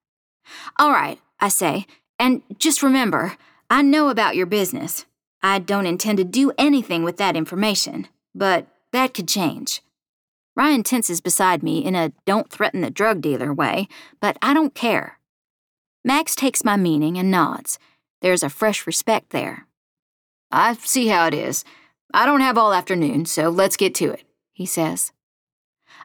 All 0.79 0.93
right, 0.93 1.19
I 1.41 1.49
say, 1.49 1.87
and 2.19 2.43
just 2.59 2.83
remember, 2.83 3.37
I 3.69 3.83
know 3.83 4.09
about 4.09 4.37
your 4.37 4.47
business. 4.47 5.07
I 5.43 5.59
don't 5.59 5.87
intend 5.87 6.19
to 6.19 6.25
do 6.25 6.53
anything 6.57 7.05
with 7.05 7.19
that 7.19 7.37
information, 7.37 8.09
but 8.35 8.67
that 8.93 9.15
could 9.15 9.29
change. 9.29 9.83
Ryan 10.55 10.83
tenses 10.83 11.21
beside 11.21 11.63
me 11.63 11.85
in 11.85 11.95
a 11.95 12.13
don't 12.25 12.51
threaten 12.51 12.81
the 12.81 12.91
drug 12.91 13.21
dealer 13.21 13.53
way, 13.53 13.89
but 14.21 14.39
I 14.41 14.55
don't 14.55 14.75
care. 14.75 15.19
Max 16.05 16.35
takes 16.35 16.65
my 16.65 16.77
meaning 16.77 17.19
and 17.19 17.31
nods. 17.31 17.79
There's 18.23 18.43
a 18.43 18.49
fresh 18.49 18.87
respect 18.87 19.31
there. 19.31 19.67
I 20.51 20.75
see 20.75 21.09
how 21.09 21.27
it 21.27 21.35
is. 21.35 21.65
I 22.15 22.25
don't 22.25 22.41
have 22.41 22.57
all 22.57 22.73
afternoon, 22.73 23.27
so 23.27 23.51
let's 23.51 23.77
get 23.77 23.95
to 23.97 24.13
it, 24.13 24.23
he 24.53 24.65
says. 24.65 25.13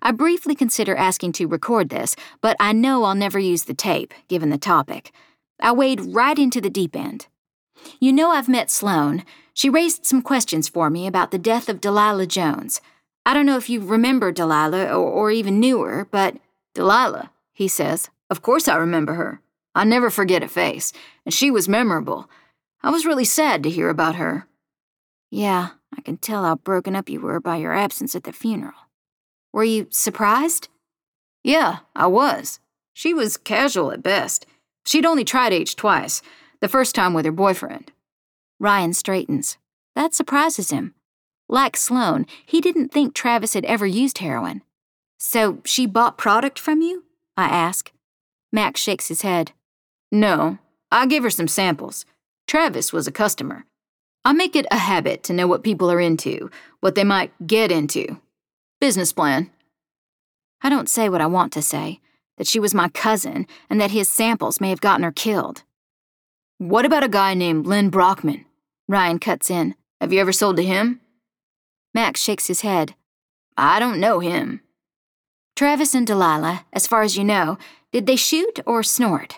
I 0.02 0.12
briefly 0.12 0.56
consider 0.56 0.96
asking 0.96 1.34
to 1.34 1.48
record 1.48 1.90
this, 1.90 2.16
but 2.42 2.58
I 2.60 2.74
know 2.74 3.04
I'll 3.04 3.16
never 3.16 3.38
use 3.40 3.66
the 3.66 3.74
tape, 3.74 4.14
given 4.28 4.50
the 4.50 4.58
topic. 4.58 5.12
I 5.60 5.72
wade 5.72 6.02
right 6.02 6.38
into 6.40 6.60
the 6.60 6.70
deep 6.70 6.96
end. 6.96 7.28
You 8.00 8.12
know 8.12 8.32
I've 8.32 8.50
met 8.50 8.72
Sloane. 8.72 9.24
She 9.54 9.70
raised 9.70 10.06
some 10.06 10.22
questions 10.22 10.68
for 10.68 10.90
me 10.90 11.06
about 11.06 11.32
the 11.32 11.38
death 11.38 11.70
of 11.70 11.82
Delilah 11.82 12.26
Jones. 12.28 12.82
I 13.26 13.34
don't 13.34 13.46
know 13.46 13.58
if 13.58 13.70
you 13.70 13.80
remember 13.80 14.32
Delilah 14.32 14.88
or, 14.88 15.08
or 15.08 15.32
even 15.32 15.60
knew 15.60 15.82
her, 15.82 16.08
but 16.10 16.38
Delilah, 16.74 17.32
he 17.54 17.68
says. 17.68 18.10
Of 18.30 18.42
course 18.42 18.68
I 18.68 18.76
remember 18.78 19.14
her. 19.14 19.42
I 19.76 19.84
never 19.84 20.10
forget 20.10 20.44
a 20.44 20.48
face, 20.48 20.92
and 21.26 21.34
she 21.34 21.52
was 21.52 21.70
memorable. 21.70 22.30
I 22.82 22.90
was 22.90 23.06
really 23.06 23.26
sad 23.26 23.62
to 23.64 23.70
hear 23.70 23.90
about 23.90 24.16
her. 24.16 24.48
Yeah, 25.30 25.70
I 25.96 26.02
can 26.02 26.18
tell 26.18 26.44
how 26.44 26.56
broken 26.56 26.96
up 26.96 27.10
you 27.10 27.22
were 27.22 27.40
by 27.40 27.58
your 27.58 27.74
absence 27.74 28.16
at 28.16 28.24
the 28.24 28.34
funeral. 28.34 28.74
Were 29.54 29.64
you 29.64 29.88
surprised? 29.90 30.70
Yeah, 31.44 31.80
I 31.96 32.08
was. 32.08 32.60
She 32.94 33.14
was 33.14 33.38
casual 33.38 33.92
at 33.92 34.04
best. 34.04 34.46
She'd 34.86 35.06
only 35.06 35.24
tried 35.24 35.54
H 35.54 35.76
twice, 35.76 36.22
the 36.60 36.68
first 36.68 36.96
time 36.96 37.14
with 37.14 37.26
her 37.26 37.32
boyfriend. 37.32 37.92
Ryan 38.60 38.94
straightens. 38.94 39.58
That 39.96 40.14
surprises 40.14 40.70
him. 40.70 40.94
Like 41.50 41.76
Sloan, 41.76 42.26
he 42.46 42.62
didn't 42.62 42.90
think 42.90 43.14
Travis 43.14 43.54
had 43.54 43.66
ever 43.66 43.86
used 43.86 44.20
heroin. 44.20 44.62
So 45.18 45.60
she 45.66 45.86
bought 45.86 46.18
product 46.18 46.58
from 46.58 46.82
you? 46.82 47.04
I 47.36 47.46
ask. 47.46 47.92
Max 48.52 48.80
shakes 48.82 49.08
his 49.08 49.22
head. 49.22 49.52
No, 50.12 50.60
I 50.92 51.06
gave 51.06 51.24
her 51.24 51.30
some 51.30 51.48
samples. 51.48 52.06
Travis 52.48 52.92
was 52.92 53.08
a 53.08 53.12
customer. 53.12 53.66
I 54.24 54.34
make 54.34 54.56
it 54.56 54.66
a 54.72 54.78
habit 54.78 55.24
to 55.24 55.34
know 55.34 55.48
what 55.48 55.64
people 55.64 55.92
are 55.92 56.00
into, 56.00 56.52
what 56.80 56.96
they 56.96 57.04
might 57.04 57.32
get 57.46 57.72
into. 57.72 58.20
Business 58.82 59.14
plan. 59.14 59.52
I 60.64 60.70
don't 60.70 60.90
say 60.90 61.08
what 61.08 61.22
I 61.22 61.28
want 61.28 61.54
to 61.54 61.62
say 61.62 62.00
that 62.40 62.48
she 62.48 62.60
was 62.60 62.74
my 62.74 62.90
cousin 62.90 63.46
and 63.70 63.80
that 63.80 63.92
his 63.92 64.10
samples 64.10 64.60
may 64.60 64.70
have 64.70 64.82
gotten 64.82 65.04
her 65.04 65.12
killed. 65.12 65.62
What 66.58 66.84
about 66.84 67.04
a 67.04 67.08
guy 67.08 67.36
named 67.36 67.68
Lynn 67.68 67.92
Brockman? 67.92 68.44
Ryan 68.88 69.20
cuts 69.20 69.52
in. 69.52 69.76
Have 70.02 70.12
you 70.12 70.20
ever 70.20 70.32
sold 70.32 70.58
to 70.58 70.64
him? 70.64 71.00
Max 71.94 72.20
shakes 72.24 72.48
his 72.48 72.62
head. 72.62 72.96
I 73.56 73.80
don't 73.80 74.00
know 74.00 74.20
him. 74.20 74.62
Travis 75.56 75.94
and 75.94 76.08
Delilah, 76.08 76.66
as 76.74 76.88
far 76.88 77.04
as 77.04 77.16
you 77.16 77.24
know, 77.24 77.60
did 77.92 78.08
they 78.08 78.16
shoot 78.16 78.60
or 78.66 78.82
snort? 78.82 79.38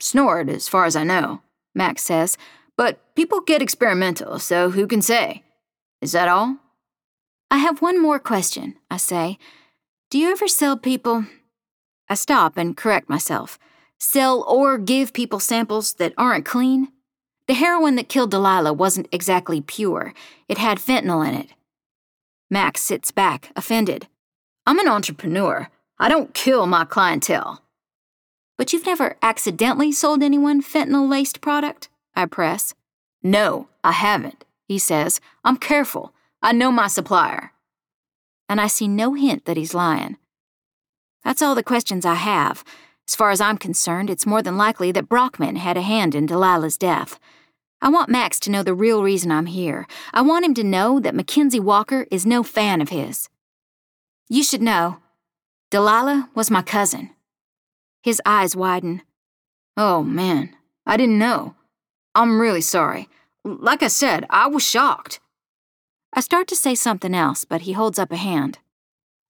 Snort, 0.00 0.48
as 0.48 0.68
far 0.68 0.86
as 0.86 0.96
I 0.96 1.04
know, 1.04 1.42
Max 1.74 2.02
says, 2.02 2.38
but 2.78 3.14
people 3.14 3.42
get 3.42 3.60
experimental, 3.60 4.38
so 4.38 4.70
who 4.70 4.86
can 4.86 5.02
say? 5.02 5.42
Is 6.00 6.12
that 6.12 6.28
all? 6.28 6.56
I 7.50 7.58
have 7.58 7.80
one 7.80 8.00
more 8.00 8.18
question, 8.18 8.76
I 8.90 8.98
say. 8.98 9.38
Do 10.10 10.18
you 10.18 10.30
ever 10.30 10.48
sell 10.48 10.76
people? 10.76 11.26
I 12.08 12.14
stop 12.14 12.56
and 12.56 12.76
correct 12.76 13.08
myself 13.08 13.58
sell 13.98 14.44
or 14.48 14.78
give 14.78 15.12
people 15.12 15.40
samples 15.40 15.94
that 15.94 16.14
aren't 16.16 16.44
clean. 16.44 16.88
The 17.46 17.54
heroin 17.54 17.96
that 17.96 18.08
killed 18.08 18.30
Delilah 18.30 18.72
wasn't 18.72 19.08
exactly 19.10 19.60
pure, 19.60 20.14
it 20.48 20.58
had 20.58 20.78
fentanyl 20.78 21.26
in 21.26 21.34
it. 21.34 21.48
Max 22.50 22.80
sits 22.80 23.10
back, 23.10 23.50
offended. 23.56 24.06
I'm 24.66 24.78
an 24.78 24.88
entrepreneur. 24.88 25.68
I 25.98 26.08
don't 26.08 26.34
kill 26.34 26.66
my 26.66 26.84
clientele. 26.84 27.62
But 28.56 28.72
you've 28.72 28.86
never 28.86 29.16
accidentally 29.22 29.92
sold 29.92 30.22
anyone 30.22 30.62
fentanyl 30.62 31.08
laced 31.08 31.40
product? 31.40 31.88
I 32.14 32.26
press. 32.26 32.74
No, 33.22 33.68
I 33.82 33.92
haven't, 33.92 34.44
he 34.66 34.78
says. 34.78 35.20
I'm 35.44 35.56
careful. 35.56 36.12
I 36.40 36.52
know 36.52 36.70
my 36.70 36.86
supplier. 36.86 37.52
And 38.48 38.60
I 38.60 38.66
see 38.66 38.88
no 38.88 39.14
hint 39.14 39.44
that 39.44 39.56
he's 39.56 39.74
lying. 39.74 40.16
That's 41.24 41.42
all 41.42 41.54
the 41.54 41.62
questions 41.62 42.06
I 42.06 42.14
have. 42.14 42.64
As 43.08 43.16
far 43.16 43.30
as 43.30 43.40
I'm 43.40 43.58
concerned, 43.58 44.10
it's 44.10 44.26
more 44.26 44.42
than 44.42 44.56
likely 44.56 44.92
that 44.92 45.08
Brockman 45.08 45.56
had 45.56 45.76
a 45.76 45.82
hand 45.82 46.14
in 46.14 46.26
Delilah's 46.26 46.76
death. 46.76 47.18
I 47.80 47.88
want 47.88 48.10
Max 48.10 48.38
to 48.40 48.50
know 48.50 48.62
the 48.62 48.74
real 48.74 49.02
reason 49.02 49.30
I'm 49.30 49.46
here. 49.46 49.86
I 50.12 50.22
want 50.22 50.44
him 50.44 50.54
to 50.54 50.64
know 50.64 51.00
that 51.00 51.14
Mackenzie 51.14 51.60
Walker 51.60 52.06
is 52.10 52.26
no 52.26 52.42
fan 52.42 52.80
of 52.80 52.88
his. 52.88 53.28
You 54.28 54.42
should 54.42 54.62
know. 54.62 54.98
Delilah 55.70 56.30
was 56.34 56.50
my 56.50 56.62
cousin. 56.62 57.10
His 58.02 58.20
eyes 58.26 58.56
widen. 58.56 59.02
Oh, 59.76 60.02
man. 60.02 60.54
I 60.86 60.96
didn't 60.96 61.18
know. 61.18 61.54
I'm 62.14 62.40
really 62.40 62.60
sorry. 62.60 63.08
Like 63.44 63.82
I 63.82 63.88
said, 63.88 64.26
I 64.28 64.48
was 64.48 64.62
shocked. 64.62 65.20
I 66.12 66.20
start 66.20 66.48
to 66.48 66.56
say 66.56 66.74
something 66.74 67.14
else, 67.14 67.44
but 67.44 67.62
he 67.62 67.72
holds 67.72 67.98
up 67.98 68.12
a 68.12 68.16
hand. 68.16 68.58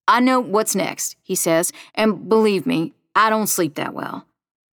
I 0.07 0.21
know 0.21 0.41
what's 0.41 0.75
next, 0.75 1.17
he 1.23 1.35
says, 1.35 1.73
and 1.95 2.29
believe 2.29 2.67
me, 2.67 2.95
I 3.15 3.31
don't 3.31 3.47
sleep 3.47 3.75
that 3.75 3.95
well. 3.95 4.27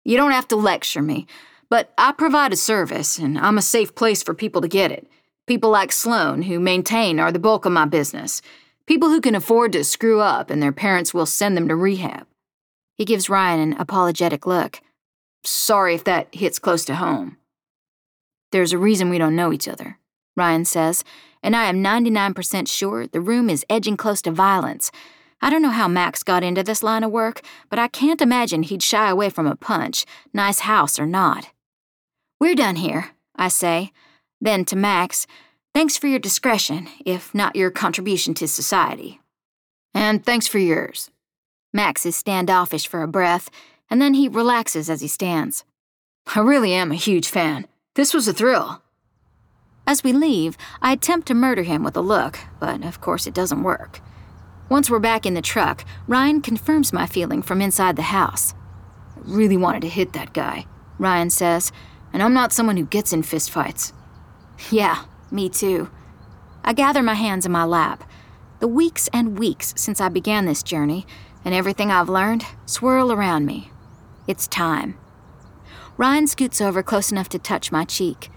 You 0.04 0.16
don't 0.16 0.32
have 0.32 0.48
to 0.48 0.56
lecture 0.56 1.02
me, 1.02 1.26
but 1.68 1.92
I 1.98 2.12
provide 2.12 2.52
a 2.52 2.56
service, 2.56 3.18
and 3.18 3.38
I'm 3.38 3.58
a 3.58 3.62
safe 3.62 3.94
place 3.94 4.22
for 4.22 4.34
people 4.34 4.60
to 4.60 4.68
get 4.68 4.92
it. 4.92 5.08
People 5.46 5.70
like 5.70 5.92
Sloan, 5.92 6.42
who 6.42 6.60
maintain, 6.60 7.18
are 7.18 7.32
the 7.32 7.38
bulk 7.38 7.64
of 7.64 7.72
my 7.72 7.84
business. 7.84 8.40
People 8.86 9.08
who 9.08 9.20
can 9.20 9.34
afford 9.34 9.72
to 9.72 9.84
screw 9.84 10.20
up 10.20 10.50
and 10.50 10.62
their 10.62 10.72
parents 10.72 11.12
will 11.12 11.26
send 11.26 11.56
them 11.56 11.68
to 11.68 11.76
rehab. 11.76 12.26
He 12.96 13.04
gives 13.04 13.28
Ryan 13.28 13.60
an 13.60 13.80
apologetic 13.80 14.46
look. 14.46 14.80
Sorry 15.42 15.94
if 15.94 16.04
that 16.04 16.34
hits 16.34 16.58
close 16.58 16.84
to 16.86 16.94
home. 16.94 17.36
There's 18.52 18.72
a 18.72 18.78
reason 18.78 19.10
we 19.10 19.18
don't 19.18 19.36
know 19.36 19.52
each 19.52 19.68
other, 19.68 19.98
Ryan 20.36 20.64
says, 20.64 21.02
and 21.44 21.54
I 21.54 21.66
am 21.66 21.84
99% 21.84 22.66
sure 22.66 23.06
the 23.06 23.20
room 23.20 23.48
is 23.48 23.64
edging 23.70 23.96
close 23.96 24.20
to 24.22 24.32
violence 24.32 24.90
I 25.44 25.50
don't 25.50 25.60
know 25.60 25.68
how 25.68 25.88
Max 25.88 26.22
got 26.22 26.42
into 26.42 26.62
this 26.62 26.82
line 26.82 27.04
of 27.04 27.10
work, 27.10 27.42
but 27.68 27.78
I 27.78 27.86
can't 27.86 28.22
imagine 28.22 28.62
he'd 28.62 28.82
shy 28.82 29.10
away 29.10 29.28
from 29.28 29.46
a 29.46 29.54
punch, 29.54 30.06
nice 30.32 30.60
house 30.60 30.98
or 30.98 31.04
not. 31.04 31.50
We're 32.40 32.54
done 32.54 32.76
here, 32.76 33.10
I 33.36 33.48
say. 33.48 33.92
Then 34.40 34.64
to 34.64 34.74
Max, 34.76 35.26
thanks 35.74 35.98
for 35.98 36.06
your 36.06 36.18
discretion, 36.18 36.88
if 37.04 37.34
not 37.34 37.56
your 37.56 37.70
contribution 37.70 38.32
to 38.34 38.48
society. 38.48 39.20
And 39.92 40.24
thanks 40.24 40.46
for 40.46 40.58
yours. 40.58 41.10
Max 41.74 42.06
is 42.06 42.16
standoffish 42.16 42.86
for 42.86 43.02
a 43.02 43.08
breath, 43.08 43.50
and 43.90 44.00
then 44.00 44.14
he 44.14 44.28
relaxes 44.28 44.88
as 44.88 45.02
he 45.02 45.08
stands. 45.08 45.62
I 46.34 46.40
really 46.40 46.72
am 46.72 46.90
a 46.90 46.96
huge 46.96 47.28
fan. 47.28 47.66
This 47.96 48.14
was 48.14 48.26
a 48.26 48.32
thrill. 48.32 48.80
As 49.86 50.02
we 50.02 50.12
leave, 50.12 50.56
I 50.80 50.92
attempt 50.92 51.28
to 51.28 51.34
murder 51.34 51.62
him 51.62 51.84
with 51.84 51.96
a 51.96 52.00
look, 52.00 52.38
but 52.58 52.84
of 52.84 53.00
course 53.00 53.26
it 53.26 53.34
doesn't 53.34 53.62
work. 53.62 54.00
Once 54.70 54.88
we're 54.88 54.98
back 54.98 55.26
in 55.26 55.34
the 55.34 55.42
truck, 55.42 55.84
Ryan 56.06 56.40
confirms 56.40 56.92
my 56.92 57.06
feeling 57.06 57.42
from 57.42 57.60
inside 57.60 57.96
the 57.96 58.02
house. 58.02 58.54
I 59.16 59.20
really 59.24 59.58
wanted 59.58 59.82
to 59.82 59.88
hit 59.88 60.14
that 60.14 60.32
guy, 60.32 60.66
Ryan 60.98 61.28
says, 61.28 61.70
and 62.14 62.22
I'm 62.22 62.32
not 62.32 62.52
someone 62.52 62.78
who 62.78 62.86
gets 62.86 63.12
in 63.12 63.22
fistfights. 63.22 63.92
Yeah, 64.70 65.04
me 65.32 65.48
too. 65.48 65.90
I 66.64 66.74
gather 66.74 67.02
my 67.02 67.14
hands 67.14 67.44
in 67.44 67.50
my 67.50 67.64
lap. 67.64 68.08
The 68.60 68.68
weeks 68.68 69.08
and 69.12 69.36
weeks 69.36 69.74
since 69.76 70.00
I 70.00 70.08
began 70.08 70.46
this 70.46 70.62
journey, 70.62 71.06
and 71.44 71.52
everything 71.52 71.90
I've 71.90 72.08
learned, 72.08 72.46
swirl 72.64 73.12
around 73.12 73.46
me. 73.46 73.70
It's 74.28 74.46
time. 74.46 74.96
Ryan 75.96 76.28
scoots 76.28 76.60
over 76.60 76.82
close 76.82 77.10
enough 77.10 77.28
to 77.30 77.38
touch 77.38 77.72
my 77.72 77.84
cheek. 77.84 78.30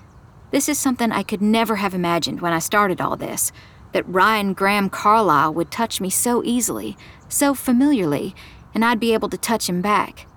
This 0.50 0.70
is 0.70 0.78
something 0.78 1.12
I 1.12 1.24
could 1.24 1.41
never 1.41 1.76
have 1.76 1.93
imagined 1.93 2.41
when 2.41 2.54
I 2.54 2.60
started 2.60 3.02
all 3.02 3.16
this 3.16 3.52
that 3.93 4.08
Ryan 4.08 4.54
Graham 4.54 4.89
Carlisle 4.89 5.54
would 5.54 5.72
touch 5.72 6.02
me 6.02 6.10
so 6.10 6.43
easily, 6.43 6.98
so 7.30 7.54
familiarly, 7.54 8.36
and 8.74 8.84
I'd 8.84 9.00
be 9.00 9.14
able 9.14 9.30
to 9.30 9.38
touch 9.38 9.70
him 9.70 9.82
back. 9.82 10.28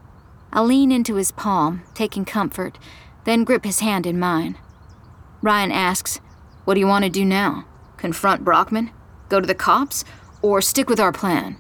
I 0.53 0.63
lean 0.63 0.91
into 0.91 1.17
his 1.17 1.33
palm, 1.33 1.83
taking 1.95 2.25
comfort, 2.25 2.79
then 3.25 3.45
grip 3.45 3.65
his 3.65 3.81
hand 3.81 4.07
in 4.07 4.19
mine. 4.19 4.57
Ryan 5.43 5.73
asks, 5.73 6.21
What 6.65 6.75
do 6.75 6.81
you 6.81 6.87
want 6.87 7.05
to 7.05 7.11
do 7.11 7.25
now? 7.25 7.67
Confront 7.97 8.45
Brockman? 8.45 8.91
Go 9.29 9.41
to 9.41 9.47
the 9.47 9.55
cops? 9.55 10.05
Or 10.43 10.61
stick 10.61 10.89
with 10.89 11.01
our 11.01 11.13
plan? 11.13 11.57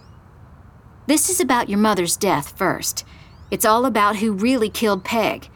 This 1.07 1.29
is 1.29 1.41
about 1.41 1.69
your 1.69 1.79
mother's 1.79 2.17
death 2.17 2.57
first. 2.57 3.05
It's 3.51 3.65
all 3.65 3.85
about 3.85 4.17
who 4.17 4.33
really 4.33 4.71
killed 4.71 5.05
Peg. 5.05 5.51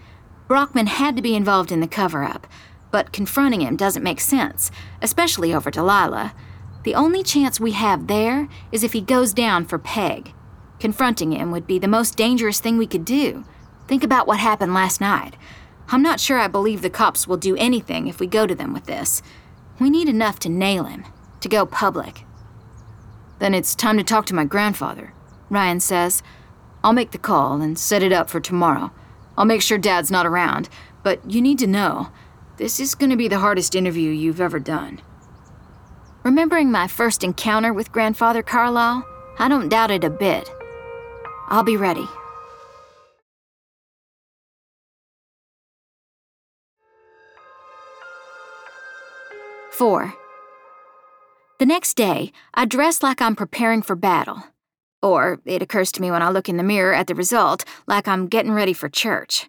Brockman 0.47 0.89
had 0.89 1.17
to 1.17 1.23
be 1.23 1.35
involved 1.35 1.73
in 1.73 1.81
the 1.81 1.89
cover 1.89 2.23
up, 2.23 2.47
but 2.95 3.11
confronting 3.11 3.63
him 3.63 3.75
doesn't 3.75 4.05
make 4.05 4.21
sense, 4.21 4.71
especially 5.03 5.53
over 5.53 5.69
Delilah. 5.69 6.33
The 6.85 6.95
only 6.95 7.25
chance 7.25 7.59
we 7.59 7.73
have 7.73 8.07
there 8.07 8.49
is 8.71 8.85
if 8.85 8.93
he 8.93 9.01
goes 9.01 9.35
down 9.35 9.65
for 9.65 9.81
Peg. 9.81 10.33
Confronting 10.79 11.33
him 11.33 11.51
would 11.51 11.67
be 11.67 11.81
the 11.81 11.89
most 11.89 12.17
dangerous 12.17 12.61
thing 12.61 12.79
we 12.79 12.87
could 12.87 13.05
do. 13.05 13.45
Think 13.89 14.05
about 14.05 14.29
what 14.29 14.39
happened 14.39 14.75
last 14.75 15.01
night. 15.01 15.35
I'm 15.89 16.03
not 16.03 16.21
sure 16.21 16.39
I 16.39 16.47
believe 16.47 16.83
the 16.83 16.89
cops 16.89 17.27
will 17.27 17.37
do 17.37 17.57
anything 17.57 18.07
if 18.07 18.21
we 18.21 18.29
go 18.29 18.47
to 18.47 18.55
them 18.55 18.73
with 18.73 18.85
this. 18.85 19.23
We 19.81 19.91
need 19.91 20.09
enough 20.09 20.39
to 20.39 20.49
nail 20.49 20.85
him, 20.85 21.03
to 21.41 21.49
go 21.49 21.67
public. 21.67 22.23
Then 23.41 23.55
it's 23.55 23.75
time 23.75 23.99
to 23.99 24.05
talk 24.05 24.25
to 24.27 24.37
my 24.37 24.45
grandfather, 24.45 25.13
Ryan 25.51 25.81
says. 25.81 26.23
I'll 26.85 26.93
make 26.93 27.11
the 27.11 27.19
call 27.19 27.61
and 27.61 27.77
set 27.77 28.05
it 28.05 28.13
up 28.13 28.31
for 28.31 28.39
tomorrow. 28.39 28.93
I'll 29.37 29.47
make 29.47 29.63
sure 29.63 29.79
Dad's 29.79 30.13
not 30.13 30.27
around, 30.27 30.69
but 31.03 31.29
you 31.29 31.43
need 31.43 31.59
to 31.59 31.67
know 31.67 32.11
this 32.57 32.81
is 32.81 32.95
going 32.95 33.11
to 33.11 33.17
be 33.17 33.29
the 33.29 33.39
hardest 33.39 33.75
interview 33.75 34.11
you've 34.11 34.41
ever 34.41 34.59
done. 34.59 35.01
Remembering 36.25 36.71
my 36.71 36.89
first 36.89 37.25
encounter 37.25 37.73
with 37.73 37.93
Grandfather 37.93 38.43
Carlisle, 38.43 39.07
I 39.39 39.49
don't 39.49 39.69
doubt 39.69 39.91
it 39.91 40.05
a 40.05 40.11
bit. 40.11 40.51
I'll 41.49 41.63
be 41.63 41.77
ready. 41.77 42.07
Four. 49.71 50.15
The 51.59 51.67
next 51.67 51.95
day, 51.95 52.33
I 52.55 52.65
dress 52.65 53.03
like 53.03 53.21
I'm 53.21 53.37
preparing 53.37 53.83
for 53.83 53.97
battle. 53.97 54.45
Or, 55.03 55.41
it 55.45 55.63
occurs 55.63 55.93
to 55.93 56.01
me 56.01 56.11
when 56.11 56.23
I 56.23 56.31
look 56.31 56.49
in 56.49 56.57
the 56.57 56.63
mirror 56.63 56.95
at 56.95 57.09
the 57.09 57.15
result, 57.15 57.65
like 57.87 58.09
I'm 58.09 58.29
getting 58.29 58.53
ready 58.53 58.73
for 58.73 58.89
church. 58.89 59.49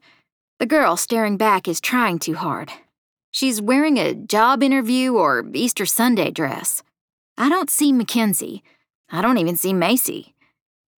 The 0.59 0.65
girl 0.65 0.97
staring 0.97 1.37
back 1.37 1.67
is 1.67 1.79
trying 1.79 2.19
too 2.19 2.35
hard. 2.35 2.71
She's 3.35 3.61
wearing 3.61 3.97
a 3.97 4.13
job 4.13 4.63
interview 4.63 5.15
or 5.15 5.45
Easter 5.53 5.85
Sunday 5.85 6.31
dress. 6.31 6.81
I 7.37 7.49
don't 7.49 7.69
see 7.69 7.91
Mackenzie. 7.91 8.63
I 9.11 9.21
don't 9.21 9.39
even 9.39 9.57
see 9.57 9.73
Macy. 9.73 10.35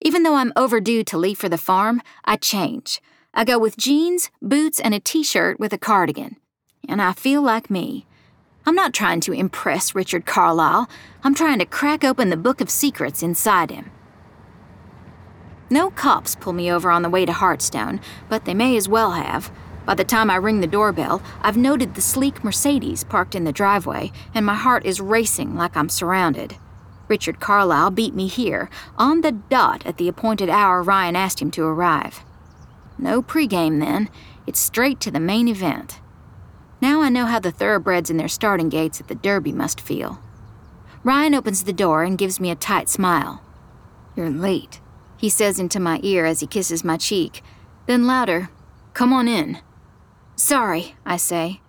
Even 0.02 0.22
though 0.22 0.36
I'm 0.36 0.54
overdue 0.56 1.04
to 1.06 1.18
leave 1.18 1.40
for 1.40 1.50
the 1.50 1.58
farm, 1.58 2.00
I 2.26 2.36
change. 2.36 3.02
I 3.34 3.44
go 3.44 3.58
with 3.58 3.76
jeans, 3.76 4.30
boots, 4.40 4.80
and 4.80 4.94
a 4.94 5.00
t 5.00 5.24
shirt 5.24 5.60
with 5.60 5.74
a 5.74 5.80
cardigan. 5.80 6.36
And 6.88 7.02
I 7.02 7.14
feel 7.14 7.42
like 7.42 7.72
me. 7.72 8.06
I'm 8.68 8.76
not 8.76 8.94
trying 8.94 9.22
to 9.22 9.34
impress 9.34 9.96
Richard 9.96 10.28
Carlisle, 10.28 10.88
I'm 11.24 11.34
trying 11.34 11.58
to 11.58 11.66
crack 11.66 12.04
open 12.04 12.30
the 12.30 12.38
book 12.38 12.62
of 12.62 12.70
secrets 12.70 13.24
inside 13.24 13.72
him. 13.72 13.90
No 15.72 15.90
cops 15.90 16.36
pull 16.36 16.54
me 16.54 16.72
over 16.72 16.92
on 16.92 17.02
the 17.02 17.10
way 17.10 17.26
to 17.26 17.32
Heartstone, 17.32 18.00
but 18.30 18.46
they 18.46 18.54
may 18.54 18.78
as 18.78 18.88
well 18.88 19.14
have. 19.14 19.52
By 19.88 19.96
the 19.96 20.04
time 20.04 20.30
I 20.30 20.36
ring 20.36 20.60
the 20.60 20.68
doorbell, 20.68 21.22
I've 21.42 21.56
noted 21.56 21.96
the 21.96 22.02
sleek 22.02 22.44
Mercedes 22.44 23.06
parked 23.06 23.36
in 23.36 23.46
the 23.46 23.54
driveway, 23.54 24.12
and 24.36 24.46
my 24.46 24.54
heart 24.54 24.86
is 24.86 25.00
racing 25.00 25.56
like 25.56 25.78
I'm 25.78 25.88
surrounded. 25.88 26.58
Richard 27.08 27.40
Carlisle 27.40 27.92
beat 27.92 28.14
me 28.14 28.28
here, 28.28 28.70
on 28.98 29.22
the 29.22 29.32
dot 29.32 29.86
at 29.86 29.96
the 29.96 30.10
appointed 30.10 30.50
hour 30.50 30.84
Ryan 30.84 31.16
asked 31.16 31.42
him 31.42 31.52
to 31.52 31.64
arrive. 31.64 32.26
No 32.98 33.22
pregame 33.22 33.80
then, 33.80 34.10
it's 34.46 34.60
straight 34.60 35.00
to 35.00 35.10
the 35.10 35.22
main 35.22 35.48
event. 35.48 36.02
Now 36.82 37.02
I 37.02 37.08
know 37.08 37.26
how 37.26 37.40
the 37.40 37.50
thoroughbreds 37.50 38.10
in 38.10 38.18
their 38.18 38.28
starting 38.28 38.68
gates 38.68 39.00
at 39.00 39.08
the 39.08 39.16
Derby 39.16 39.54
must 39.54 39.80
feel. 39.80 40.20
Ryan 41.06 41.34
opens 41.34 41.64
the 41.64 41.72
door 41.72 42.04
and 42.04 42.18
gives 42.18 42.42
me 42.42 42.52
a 42.52 42.56
tight 42.56 42.90
smile. 42.90 43.42
You're 44.18 44.30
late, 44.30 44.82
he 45.16 45.30
says 45.30 45.60
into 45.60 45.80
my 45.80 46.02
ear 46.04 46.26
as 46.26 46.42
he 46.42 46.46
kisses 46.48 46.84
my 46.84 46.98
cheek. 46.98 47.42
Then 47.86 48.06
louder, 48.06 48.50
Come 48.94 49.14
on 49.14 49.28
in. 49.28 49.60
Sorry, 50.40 50.96
I 51.04 51.18
say, 51.18 51.62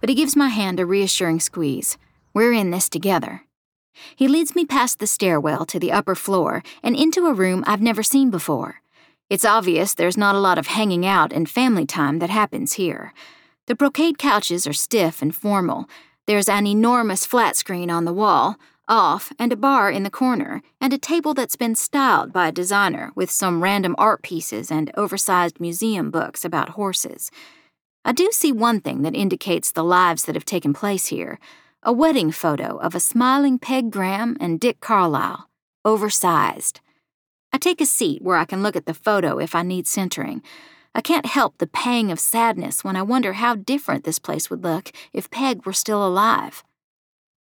but 0.00 0.08
he 0.08 0.14
gives 0.14 0.36
my 0.36 0.46
hand 0.46 0.78
a 0.78 0.86
reassuring 0.86 1.40
squeeze. 1.40 1.98
We're 2.32 2.52
in 2.52 2.70
this 2.70 2.88
together. 2.88 3.42
He 4.14 4.28
leads 4.28 4.54
me 4.54 4.64
past 4.64 5.00
the 5.00 5.08
stairwell 5.08 5.66
to 5.66 5.80
the 5.80 5.90
upper 5.90 6.14
floor 6.14 6.62
and 6.84 6.94
into 6.94 7.26
a 7.26 7.34
room 7.34 7.64
I've 7.66 7.82
never 7.82 8.04
seen 8.04 8.30
before. 8.30 8.76
It's 9.28 9.44
obvious 9.44 9.92
there's 9.92 10.16
not 10.16 10.36
a 10.36 10.40
lot 10.40 10.56
of 10.56 10.68
hanging 10.68 11.04
out 11.04 11.32
and 11.32 11.50
family 11.50 11.84
time 11.84 12.20
that 12.20 12.30
happens 12.30 12.74
here. 12.74 13.12
The 13.66 13.74
brocade 13.74 14.18
couches 14.18 14.68
are 14.68 14.72
stiff 14.72 15.20
and 15.20 15.34
formal. 15.34 15.88
There's 16.28 16.48
an 16.48 16.64
enormous 16.64 17.26
flat 17.26 17.56
screen 17.56 17.90
on 17.90 18.04
the 18.04 18.12
wall, 18.12 18.56
off, 18.86 19.32
and 19.36 19.52
a 19.52 19.56
bar 19.56 19.90
in 19.90 20.04
the 20.04 20.10
corner, 20.10 20.62
and 20.80 20.92
a 20.92 20.98
table 20.98 21.34
that's 21.34 21.56
been 21.56 21.74
styled 21.74 22.32
by 22.32 22.48
a 22.48 22.52
designer 22.52 23.10
with 23.16 23.32
some 23.32 23.64
random 23.64 23.96
art 23.98 24.22
pieces 24.22 24.70
and 24.70 24.92
oversized 24.96 25.58
museum 25.58 26.12
books 26.12 26.44
about 26.44 26.70
horses. 26.70 27.32
I 28.04 28.12
do 28.12 28.30
see 28.32 28.50
one 28.50 28.80
thing 28.80 29.02
that 29.02 29.14
indicates 29.14 29.70
the 29.70 29.84
lives 29.84 30.24
that 30.24 30.34
have 30.34 30.44
taken 30.44 30.72
place 30.74 31.06
here 31.06 31.38
a 31.84 31.92
wedding 31.92 32.30
photo 32.30 32.76
of 32.76 32.94
a 32.94 33.00
smiling 33.00 33.58
Peg 33.58 33.90
Graham 33.90 34.36
and 34.38 34.60
Dick 34.60 34.78
Carlisle, 34.78 35.48
oversized. 35.84 36.80
I 37.52 37.58
take 37.58 37.80
a 37.80 37.86
seat 37.86 38.22
where 38.22 38.36
I 38.36 38.44
can 38.44 38.62
look 38.62 38.76
at 38.76 38.86
the 38.86 38.94
photo 38.94 39.38
if 39.38 39.54
I 39.56 39.62
need 39.62 39.88
centering. 39.88 40.42
I 40.94 41.00
can't 41.00 41.26
help 41.26 41.58
the 41.58 41.66
pang 41.66 42.12
of 42.12 42.20
sadness 42.20 42.84
when 42.84 42.94
I 42.94 43.02
wonder 43.02 43.32
how 43.32 43.56
different 43.56 44.04
this 44.04 44.20
place 44.20 44.48
would 44.48 44.62
look 44.62 44.92
if 45.12 45.30
Peg 45.30 45.66
were 45.66 45.72
still 45.72 46.06
alive. 46.06 46.62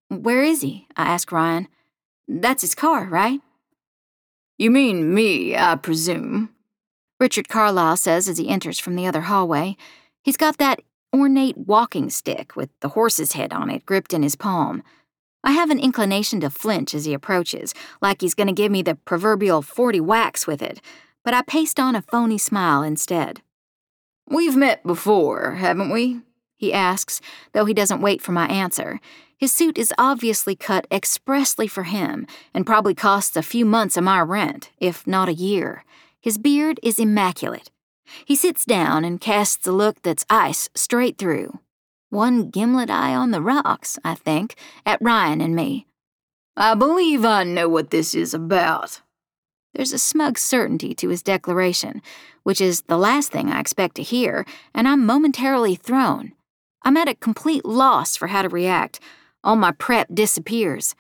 Where 0.09 0.43
is 0.43 0.63
he? 0.63 0.89
I 0.97 1.05
ask 1.05 1.31
Ryan. 1.31 1.69
That's 2.27 2.63
his 2.63 2.75
car, 2.75 3.05
right? 3.05 3.41
You 4.59 4.71
mean 4.71 5.15
me, 5.15 5.57
I 5.57 5.77
presume? 5.77 6.51
Richard 7.21 7.49
Carlisle 7.49 7.99
says 7.99 8.29
as 8.29 8.39
he 8.39 8.49
enters 8.49 8.79
from 8.79 8.97
the 8.97 9.07
other 9.07 9.23
hallway. 9.23 9.77
He's 10.25 10.39
got 10.39 10.57
that 10.57 10.81
ornate 11.15 11.59
walking 11.59 12.09
stick 12.09 12.57
with 12.57 12.71
the 12.81 12.89
horse's 12.89 13.35
head 13.35 13.53
on 13.53 13.69
it 13.69 13.85
gripped 13.85 14.15
in 14.15 14.23
his 14.23 14.37
palm. 14.37 14.83
I 15.45 15.53
have 15.53 15.69
an 15.69 15.79
inclination 15.79 16.41
to 16.41 16.49
flinch 16.49 16.95
as 16.95 17.05
he 17.05 17.13
approaches, 17.13 17.75
like 18.01 18.23
he's 18.23 18.33
going 18.33 18.47
to 18.47 18.55
give 18.55 18.73
me 18.73 18.81
the 18.81 18.95
proverbial 18.95 19.61
40 19.61 20.01
whacks 20.01 20.47
with 20.47 20.63
it, 20.63 20.81
but 21.27 21.35
I 21.35 21.43
paste 21.43 21.79
on 21.79 21.95
a 21.95 22.01
phony 22.01 22.39
smile 22.39 22.83
instead. 22.83 23.43
We've 24.27 24.57
met 24.57 24.83
before, 24.87 25.57
haven't 25.57 25.91
we? 25.91 26.23
He 26.57 26.73
asks, 26.73 27.21
though 27.53 27.67
he 27.67 27.75
doesn't 27.75 28.01
wait 28.01 28.23
for 28.23 28.33
my 28.33 28.47
answer. 28.47 29.01
His 29.37 29.53
suit 29.53 29.77
is 29.77 29.93
obviously 29.99 30.57
cut 30.57 30.87
expressly 30.91 31.67
for 31.67 31.83
him 31.83 32.27
and 32.55 32.65
probably 32.65 32.95
costs 32.95 33.37
a 33.37 33.43
few 33.43 33.67
months 33.67 33.99
of 33.99 34.05
my 34.05 34.21
rent, 34.21 34.71
if 34.79 35.07
not 35.07 35.29
a 35.29 35.35
year. 35.35 35.85
His 36.19 36.39
beard 36.39 36.81
is 36.83 36.99
immaculate, 36.99 37.71
he 38.25 38.37
sits 38.37 38.65
down 38.65 39.05
and 39.05 39.21
casts 39.21 39.67
a 39.67 39.73
look 39.73 40.03
that's 40.03 40.27
ice 40.29 40.69
straight 40.75 41.19
through. 41.19 41.59
One 42.11 42.51
gimlet 42.51 42.91
eye 42.91 43.15
on 43.15 43.31
the 43.31 43.43
rocks, 43.43 43.99
I 44.05 44.15
think, 44.15 44.55
at 44.87 45.03
Ryan 45.03 45.41
and 45.41 45.55
me. 45.55 45.87
I 46.57 46.75
believe 46.75 47.25
I 47.25 47.43
know 47.43 47.69
what 47.69 47.91
this 47.91 48.15
is 48.15 48.33
about. 48.33 49.01
There's 49.75 49.93
a 49.93 49.99
smug 49.99 50.39
certainty 50.39 50.95
to 50.95 51.09
his 51.09 51.23
declaration, 51.23 52.01
which 52.45 52.61
is 52.61 52.83
the 52.83 52.97
last 52.97 53.33
thing 53.33 53.51
I 53.51 53.59
expect 53.59 53.97
to 53.97 54.03
hear, 54.03 54.47
and 54.73 54.87
I'm 54.87 55.05
momentarily 55.05 55.75
thrown. 55.75 56.33
I'm 56.83 56.97
at 56.97 57.09
a 57.09 57.15
complete 57.17 57.65
loss 57.65 58.17
for 58.17 58.29
how 58.29 58.43
to 58.43 58.49
react. 58.49 59.01
All 59.43 59.57
my 59.57 59.73
prep 59.73 60.09
disappears. 60.15 60.95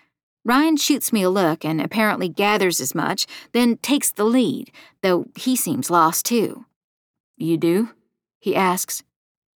Ryan 0.45 0.77
shoots 0.77 1.13
me 1.13 1.23
a 1.23 1.31
look 1.31 1.65
and 1.65 1.81
apparently 1.81 2.29
gathers 2.29 2.81
as 2.81 2.95
much, 2.95 3.27
then 3.53 3.77
takes 3.79 4.11
the 4.11 4.25
lead, 4.25 4.73
though 5.03 5.27
he 5.37 5.55
seems 5.55 5.91
lost 5.91 6.27
too. 6.27 6.67
You 7.37 7.57
do? 7.57 7.91
he 8.39 8.55
asks. 8.55 9.03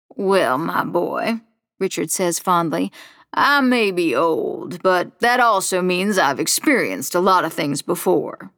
Well, 0.10 0.58
my 0.60 0.84
boy, 0.84 1.42
Richard 1.80 2.12
says 2.12 2.38
fondly, 2.40 2.92
I 3.34 3.60
may 3.60 3.92
be 3.92 4.16
old, 4.16 4.82
but 4.82 5.20
that 5.20 5.40
also 5.40 5.82
means 5.82 6.18
I've 6.18 6.40
experienced 6.40 7.16
a 7.16 7.20
lot 7.20 7.44
of 7.44 7.52
things 7.52 7.82
before. 7.82 8.52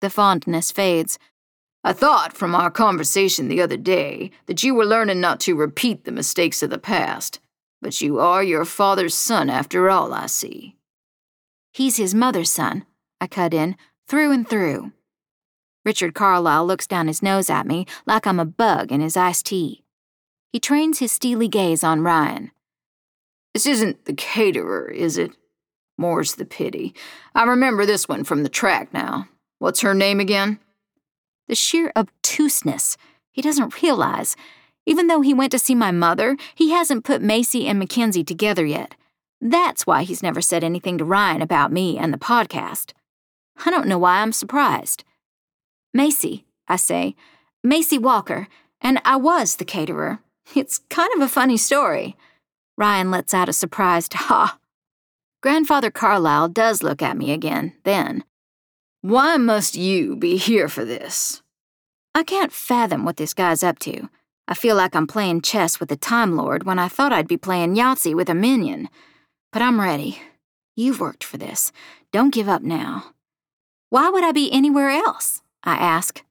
The 0.00 0.10
fondness 0.10 0.70
fades. 0.70 1.18
I 1.82 1.92
thought 1.92 2.34
from 2.34 2.54
our 2.54 2.70
conversation 2.70 3.48
the 3.48 3.62
other 3.62 3.76
day 3.76 4.30
that 4.46 4.62
you 4.62 4.74
were 4.74 4.84
learning 4.84 5.20
not 5.20 5.40
to 5.40 5.56
repeat 5.56 6.04
the 6.04 6.12
mistakes 6.12 6.62
of 6.62 6.70
the 6.70 6.78
past, 6.78 7.40
but 7.80 8.00
you 8.00 8.20
are 8.20 8.44
your 8.44 8.64
father's 8.64 9.14
son 9.14 9.50
after 9.50 9.90
all, 9.90 10.12
I 10.12 10.26
see. 10.26 10.76
He's 11.72 11.96
his 11.96 12.14
mother's 12.14 12.50
son, 12.50 12.84
I 13.20 13.26
cut 13.26 13.54
in, 13.54 13.76
through 14.06 14.30
and 14.30 14.48
through. 14.48 14.92
Richard 15.84 16.14
Carlisle 16.14 16.66
looks 16.66 16.86
down 16.86 17.08
his 17.08 17.22
nose 17.22 17.50
at 17.50 17.66
me 17.66 17.86
like 18.06 18.26
I'm 18.26 18.40
a 18.40 18.44
bug 18.44 18.92
in 18.92 19.00
his 19.00 19.16
iced 19.16 19.46
tea. 19.46 19.82
He 20.52 20.60
trains 20.60 20.98
his 20.98 21.12
steely 21.12 21.48
gaze 21.48 21.82
on 21.82 22.02
Ryan. 22.02 22.50
This 23.54 23.66
isn't 23.66 24.04
the 24.04 24.14
caterer, 24.14 24.90
is 24.90 25.18
it? 25.18 25.32
More's 25.98 26.34
the 26.36 26.44
pity. 26.44 26.94
I 27.34 27.44
remember 27.44 27.84
this 27.84 28.08
one 28.08 28.24
from 28.24 28.42
the 28.42 28.48
track 28.48 28.92
now. 28.92 29.28
What's 29.58 29.80
her 29.80 29.94
name 29.94 30.20
again? 30.20 30.58
The 31.48 31.54
sheer 31.54 31.92
obtuseness. 31.94 32.96
He 33.30 33.42
doesn't 33.42 33.82
realize. 33.82 34.36
Even 34.86 35.06
though 35.06 35.20
he 35.20 35.34
went 35.34 35.52
to 35.52 35.58
see 35.58 35.74
my 35.74 35.90
mother, 35.90 36.36
he 36.54 36.70
hasn't 36.70 37.04
put 37.04 37.22
Macy 37.22 37.66
and 37.66 37.78
Mackenzie 37.78 38.24
together 38.24 38.64
yet. 38.64 38.94
That's 39.40 39.86
why 39.86 40.02
he's 40.02 40.22
never 40.22 40.40
said 40.40 40.64
anything 40.64 40.98
to 40.98 41.04
Ryan 41.04 41.42
about 41.42 41.72
me 41.72 41.98
and 41.98 42.12
the 42.12 42.18
podcast. 42.18 42.92
I 43.64 43.70
don't 43.70 43.86
know 43.86 43.98
why 43.98 44.18
I'm 44.18 44.32
surprised. 44.32 45.04
Macy, 45.94 46.46
I 46.68 46.76
say. 46.76 47.14
Macy 47.62 47.98
Walker, 47.98 48.48
and 48.80 49.00
I 49.04 49.16
was 49.16 49.56
the 49.56 49.64
caterer. 49.64 50.20
It's 50.54 50.78
kind 50.90 51.10
of 51.14 51.22
a 51.22 51.28
funny 51.28 51.56
story. 51.56 52.16
Ryan 52.76 53.10
lets 53.10 53.34
out 53.34 53.48
a 53.48 53.52
surprised 53.52 54.14
ha. 54.14 54.58
Grandfather 55.42 55.90
Carlisle 55.90 56.48
does 56.48 56.82
look 56.82 57.02
at 57.02 57.16
me 57.16 57.32
again, 57.32 57.74
then. 57.84 58.24
Why 59.00 59.36
must 59.36 59.76
you 59.76 60.16
be 60.16 60.36
here 60.36 60.68
for 60.68 60.84
this? 60.84 61.42
I 62.14 62.22
can't 62.22 62.52
fathom 62.52 63.04
what 63.04 63.16
this 63.16 63.34
guy's 63.34 63.62
up 63.62 63.78
to. 63.80 64.08
I 64.46 64.54
feel 64.54 64.76
like 64.76 64.94
I'm 64.94 65.06
playing 65.06 65.42
chess 65.42 65.80
with 65.80 65.90
a 65.90 65.96
Time 65.96 66.36
Lord 66.36 66.64
when 66.64 66.78
I 66.78 66.88
thought 66.88 67.12
I'd 67.12 67.28
be 67.28 67.36
playing 67.36 67.74
Yahtzee 67.74 68.14
with 68.14 68.28
a 68.28 68.34
minion. 68.34 68.88
But 69.52 69.62
I'm 69.62 69.80
ready. 69.80 70.20
You've 70.76 71.00
worked 71.00 71.24
for 71.24 71.36
this. 71.36 71.72
Don't 72.12 72.34
give 72.34 72.48
up 72.48 72.62
now. 72.62 73.12
Why 73.90 74.08
would 74.08 74.24
I 74.24 74.32
be 74.32 74.50
anywhere 74.52 74.90
else? 74.90 75.41
I 75.64 75.76
ask. 75.76 76.24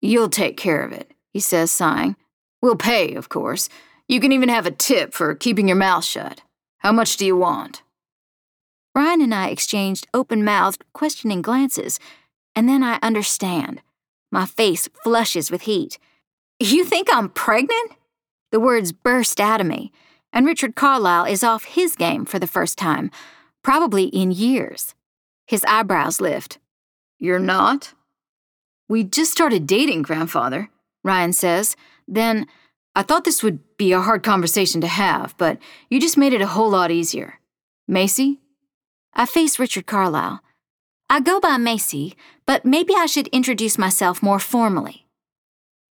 You'll 0.00 0.30
take 0.30 0.56
care 0.56 0.82
of 0.82 0.92
it, 0.92 1.12
he 1.32 1.40
says, 1.40 1.70
sighing. 1.70 2.16
We'll 2.62 2.76
pay, 2.76 3.14
of 3.14 3.28
course. 3.28 3.68
You 4.08 4.20
can 4.20 4.32
even 4.32 4.48
have 4.48 4.66
a 4.66 4.70
tip 4.70 5.12
for 5.12 5.34
keeping 5.34 5.68
your 5.68 5.76
mouth 5.76 6.04
shut. 6.04 6.42
How 6.78 6.92
much 6.92 7.16
do 7.16 7.26
you 7.26 7.36
want? 7.36 7.82
Ryan 8.94 9.20
and 9.20 9.34
I 9.34 9.48
exchanged 9.48 10.06
open 10.14 10.44
mouthed, 10.44 10.84
questioning 10.92 11.42
glances, 11.42 12.00
and 12.56 12.68
then 12.68 12.82
I 12.82 12.98
understand. 13.02 13.82
My 14.30 14.46
face 14.46 14.88
flushes 15.02 15.50
with 15.50 15.62
heat. 15.62 15.98
You 16.58 16.84
think 16.84 17.08
I'm 17.12 17.28
pregnant? 17.28 17.92
The 18.50 18.60
words 18.60 18.92
burst 18.92 19.40
out 19.40 19.60
of 19.60 19.66
me, 19.66 19.92
and 20.32 20.46
Richard 20.46 20.74
Carlisle 20.74 21.26
is 21.26 21.44
off 21.44 21.64
his 21.64 21.94
game 21.94 22.24
for 22.24 22.38
the 22.38 22.46
first 22.46 22.78
time, 22.78 23.10
probably 23.62 24.04
in 24.04 24.30
years. 24.30 24.94
His 25.46 25.64
eyebrows 25.64 26.20
lift. 26.20 26.58
You're 27.18 27.38
not? 27.38 27.94
We 28.88 29.04
just 29.04 29.30
started 29.30 29.66
dating, 29.66 30.02
grandfather, 30.02 30.70
Ryan 31.04 31.32
says. 31.32 31.76
Then, 32.06 32.46
I 32.94 33.02
thought 33.02 33.24
this 33.24 33.42
would 33.42 33.60
be 33.76 33.92
a 33.92 34.00
hard 34.00 34.22
conversation 34.22 34.80
to 34.80 34.88
have, 34.88 35.36
but 35.36 35.58
you 35.90 36.00
just 36.00 36.16
made 36.16 36.32
it 36.32 36.40
a 36.40 36.46
whole 36.48 36.70
lot 36.70 36.90
easier. 36.90 37.38
Macy? 37.86 38.40
I 39.14 39.26
face 39.26 39.58
Richard 39.58 39.86
Carlisle. 39.86 40.40
I 41.10 41.20
go 41.20 41.40
by 41.40 41.56
Macy, 41.56 42.16
but 42.46 42.64
maybe 42.64 42.94
I 42.94 43.06
should 43.06 43.28
introduce 43.28 43.78
myself 43.78 44.22
more 44.22 44.38
formally. 44.38 45.06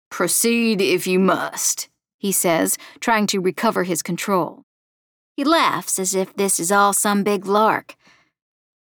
Proceed 0.09 0.81
if 0.81 1.07
you 1.07 1.19
must, 1.19 1.89
he 2.17 2.31
says, 2.31 2.77
trying 2.99 3.27
to 3.27 3.39
recover 3.39 3.83
his 3.83 4.01
control. 4.01 4.63
He 5.35 5.43
laughs 5.43 5.97
as 5.97 6.13
if 6.13 6.35
this 6.35 6.59
is 6.59 6.71
all 6.71 6.93
some 6.93 7.23
big 7.23 7.45
lark. 7.45 7.95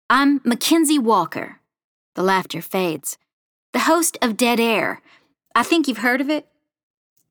I'm 0.10 0.42
Mackenzie 0.44 1.00
Walker. 1.00 1.60
The 2.16 2.24
laughter 2.24 2.62
fades. 2.62 3.18
The 3.72 3.80
host 3.82 4.18
of 4.22 4.36
Dead 4.36 4.60
Air. 4.60 5.02
I 5.54 5.62
think 5.62 5.88
you've 5.88 6.00
heard 6.00 6.22
of 6.22 6.30
it? 6.30 6.48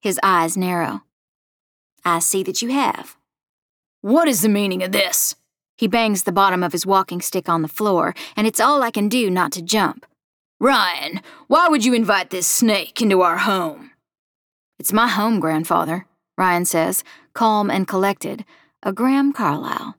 His 0.01 0.20
eyes 0.22 0.57
narrow. 0.57 1.03
I 2.05 2.20
see 2.20 2.45
that 2.45 2.62
you 2.62 2.68
have. 2.68 3.16
What 4.03 4.28
is 4.28 4.43
the 4.43 4.49
meaning 4.49 4.82
of 4.84 4.93
this? 4.93 5.34
He 5.76 5.89
bangs 5.89 6.22
the 6.22 6.32
bottom 6.32 6.62
of 6.62 6.72
his 6.72 6.86
walking 6.86 7.20
stick 7.20 7.49
on 7.49 7.62
the 7.62 7.68
floor, 7.68 8.14
and 8.36 8.47
it's 8.47 8.61
all 8.61 8.82
I 8.82 8.93
can 8.93 9.09
do 9.09 9.30
not 9.30 9.51
to 9.53 9.62
jump. 9.62 10.07
Ryan, 10.61 11.20
why 11.49 11.68
would 11.68 11.84
you 11.84 11.93
invite 11.93 12.30
this 12.30 12.47
snake 12.47 13.03
into 13.03 13.20
our 13.22 13.39
home? 13.39 13.91
It's 14.78 14.93
my 14.93 15.09
home, 15.09 15.41
grandfather, 15.41 16.07
Ryan 16.36 16.64
says, 16.64 17.03
calm 17.32 17.68
and 17.68 17.89
collected, 17.89 18.45
a 18.84 18.93
Graham 18.93 19.32
Carlisle. 19.32 19.97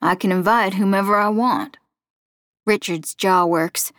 I 0.00 0.14
can 0.14 0.30
invite 0.30 0.74
whomever 0.74 1.16
I 1.16 1.28
want. 1.28 1.76
Richard's 2.64 3.14
jaw 3.16 3.44
works. 3.44 3.92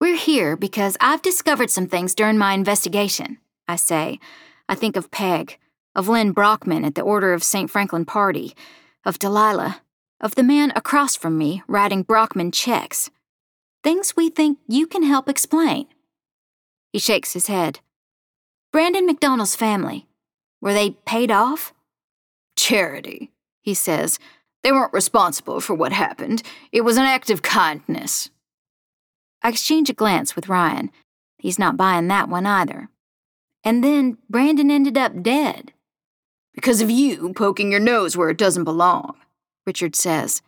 We're 0.00 0.16
here 0.16 0.56
because 0.56 0.96
I've 1.00 1.22
discovered 1.22 1.70
some 1.70 1.88
things 1.88 2.14
during 2.14 2.38
my 2.38 2.52
investigation, 2.52 3.38
I 3.66 3.74
say. 3.74 4.20
I 4.68 4.76
think 4.76 4.94
of 4.94 5.10
Peg, 5.10 5.58
of 5.96 6.08
Lynn 6.08 6.30
Brockman 6.30 6.84
at 6.84 6.94
the 6.94 7.00
Order 7.00 7.32
of 7.32 7.42
St. 7.42 7.68
Franklin 7.68 8.04
party, 8.04 8.54
of 9.04 9.18
Delilah, 9.18 9.82
of 10.20 10.36
the 10.36 10.44
man 10.44 10.72
across 10.76 11.16
from 11.16 11.36
me 11.36 11.64
writing 11.66 12.02
Brockman 12.02 12.52
checks. 12.52 13.10
Things 13.82 14.14
we 14.14 14.30
think 14.30 14.58
you 14.68 14.86
can 14.86 15.02
help 15.02 15.28
explain. 15.28 15.88
He 16.92 17.00
shakes 17.00 17.32
his 17.32 17.48
head. 17.48 17.80
Brandon 18.72 19.04
McDonald's 19.04 19.56
family, 19.56 20.06
were 20.60 20.74
they 20.74 20.90
paid 20.90 21.32
off? 21.32 21.72
Charity, 22.56 23.32
he 23.60 23.74
says. 23.74 24.20
They 24.62 24.70
weren't 24.70 24.92
responsible 24.92 25.60
for 25.60 25.74
what 25.74 25.92
happened. 25.92 26.44
It 26.70 26.82
was 26.82 26.96
an 26.96 27.04
act 27.04 27.30
of 27.30 27.42
kindness. 27.42 28.30
I 29.42 29.48
exchange 29.50 29.88
a 29.90 29.94
glance 29.94 30.34
with 30.34 30.48
Ryan. 30.48 30.90
He's 31.38 31.58
not 31.58 31.76
buying 31.76 32.08
that 32.08 32.28
one 32.28 32.46
either. 32.46 32.88
And 33.64 33.82
then 33.82 34.18
Brandon 34.28 34.70
ended 34.70 34.98
up 34.98 35.22
dead. 35.22 35.72
Because 36.54 36.80
of 36.80 36.90
you 36.90 37.32
poking 37.34 37.70
your 37.70 37.80
nose 37.80 38.16
where 38.16 38.30
it 38.30 38.38
doesn't 38.38 38.64
belong, 38.64 39.14
Richard 39.66 39.94
says. 39.94 40.42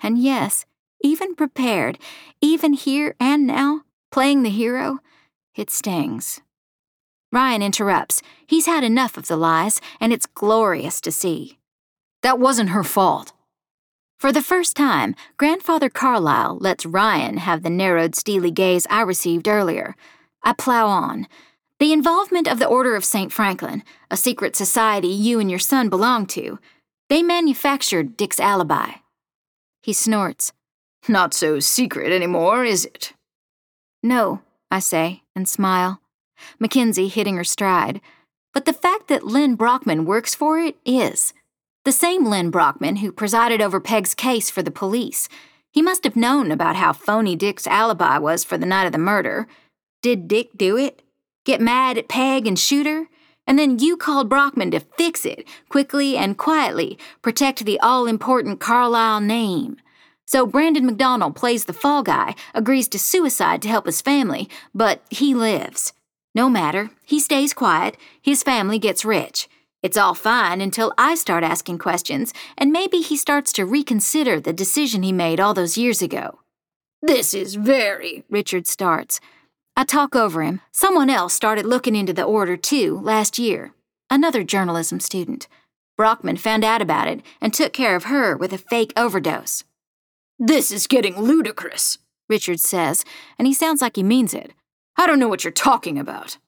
And 0.00 0.18
yes, 0.18 0.66
even 1.02 1.34
prepared, 1.34 1.98
even 2.40 2.74
here 2.74 3.14
and 3.18 3.46
now, 3.46 3.82
playing 4.10 4.42
the 4.42 4.50
hero, 4.50 4.98
it 5.54 5.70
stings. 5.70 6.40
Ryan 7.32 7.62
interrupts. 7.62 8.22
He's 8.46 8.66
had 8.66 8.84
enough 8.84 9.16
of 9.16 9.28
the 9.28 9.36
lies, 9.36 9.80
and 10.00 10.12
it's 10.12 10.26
glorious 10.26 11.00
to 11.02 11.12
see. 11.12 11.58
That 12.22 12.38
wasn't 12.38 12.70
her 12.70 12.84
fault. 12.84 13.32
For 14.18 14.32
the 14.32 14.42
first 14.42 14.76
time, 14.76 15.14
Grandfather 15.36 15.90
Carlisle 15.90 16.58
lets 16.58 16.86
Ryan 16.86 17.36
have 17.36 17.62
the 17.62 17.70
narrowed, 17.70 18.14
steely 18.14 18.50
gaze 18.50 18.86
I 18.88 19.02
received 19.02 19.46
earlier. 19.46 19.94
I 20.42 20.54
plow 20.54 20.86
on. 20.86 21.26
The 21.78 21.92
involvement 21.92 22.48
of 22.48 22.58
the 22.58 22.66
Order 22.66 22.96
of 22.96 23.04
St. 23.04 23.30
Franklin, 23.30 23.82
a 24.10 24.16
secret 24.16 24.56
society 24.56 25.08
you 25.08 25.38
and 25.38 25.50
your 25.50 25.58
son 25.58 25.90
belong 25.90 26.24
to, 26.28 26.58
they 27.10 27.22
manufactured 27.22 28.16
Dick's 28.16 28.40
alibi. 28.40 28.92
He 29.82 29.92
snorts. 29.92 30.52
Not 31.08 31.34
so 31.34 31.60
secret 31.60 32.10
anymore, 32.10 32.64
is 32.64 32.86
it? 32.86 33.12
No, 34.02 34.40
I 34.70 34.78
say, 34.78 35.22
and 35.34 35.46
smile. 35.46 36.00
Mackenzie 36.58 37.08
hitting 37.08 37.36
her 37.36 37.44
stride. 37.44 38.00
But 38.54 38.64
the 38.64 38.72
fact 38.72 39.08
that 39.08 39.26
Lynn 39.26 39.56
Brockman 39.56 40.06
works 40.06 40.34
for 40.34 40.58
it 40.58 40.76
is. 40.86 41.34
The 41.86 41.92
same 41.92 42.24
Lynn 42.24 42.50
Brockman 42.50 42.96
who 42.96 43.12
presided 43.12 43.62
over 43.62 43.78
Peg's 43.78 44.12
case 44.12 44.50
for 44.50 44.60
the 44.60 44.72
police. 44.72 45.28
He 45.70 45.80
must 45.80 46.02
have 46.02 46.16
known 46.16 46.50
about 46.50 46.74
how 46.74 46.92
phony 46.92 47.36
Dick's 47.36 47.64
alibi 47.64 48.18
was 48.18 48.42
for 48.42 48.58
the 48.58 48.66
night 48.66 48.86
of 48.86 48.92
the 48.92 48.98
murder. 48.98 49.46
Did 50.02 50.26
Dick 50.26 50.50
do 50.56 50.76
it? 50.76 51.02
get 51.44 51.60
mad 51.60 51.96
at 51.96 52.08
Peg 52.08 52.44
and 52.44 52.58
shoot 52.58 52.88
her, 52.88 53.06
and 53.46 53.56
then 53.56 53.78
you 53.78 53.96
called 53.96 54.28
Brockman 54.28 54.72
to 54.72 54.80
fix 54.80 55.24
it, 55.24 55.46
quickly 55.68 56.16
and 56.16 56.36
quietly, 56.36 56.98
protect 57.22 57.64
the 57.64 57.78
all 57.78 58.08
important 58.08 58.58
Carlisle 58.58 59.20
name. 59.20 59.76
So 60.24 60.44
Brandon 60.44 60.86
McDonald 60.86 61.36
plays 61.36 61.66
the 61.66 61.72
fall 61.72 62.02
guy, 62.02 62.34
agrees 62.52 62.88
to 62.88 62.98
suicide 62.98 63.62
to 63.62 63.68
help 63.68 63.86
his 63.86 64.02
family, 64.02 64.48
but 64.74 65.02
he 65.08 65.36
lives. 65.36 65.92
No 66.34 66.50
matter, 66.50 66.90
he 67.04 67.20
stays 67.20 67.54
quiet, 67.54 67.96
his 68.20 68.42
family 68.42 68.80
gets 68.80 69.04
rich. 69.04 69.48
It's 69.86 69.96
all 69.96 70.14
fine 70.14 70.60
until 70.60 70.92
I 70.98 71.14
start 71.14 71.44
asking 71.44 71.78
questions, 71.78 72.34
and 72.58 72.72
maybe 72.72 72.96
he 72.96 73.16
starts 73.16 73.52
to 73.52 73.64
reconsider 73.64 74.40
the 74.40 74.52
decision 74.52 75.04
he 75.04 75.12
made 75.12 75.38
all 75.38 75.54
those 75.54 75.78
years 75.78 76.02
ago. 76.02 76.40
This 77.00 77.32
is 77.32 77.54
very, 77.54 78.24
Richard 78.28 78.66
starts. 78.66 79.20
I 79.76 79.84
talk 79.84 80.16
over 80.16 80.42
him. 80.42 80.60
Someone 80.72 81.08
else 81.08 81.34
started 81.34 81.66
looking 81.66 81.94
into 81.94 82.12
the 82.12 82.24
order 82.24 82.56
too 82.56 82.98
last 82.98 83.38
year. 83.38 83.74
Another 84.10 84.42
journalism 84.42 84.98
student. 84.98 85.46
Brockman 85.96 86.36
found 86.36 86.64
out 86.64 86.82
about 86.82 87.06
it 87.06 87.22
and 87.40 87.54
took 87.54 87.72
care 87.72 87.94
of 87.94 88.06
her 88.06 88.36
with 88.36 88.52
a 88.52 88.58
fake 88.58 88.92
overdose. 88.96 89.62
This 90.36 90.72
is 90.72 90.88
getting 90.88 91.16
ludicrous, 91.16 91.98
Richard 92.28 92.58
says, 92.58 93.04
and 93.38 93.46
he 93.46 93.54
sounds 93.54 93.80
like 93.80 93.94
he 93.94 94.02
means 94.02 94.34
it. 94.34 94.52
I 94.96 95.06
don't 95.06 95.20
know 95.20 95.28
what 95.28 95.44
you're 95.44 95.52
talking 95.52 95.96
about. 95.96 96.38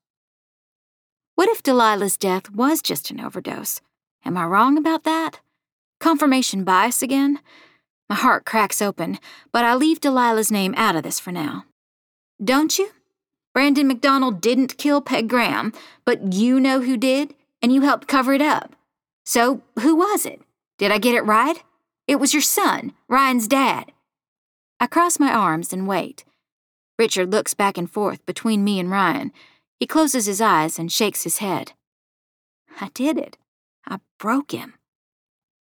What 1.38 1.48
if 1.50 1.62
Delilah's 1.62 2.16
death 2.16 2.50
was 2.50 2.82
just 2.82 3.12
an 3.12 3.20
overdose? 3.20 3.80
Am 4.24 4.36
I 4.36 4.44
wrong 4.44 4.76
about 4.76 5.04
that? 5.04 5.38
Confirmation 6.00 6.64
bias 6.64 7.00
again? 7.00 7.38
My 8.08 8.16
heart 8.16 8.44
cracks 8.44 8.82
open, 8.82 9.20
but 9.52 9.64
I 9.64 9.76
leave 9.76 10.00
Delilah's 10.00 10.50
name 10.50 10.74
out 10.76 10.96
of 10.96 11.04
this 11.04 11.20
for 11.20 11.30
now. 11.30 11.64
Don't 12.42 12.76
you? 12.76 12.90
Brandon 13.54 13.86
McDonald 13.86 14.40
didn't 14.40 14.78
kill 14.78 15.00
Peg 15.00 15.28
Graham, 15.28 15.72
but 16.04 16.32
you 16.32 16.58
know 16.58 16.80
who 16.80 16.96
did, 16.96 17.34
and 17.62 17.72
you 17.72 17.82
helped 17.82 18.08
cover 18.08 18.32
it 18.32 18.42
up. 18.42 18.74
So, 19.24 19.62
who 19.78 19.94
was 19.94 20.26
it? 20.26 20.40
Did 20.76 20.90
I 20.90 20.98
get 20.98 21.14
it 21.14 21.24
right? 21.24 21.62
It 22.08 22.18
was 22.18 22.34
your 22.34 22.42
son, 22.42 22.94
Ryan's 23.06 23.46
dad. 23.46 23.92
I 24.80 24.88
cross 24.88 25.20
my 25.20 25.32
arms 25.32 25.72
and 25.72 25.86
wait. 25.86 26.24
Richard 26.98 27.30
looks 27.30 27.54
back 27.54 27.78
and 27.78 27.88
forth 27.88 28.26
between 28.26 28.64
me 28.64 28.80
and 28.80 28.90
Ryan. 28.90 29.30
He 29.78 29.86
closes 29.86 30.26
his 30.26 30.40
eyes 30.40 30.78
and 30.78 30.90
shakes 30.90 31.22
his 31.22 31.38
head. 31.38 31.72
I 32.80 32.90
did 32.94 33.16
it. 33.16 33.36
I 33.86 33.98
broke 34.18 34.52
him. 34.52 34.74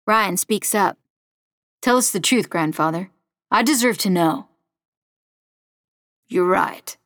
Ryan 0.06 0.38
speaks 0.38 0.76
up. 0.76 0.98
Tell 1.82 1.98
us 1.98 2.12
the 2.12 2.20
truth, 2.20 2.50
grandfather. 2.50 3.10
I 3.50 3.64
deserve 3.64 3.98
to 4.00 4.10
know. 4.10 4.48
You're 6.28 6.46
right. 6.46 6.98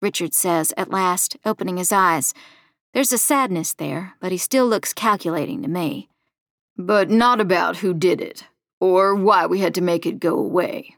Richard 0.00 0.34
says 0.34 0.72
at 0.76 0.90
last, 0.90 1.36
opening 1.44 1.76
his 1.76 1.92
eyes. 1.92 2.34
There's 2.92 3.12
a 3.12 3.18
sadness 3.18 3.72
there, 3.72 4.14
but 4.20 4.32
he 4.32 4.38
still 4.38 4.66
looks 4.66 4.92
calculating 4.92 5.62
to 5.62 5.68
me. 5.68 6.08
But 6.76 7.10
not 7.10 7.40
about 7.40 7.78
who 7.78 7.94
did 7.94 8.20
it, 8.20 8.44
or 8.80 9.14
why 9.14 9.46
we 9.46 9.60
had 9.60 9.74
to 9.74 9.80
make 9.80 10.06
it 10.06 10.20
go 10.20 10.38
away. 10.38 10.96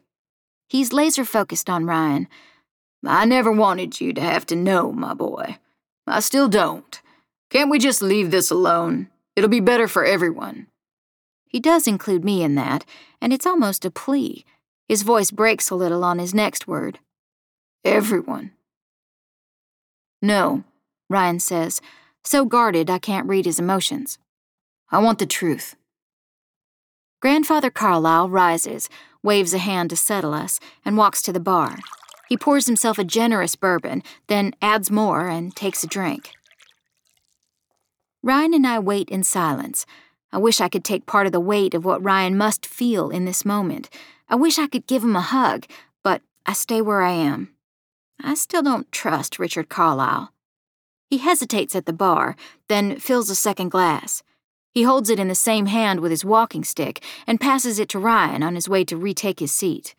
He's 0.68 0.92
laser 0.92 1.24
focused 1.24 1.68
on 1.68 1.86
Ryan. 1.86 2.28
I 3.06 3.24
never 3.24 3.52
wanted 3.52 4.00
you 4.00 4.12
to 4.12 4.20
have 4.20 4.46
to 4.46 4.56
know, 4.56 4.92
my 4.92 5.14
boy. 5.14 5.58
I 6.06 6.20
still 6.20 6.48
don't. 6.48 7.00
Can't 7.50 7.70
we 7.70 7.78
just 7.78 8.02
leave 8.02 8.30
this 8.30 8.50
alone? 8.50 9.08
It'll 9.36 9.50
be 9.50 9.60
better 9.60 9.88
for 9.88 10.04
everyone. 10.04 10.66
He 11.46 11.60
does 11.60 11.86
include 11.86 12.24
me 12.24 12.42
in 12.42 12.54
that, 12.56 12.84
and 13.20 13.32
it's 13.32 13.46
almost 13.46 13.84
a 13.84 13.90
plea. 13.90 14.44
His 14.88 15.02
voice 15.02 15.30
breaks 15.30 15.70
a 15.70 15.74
little 15.74 16.04
on 16.04 16.18
his 16.18 16.34
next 16.34 16.66
word. 16.66 16.98
Everyone. 17.84 18.52
No, 20.20 20.64
Ryan 21.08 21.40
says, 21.40 21.80
so 22.24 22.44
guarded 22.44 22.88
I 22.88 22.98
can't 22.98 23.28
read 23.28 23.44
his 23.44 23.58
emotions. 23.58 24.18
I 24.90 24.98
want 24.98 25.18
the 25.18 25.26
truth. 25.26 25.76
Grandfather 27.20 27.70
Carlisle 27.70 28.28
rises, 28.30 28.88
waves 29.22 29.54
a 29.54 29.58
hand 29.58 29.90
to 29.90 29.96
settle 29.96 30.34
us, 30.34 30.60
and 30.84 30.96
walks 30.96 31.22
to 31.22 31.32
the 31.32 31.40
bar. 31.40 31.78
He 32.34 32.38
pours 32.38 32.66
himself 32.66 32.98
a 32.98 33.04
generous 33.04 33.54
bourbon, 33.54 34.02
then 34.26 34.56
adds 34.60 34.90
more 34.90 35.28
and 35.28 35.54
takes 35.54 35.84
a 35.84 35.86
drink. 35.86 36.32
Ryan 38.24 38.54
and 38.54 38.66
I 38.66 38.80
wait 38.80 39.08
in 39.08 39.22
silence. 39.22 39.86
I 40.32 40.38
wish 40.38 40.60
I 40.60 40.68
could 40.68 40.82
take 40.82 41.06
part 41.06 41.26
of 41.26 41.32
the 41.32 41.38
weight 41.38 41.74
of 41.74 41.84
what 41.84 42.02
Ryan 42.02 42.36
must 42.36 42.66
feel 42.66 43.08
in 43.08 43.24
this 43.24 43.44
moment. 43.44 43.88
I 44.28 44.34
wish 44.34 44.58
I 44.58 44.66
could 44.66 44.88
give 44.88 45.04
him 45.04 45.14
a 45.14 45.20
hug, 45.20 45.66
but 46.02 46.22
I 46.44 46.54
stay 46.54 46.80
where 46.80 47.02
I 47.02 47.12
am. 47.12 47.54
I 48.20 48.34
still 48.34 48.62
don't 48.62 48.90
trust 48.90 49.38
Richard 49.38 49.68
Carlisle. 49.68 50.32
He 51.08 51.18
hesitates 51.18 51.76
at 51.76 51.86
the 51.86 51.92
bar, 51.92 52.34
then 52.66 52.98
fills 52.98 53.30
a 53.30 53.36
second 53.36 53.68
glass. 53.68 54.24
He 54.72 54.82
holds 54.82 55.08
it 55.08 55.20
in 55.20 55.28
the 55.28 55.36
same 55.36 55.66
hand 55.66 56.00
with 56.00 56.10
his 56.10 56.24
walking 56.24 56.64
stick 56.64 57.00
and 57.28 57.40
passes 57.40 57.78
it 57.78 57.88
to 57.90 58.00
Ryan 58.00 58.42
on 58.42 58.56
his 58.56 58.68
way 58.68 58.84
to 58.86 58.96
retake 58.96 59.38
his 59.38 59.54
seat. 59.54 59.94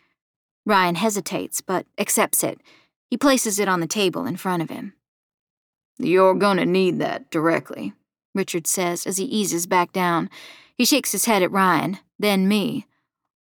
Ryan 0.65 0.95
hesitates, 0.95 1.61
but 1.61 1.85
accepts 1.97 2.43
it. 2.43 2.61
He 3.09 3.17
places 3.17 3.59
it 3.59 3.67
on 3.67 3.79
the 3.79 3.87
table 3.87 4.25
in 4.25 4.37
front 4.37 4.63
of 4.63 4.69
him. 4.69 4.93
You're 5.97 6.33
gonna 6.33 6.65
need 6.65 6.99
that 6.99 7.29
directly, 7.29 7.93
Richard 8.33 8.67
says 8.67 9.05
as 9.05 9.17
he 9.17 9.25
eases 9.25 9.67
back 9.67 9.93
down. 9.93 10.29
He 10.75 10.85
shakes 10.85 11.11
his 11.11 11.25
head 11.25 11.41
at 11.41 11.51
Ryan, 11.51 11.99
then 12.19 12.47
me. 12.47 12.85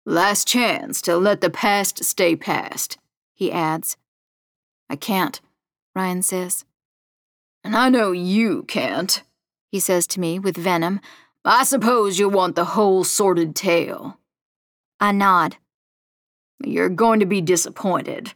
Last 0.05 0.47
chance 0.47 1.01
to 1.01 1.17
let 1.17 1.41
the 1.41 1.49
past 1.49 2.03
stay 2.05 2.35
past, 2.35 2.97
he 3.33 3.51
adds. 3.51 3.97
I 4.89 4.95
can't, 4.95 5.41
Ryan 5.93 6.21
says. 6.21 6.63
And 7.63 7.75
I 7.75 7.89
know 7.89 8.13
you 8.13 8.63
can't, 8.63 9.21
he 9.69 9.79
says 9.81 10.07
to 10.07 10.19
me 10.21 10.39
with 10.39 10.55
venom. 10.55 11.01
I 11.43 11.65
suppose 11.65 12.17
you'll 12.17 12.31
want 12.31 12.55
the 12.55 12.65
whole 12.65 13.03
sordid 13.03 13.55
tale. 13.55 14.17
I 14.99 15.11
nod. 15.11 15.57
You're 16.63 16.89
going 16.89 17.19
to 17.19 17.25
be 17.25 17.41
disappointed, 17.41 18.33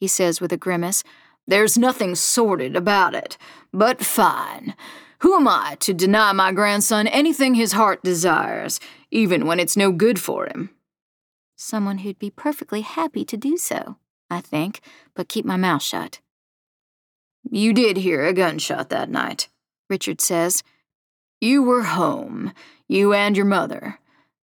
he 0.00 0.06
says 0.06 0.40
with 0.40 0.52
a 0.52 0.56
grimace. 0.56 1.04
There's 1.46 1.78
nothing 1.78 2.14
sordid 2.14 2.76
about 2.76 3.14
it, 3.14 3.38
but 3.72 4.04
fine. 4.04 4.74
Who 5.20 5.34
am 5.34 5.48
I 5.48 5.76
to 5.80 5.92
deny 5.92 6.32
my 6.32 6.52
grandson 6.52 7.06
anything 7.08 7.54
his 7.54 7.72
heart 7.72 8.02
desires, 8.02 8.78
even 9.10 9.46
when 9.46 9.58
it's 9.58 9.76
no 9.76 9.90
good 9.90 10.20
for 10.20 10.46
him? 10.46 10.70
Someone 11.56 11.98
who'd 11.98 12.18
be 12.18 12.30
perfectly 12.30 12.82
happy 12.82 13.24
to 13.24 13.36
do 13.36 13.56
so, 13.56 13.96
I 14.30 14.40
think, 14.40 14.80
but 15.14 15.28
keep 15.28 15.44
my 15.44 15.56
mouth 15.56 15.82
shut. 15.82 16.20
You 17.50 17.72
did 17.72 17.96
hear 17.96 18.24
a 18.24 18.32
gunshot 18.32 18.90
that 18.90 19.10
night, 19.10 19.48
Richard 19.88 20.20
says. 20.20 20.62
You 21.40 21.62
were 21.62 21.82
home, 21.84 22.52
you 22.86 23.12
and 23.12 23.36
your 23.36 23.46
mother. 23.46 23.98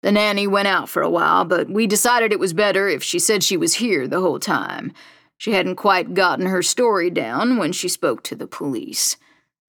The 0.04 0.12
nanny 0.12 0.46
went 0.46 0.68
out 0.68 0.90
for 0.90 1.00
a 1.00 1.08
while, 1.08 1.46
but 1.46 1.70
we 1.70 1.86
decided 1.86 2.30
it 2.30 2.38
was 2.38 2.52
better 2.52 2.88
if 2.90 3.02
she 3.02 3.18
said 3.18 3.42
she 3.42 3.56
was 3.56 3.76
here 3.76 4.06
the 4.06 4.20
whole 4.20 4.38
time. 4.38 4.92
She 5.38 5.52
hadn't 5.52 5.76
quite 5.76 6.12
gotten 6.12 6.44
her 6.44 6.60
story 6.60 7.08
down 7.08 7.56
when 7.56 7.72
she 7.72 7.88
spoke 7.88 8.22
to 8.24 8.36
the 8.36 8.46
police. 8.46 9.16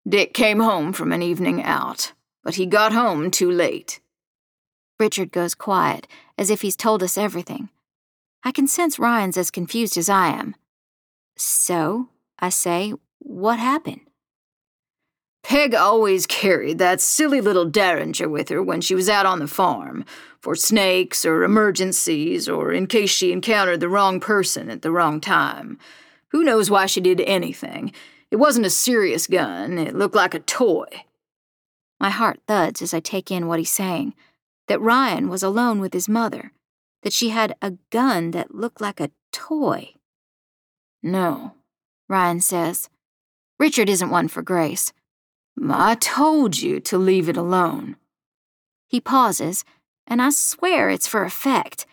Dick 0.09 0.35
came 0.35 0.59
home 0.59 0.93
from 0.93 1.13
an 1.13 1.23
evening 1.23 1.63
out, 1.63 2.15
but 2.43 2.57
he 2.57 2.67
got 2.67 2.93
home 2.93 3.31
too 3.31 3.49
late. 3.49 4.01
Richard 4.99 5.31
goes 5.31 5.55
quiet, 5.55 6.09
as 6.37 6.51
if 6.51 6.63
he's 6.63 6.75
told 6.75 7.05
us 7.05 7.17
everything. 7.17 7.69
I 8.43 8.51
can 8.51 8.67
sense 8.67 8.99
Ryan's 8.99 9.37
as 9.37 9.53
confused 9.53 9.97
as 9.97 10.09
I 10.09 10.31
am. 10.31 10.57
So, 11.39 12.09
I 12.41 12.49
say, 12.49 12.93
what 13.21 13.61
happened? 13.61 14.01
Peg 15.45 15.75
always 15.75 16.27
carried 16.27 16.79
that 16.79 17.03
silly 17.03 17.41
little 17.41 17.67
derringer 17.67 18.29
with 18.31 18.49
her 18.49 18.63
when 18.63 18.81
she 18.81 18.95
was 18.95 19.11
out 19.11 19.27
on 19.27 19.41
the 19.41 19.47
farm, 19.47 20.05
for 20.41 20.55
snakes 20.55 21.25
or 21.27 21.45
emergencies 21.45 22.49
or 22.49 22.73
in 22.73 22.87
case 22.87 23.11
she 23.11 23.31
encountered 23.31 23.81
the 23.81 23.89
wrong 23.89 24.21
person 24.21 24.71
at 24.71 24.81
the 24.81 24.91
wrong 24.91 25.21
time. 25.21 25.79
Who 26.29 26.43
knows 26.43 26.71
why 26.71 26.87
she 26.87 27.01
did 27.01 27.21
anything? 27.21 27.93
It 28.31 28.37
wasn't 28.37 28.67
a 28.67 28.71
serious 28.71 29.27
gun, 29.27 29.77
it 29.77 29.95
looked 29.95 30.15
like 30.15 30.35
a 30.35 30.41
toy. 30.41 30.87
My 32.01 32.11
heart 32.11 32.41
thuds 32.49 32.81
as 32.81 32.95
I 32.95 33.01
take 33.01 33.31
in 33.31 33.47
what 33.47 33.59
he's 33.59 33.71
saying 33.71 34.15
that 34.67 34.81
Ryan 34.81 35.29
was 35.29 35.43
alone 35.43 35.79
with 35.79 35.93
his 35.93 36.09
mother, 36.09 36.53
that 37.03 37.13
she 37.13 37.29
had 37.29 37.55
a 37.61 37.75
gun 37.91 38.31
that 38.31 38.55
looked 38.55 38.81
like 38.81 38.99
a 38.99 39.11
toy. 39.31 39.93
No, 41.03 41.53
Ryan 42.09 42.41
says. 42.41 42.89
Richard 43.59 43.91
isn't 43.91 44.11
one 44.11 44.29
for 44.29 44.41
grace. 44.41 44.93
I 45.63 45.95
told 45.95 46.59
you 46.59 46.81
to 46.81 46.99
leave 46.99 47.29
it 47.29 47.37
alone. 47.37 47.97
He 48.89 49.01
pauses, 49.01 49.65
and 50.07 50.21
I 50.21 50.31
swear 50.31 50.91
it's 50.91 51.07
for 51.07 51.25
effect. 51.25 51.87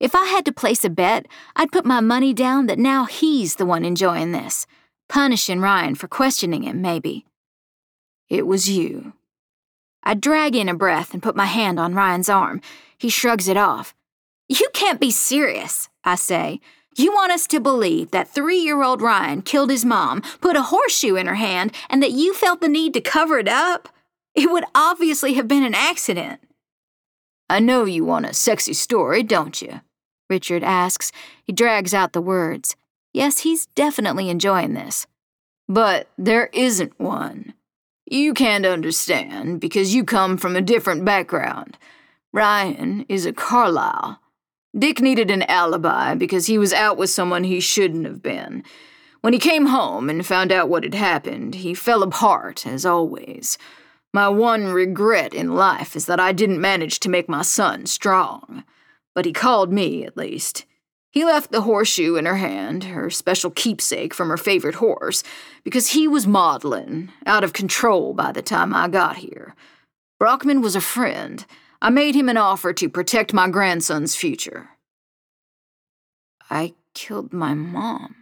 If 0.00 0.14
I 0.14 0.24
had 0.26 0.44
to 0.46 0.52
place 0.52 0.84
a 0.84 0.90
bet, 0.90 1.26
I'd 1.54 1.70
put 1.70 1.86
my 1.86 2.00
money 2.00 2.34
down 2.34 2.66
that 2.66 2.78
now 2.78 3.04
he's 3.04 3.56
the 3.56 3.66
one 3.66 3.84
enjoying 3.84 4.32
this, 4.32 4.66
punishing 5.08 5.60
Ryan 5.60 5.94
for 5.94 6.08
questioning 6.08 6.62
him, 6.62 6.82
maybe. 6.82 7.24
It 8.28 8.46
was 8.46 8.68
you. 8.68 9.12
I 10.02 10.14
drag 10.14 10.56
in 10.56 10.68
a 10.68 10.74
breath 10.74 11.12
and 11.12 11.22
put 11.22 11.36
my 11.36 11.44
hand 11.46 11.78
on 11.78 11.94
Ryan's 11.94 12.28
arm. 12.28 12.60
He 12.98 13.08
shrugs 13.08 13.46
it 13.46 13.56
off. 13.56 13.94
You 14.48 14.68
can't 14.72 14.98
be 14.98 15.10
serious, 15.10 15.88
I 16.02 16.16
say. 16.16 16.60
You 16.94 17.12
want 17.12 17.32
us 17.32 17.46
to 17.48 17.60
believe 17.60 18.10
that 18.10 18.28
three 18.28 18.58
year 18.58 18.82
old 18.82 19.00
Ryan 19.00 19.42
killed 19.42 19.70
his 19.70 19.84
mom, 19.84 20.20
put 20.40 20.56
a 20.56 20.62
horseshoe 20.62 21.16
in 21.16 21.26
her 21.26 21.36
hand, 21.36 21.72
and 21.88 22.02
that 22.02 22.12
you 22.12 22.34
felt 22.34 22.60
the 22.60 22.68
need 22.68 22.94
to 22.94 23.00
cover 23.00 23.38
it 23.38 23.48
up? 23.48 23.88
It 24.34 24.50
would 24.50 24.64
obviously 24.74 25.34
have 25.34 25.48
been 25.48 25.62
an 25.62 25.74
accident. 25.74 26.40
I 27.50 27.60
know 27.60 27.84
you 27.84 28.04
want 28.04 28.26
a 28.26 28.32
sexy 28.32 28.72
story, 28.72 29.22
don't 29.22 29.60
you? 29.60 29.80
Richard 30.30 30.64
asks. 30.64 31.12
He 31.44 31.52
drags 31.52 31.92
out 31.92 32.14
the 32.14 32.22
words. 32.22 32.76
Yes, 33.12 33.40
he's 33.40 33.66
definitely 33.66 34.30
enjoying 34.30 34.72
this. 34.72 35.06
But 35.68 36.08
there 36.16 36.46
isn't 36.54 36.98
one. 36.98 37.52
You 38.06 38.32
can't 38.32 38.64
understand 38.64 39.60
because 39.60 39.94
you 39.94 40.04
come 40.04 40.38
from 40.38 40.56
a 40.56 40.62
different 40.62 41.04
background. 41.04 41.76
Ryan 42.32 43.04
is 43.08 43.26
a 43.26 43.32
Carlisle. 43.32 44.18
Dick 44.76 45.00
needed 45.00 45.30
an 45.30 45.42
alibi 45.42 46.14
because 46.14 46.46
he 46.46 46.58
was 46.58 46.72
out 46.72 46.96
with 46.96 47.10
someone 47.10 47.44
he 47.44 47.60
shouldn't 47.60 48.06
have 48.06 48.22
been. 48.22 48.64
When 49.20 49.32
he 49.32 49.38
came 49.38 49.66
home 49.66 50.08
and 50.08 50.26
found 50.26 50.50
out 50.50 50.68
what 50.68 50.82
had 50.82 50.94
happened, 50.94 51.56
he 51.56 51.74
fell 51.74 52.02
apart, 52.02 52.66
as 52.66 52.86
always. 52.86 53.58
My 54.12 54.28
one 54.28 54.66
regret 54.66 55.32
in 55.32 55.54
life 55.54 55.94
is 55.94 56.06
that 56.06 56.20
I 56.20 56.32
didn't 56.32 56.60
manage 56.60 57.00
to 57.00 57.08
make 57.08 57.28
my 57.28 57.42
son 57.42 57.86
strong. 57.86 58.64
But 59.14 59.26
he 59.26 59.32
called 59.32 59.72
me, 59.72 60.04
at 60.04 60.16
least. 60.16 60.64
He 61.10 61.24
left 61.24 61.52
the 61.52 61.60
horseshoe 61.60 62.16
in 62.16 62.24
her 62.24 62.36
hand, 62.36 62.84
her 62.84 63.10
special 63.10 63.50
keepsake 63.50 64.14
from 64.14 64.30
her 64.30 64.38
favorite 64.38 64.76
horse, 64.76 65.22
because 65.62 65.88
he 65.88 66.08
was 66.08 66.26
maudlin, 66.26 67.12
out 67.26 67.44
of 67.44 67.52
control 67.52 68.14
by 68.14 68.32
the 68.32 68.40
time 68.40 68.74
I 68.74 68.88
got 68.88 69.16
here. 69.16 69.54
Brockman 70.18 70.62
was 70.62 70.74
a 70.74 70.80
friend. 70.80 71.44
I 71.84 71.90
made 71.90 72.14
him 72.14 72.28
an 72.28 72.36
offer 72.36 72.72
to 72.74 72.88
protect 72.88 73.34
my 73.34 73.50
grandson's 73.50 74.14
future. 74.14 74.70
I 76.48 76.74
killed 76.94 77.32
my 77.32 77.54
mom. 77.54 78.14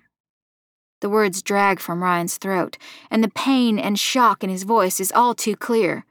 The 1.02 1.10
words 1.10 1.42
drag 1.42 1.78
from 1.78 2.02
Ryan's 2.02 2.38
throat, 2.38 2.78
and 3.10 3.22
the 3.22 3.28
pain 3.28 3.78
and 3.78 3.98
shock 3.98 4.42
in 4.42 4.48
his 4.48 4.62
voice 4.62 4.98
is 4.98 5.12
all 5.12 5.34
too 5.34 5.56
clear. 5.56 6.06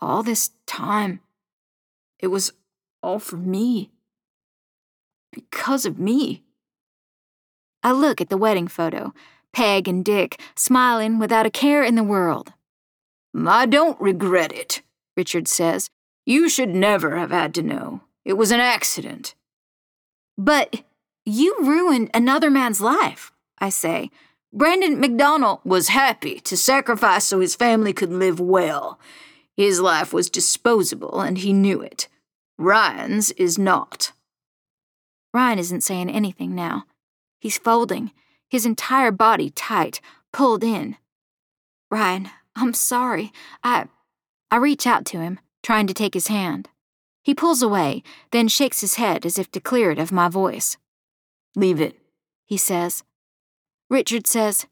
All 0.00 0.22
this 0.22 0.50
time, 0.66 1.18
it 2.20 2.28
was 2.28 2.52
all 3.02 3.18
for 3.18 3.36
me 3.36 3.90
because 5.32 5.84
of 5.84 5.98
me. 5.98 6.44
I 7.82 7.90
look 7.90 8.20
at 8.20 8.28
the 8.28 8.36
wedding 8.36 8.68
photo, 8.68 9.12
Peg 9.52 9.88
and 9.88 10.04
Dick 10.04 10.40
smiling 10.54 11.18
without 11.18 11.46
a 11.46 11.50
care 11.50 11.82
in 11.82 11.96
the 11.96 12.04
world. 12.04 12.52
I 13.36 13.66
don't 13.66 14.00
regret 14.00 14.52
it, 14.52 14.82
Richard 15.16 15.48
says. 15.48 15.90
You 16.26 16.48
should 16.48 16.70
never 16.70 17.16
have 17.16 17.30
had 17.30 17.54
to 17.54 17.62
know. 17.62 18.02
It 18.24 18.34
was 18.34 18.50
an 18.50 18.60
accident. 18.60 19.34
But 20.36 20.82
you 21.24 21.56
ruined 21.60 22.10
another 22.14 22.50
man's 22.50 22.80
life, 22.80 23.32
I 23.58 23.68
say. 23.68 24.10
Brandon 24.52 24.98
McDonald 24.98 25.60
was 25.64 25.88
happy 25.88 26.40
to 26.40 26.56
sacrifice 26.56 27.24
so 27.24 27.40
his 27.40 27.54
family 27.54 27.92
could 27.92 28.10
live 28.10 28.40
well. 28.40 28.98
His 29.56 29.80
life 29.80 30.12
was 30.12 30.30
disposable, 30.30 31.20
and 31.20 31.38
he 31.38 31.52
knew 31.52 31.80
it. 31.80 32.08
Ryan's 32.58 33.30
is 33.32 33.58
not. 33.58 34.12
Ryan 35.32 35.58
isn't 35.58 35.82
saying 35.82 36.10
anything 36.10 36.54
now. 36.54 36.84
He's 37.38 37.58
folding, 37.58 38.12
his 38.48 38.66
entire 38.66 39.12
body 39.12 39.50
tight, 39.50 40.00
pulled 40.32 40.64
in. 40.64 40.96
Ryan, 41.90 42.30
I'm 42.56 42.74
sorry. 42.74 43.32
I. 43.62 43.86
I 44.50 44.56
reach 44.56 44.86
out 44.86 45.04
to 45.06 45.20
him, 45.20 45.38
trying 45.62 45.86
to 45.86 45.94
take 45.94 46.14
his 46.14 46.28
hand. 46.28 46.68
He 47.22 47.34
pulls 47.34 47.62
away, 47.62 48.02
then 48.30 48.48
shakes 48.48 48.80
his 48.80 48.94
head 48.94 49.26
as 49.26 49.38
if 49.38 49.50
to 49.52 49.60
clear 49.60 49.90
it 49.90 49.98
of 49.98 50.12
my 50.12 50.28
voice. 50.28 50.76
Leave 51.54 51.80
it, 51.80 51.98
he 52.46 52.56
says. 52.56 53.02
Richard 53.88 54.26
says, 54.26 54.66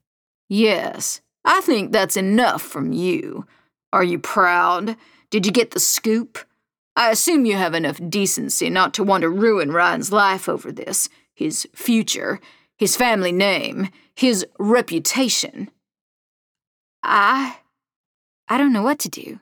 Yes, 0.48 1.20
I 1.44 1.60
think 1.60 1.92
that's 1.92 2.16
enough 2.16 2.62
from 2.62 2.92
you. 2.92 3.46
Are 3.92 4.04
you 4.04 4.18
proud? 4.18 4.96
Did 5.30 5.44
you 5.44 5.52
get 5.52 5.72
the 5.72 5.80
scoop? 5.80 6.38
I 6.96 7.10
assume 7.10 7.46
you 7.46 7.56
have 7.56 7.74
enough 7.74 8.00
decency 8.08 8.70
not 8.70 8.94
to 8.94 9.04
want 9.04 9.22
to 9.22 9.28
ruin 9.28 9.70
Ryan's 9.70 10.10
life 10.10 10.48
over 10.48 10.72
this, 10.72 11.08
his 11.34 11.68
future, 11.74 12.40
his 12.76 12.96
family 12.96 13.32
name, 13.32 13.90
his 14.14 14.46
reputation. 14.58 15.70
I. 17.02 17.58
I 18.48 18.58
don't 18.58 18.72
know 18.72 18.82
what 18.82 18.98
to 19.00 19.08
do. 19.08 19.40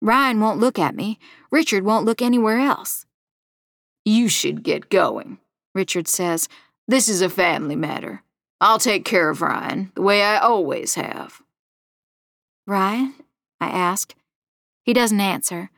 Ryan 0.00 0.40
won't 0.40 0.60
look 0.60 0.78
at 0.78 0.94
me. 0.94 1.18
Richard 1.50 1.84
won't 1.84 2.04
look 2.04 2.20
anywhere 2.20 2.58
else. 2.58 3.06
You 4.04 4.28
should 4.28 4.62
get 4.62 4.90
going, 4.90 5.38
Richard 5.74 6.08
says. 6.08 6.48
This 6.86 7.08
is 7.08 7.22
a 7.22 7.28
family 7.28 7.76
matter. 7.76 8.22
I'll 8.60 8.78
take 8.78 9.04
care 9.04 9.28
of 9.28 9.42
Ryan, 9.42 9.92
the 9.94 10.02
way 10.02 10.22
I 10.22 10.38
always 10.38 10.94
have. 10.94 11.42
Ryan? 12.66 13.14
I 13.60 13.68
ask. 13.68 14.14
He 14.82 14.92
doesn't 14.92 15.20
answer. 15.20 15.70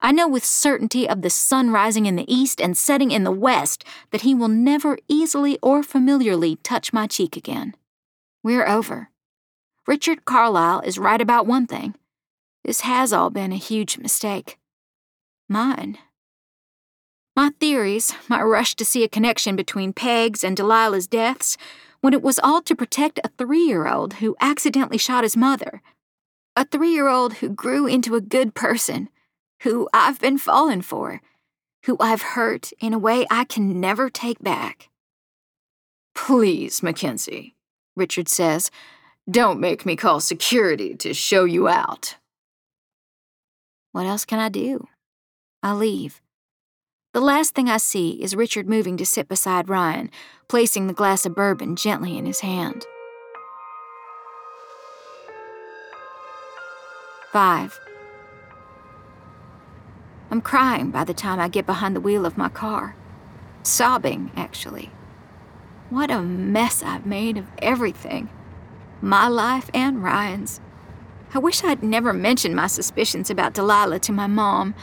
I 0.00 0.12
know 0.12 0.28
with 0.28 0.44
certainty 0.44 1.08
of 1.08 1.22
the 1.22 1.30
sun 1.30 1.70
rising 1.70 2.06
in 2.06 2.16
the 2.16 2.32
east 2.32 2.60
and 2.60 2.76
setting 2.76 3.10
in 3.10 3.24
the 3.24 3.30
west 3.30 3.84
that 4.10 4.20
he 4.20 4.34
will 4.34 4.48
never 4.48 4.98
easily 5.08 5.58
or 5.62 5.82
familiarly 5.82 6.56
touch 6.56 6.92
my 6.92 7.06
cheek 7.06 7.36
again. 7.36 7.74
We're 8.42 8.66
over. 8.66 9.10
Richard 9.86 10.24
Carlisle 10.24 10.82
is 10.82 10.98
right 10.98 11.20
about 11.20 11.46
one 11.46 11.66
thing. 11.66 11.94
This 12.66 12.80
has 12.80 13.12
all 13.12 13.30
been 13.30 13.52
a 13.52 13.56
huge 13.56 13.96
mistake. 13.96 14.58
mine. 15.48 15.98
My 17.36 17.52
theories, 17.60 18.12
my 18.28 18.42
rush 18.42 18.74
to 18.74 18.84
see 18.84 19.04
a 19.04 19.08
connection 19.08 19.54
between 19.54 19.92
Peg's 19.92 20.42
and 20.42 20.56
Delilah's 20.56 21.06
deaths, 21.06 21.56
when 22.00 22.12
it 22.12 22.22
was 22.22 22.40
all 22.40 22.60
to 22.62 22.74
protect 22.74 23.20
a 23.22 23.30
three 23.38 23.62
year 23.62 23.86
old 23.86 24.14
who 24.14 24.34
accidentally 24.40 24.98
shot 24.98 25.22
his 25.22 25.36
mother. 25.36 25.80
A 26.56 26.64
three 26.64 26.90
year 26.90 27.06
old 27.06 27.34
who 27.34 27.50
grew 27.50 27.86
into 27.86 28.16
a 28.16 28.20
good 28.20 28.56
person, 28.56 29.10
who 29.62 29.88
I've 29.94 30.18
been 30.18 30.36
falling 30.36 30.82
for, 30.82 31.20
who 31.84 31.96
I've 32.00 32.34
hurt 32.34 32.72
in 32.80 32.92
a 32.92 32.98
way 32.98 33.28
I 33.30 33.44
can 33.44 33.80
never 33.80 34.10
take 34.10 34.42
back. 34.42 34.88
Please, 36.16 36.82
Mackenzie, 36.82 37.54
Richard 37.94 38.28
says, 38.28 38.72
don't 39.30 39.60
make 39.60 39.86
me 39.86 39.94
call 39.94 40.18
security 40.18 40.96
to 40.96 41.14
show 41.14 41.44
you 41.44 41.68
out. 41.68 42.16
What 43.96 44.04
else 44.04 44.26
can 44.26 44.38
I 44.38 44.50
do? 44.50 44.88
I 45.62 45.72
leave. 45.72 46.20
The 47.14 47.20
last 47.22 47.54
thing 47.54 47.70
I 47.70 47.78
see 47.78 48.22
is 48.22 48.36
Richard 48.36 48.68
moving 48.68 48.98
to 48.98 49.06
sit 49.06 49.26
beside 49.26 49.70
Ryan, 49.70 50.10
placing 50.48 50.86
the 50.86 50.92
glass 50.92 51.24
of 51.24 51.34
bourbon 51.34 51.76
gently 51.76 52.18
in 52.18 52.26
his 52.26 52.40
hand. 52.40 52.84
5. 57.32 57.80
I'm 60.30 60.42
crying 60.42 60.90
by 60.90 61.04
the 61.04 61.14
time 61.14 61.40
I 61.40 61.48
get 61.48 61.64
behind 61.64 61.96
the 61.96 62.00
wheel 62.02 62.26
of 62.26 62.36
my 62.36 62.50
car. 62.50 62.94
Sobbing, 63.62 64.30
actually. 64.36 64.90
What 65.88 66.10
a 66.10 66.20
mess 66.20 66.82
I've 66.82 67.06
made 67.06 67.38
of 67.38 67.46
everything 67.62 68.28
my 69.00 69.26
life 69.26 69.70
and 69.72 70.02
Ryan's. 70.02 70.60
I 71.34 71.38
wish 71.38 71.64
I'd 71.64 71.82
never 71.82 72.12
mentioned 72.12 72.54
my 72.54 72.66
suspicions 72.66 73.30
about 73.30 73.52
Delilah 73.52 73.98
to 74.00 74.12
my 74.12 74.26
mom. 74.26 74.74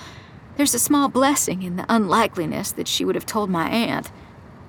There's 0.56 0.74
a 0.74 0.80
small 0.80 1.08
blessing 1.08 1.64
in 1.64 1.78
the 1.78 1.86
unlikeliness 1.90 2.72
that 2.74 2.88
she 2.88 3.06
would 3.06 3.16
have 3.16 3.26
told 3.26 3.50
my 3.50 3.70
aunt. 3.70 4.12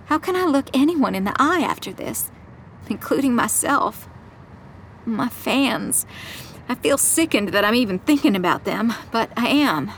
How 0.06 0.18
can 0.18 0.36
I 0.36 0.44
look 0.44 0.68
anyone 0.72 1.14
in 1.14 1.24
the 1.24 1.36
eye 1.38 1.60
after 1.60 1.92
this, 1.92 2.30
including 2.88 3.34
myself? 3.34 4.08
My 5.04 5.28
fans. 5.28 6.06
I 6.68 6.74
feel 6.76 6.96
sickened 6.96 7.48
that 7.48 7.64
I'm 7.64 7.74
even 7.74 7.98
thinking 7.98 8.36
about 8.36 8.64
them, 8.64 8.94
but 9.10 9.30
I 9.36 9.48
am. 9.48 9.90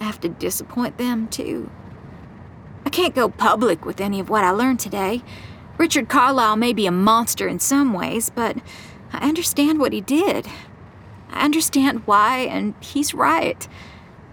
I 0.00 0.04
have 0.04 0.20
to 0.20 0.28
disappoint 0.28 0.98
them, 0.98 1.26
too. 1.28 1.70
I 2.84 2.90
can't 2.90 3.14
go 3.14 3.28
public 3.28 3.84
with 3.84 4.00
any 4.00 4.20
of 4.20 4.28
what 4.28 4.44
I 4.44 4.50
learned 4.50 4.80
today. 4.80 5.22
Richard 5.78 6.08
Carlisle 6.08 6.56
may 6.56 6.72
be 6.72 6.86
a 6.86 6.92
monster 6.92 7.48
in 7.48 7.58
some 7.58 7.92
ways, 7.92 8.30
but 8.30 8.56
I 9.12 9.28
understand 9.28 9.80
what 9.80 9.92
he 9.92 10.00
did. 10.00 10.46
I 11.32 11.44
understand 11.44 12.06
why, 12.06 12.40
and 12.40 12.74
he's 12.80 13.14
right. 13.14 13.66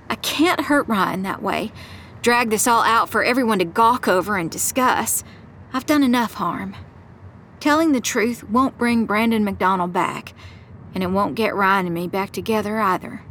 I 0.09 0.15
can't 0.15 0.61
hurt 0.61 0.87
Ryan 0.87 1.23
that 1.23 1.41
way. 1.41 1.71
Drag 2.21 2.49
this 2.49 2.67
all 2.67 2.81
out 2.81 3.09
for 3.09 3.23
everyone 3.23 3.59
to 3.59 3.65
gawk 3.65 4.07
over 4.07 4.37
and 4.37 4.51
discuss. 4.51 5.23
I've 5.71 5.85
done 5.85 6.03
enough 6.03 6.33
harm. 6.35 6.75
Telling 7.59 7.91
the 7.91 8.01
truth 8.01 8.43
won't 8.43 8.77
bring 8.77 9.05
Brandon 9.05 9.43
McDonald 9.43 9.93
back, 9.93 10.33
and 10.93 11.03
it 11.03 11.11
won't 11.11 11.35
get 11.35 11.55
Ryan 11.55 11.85
and 11.85 11.95
me 11.95 12.07
back 12.07 12.31
together 12.31 12.79
either. 12.79 13.23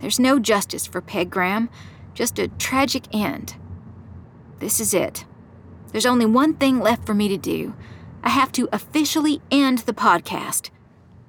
There's 0.00 0.18
no 0.18 0.38
justice 0.38 0.86
for 0.86 1.00
Peg 1.00 1.30
Graham, 1.30 1.68
just 2.14 2.38
a 2.38 2.48
tragic 2.48 3.04
end. 3.12 3.56
This 4.58 4.80
is 4.80 4.94
it. 4.94 5.24
There's 5.92 6.06
only 6.06 6.26
one 6.26 6.54
thing 6.54 6.80
left 6.80 7.04
for 7.04 7.14
me 7.14 7.28
to 7.28 7.36
do. 7.36 7.74
I 8.22 8.30
have 8.30 8.52
to 8.52 8.68
officially 8.72 9.42
end 9.50 9.78
the 9.78 9.92
podcast. 9.92 10.70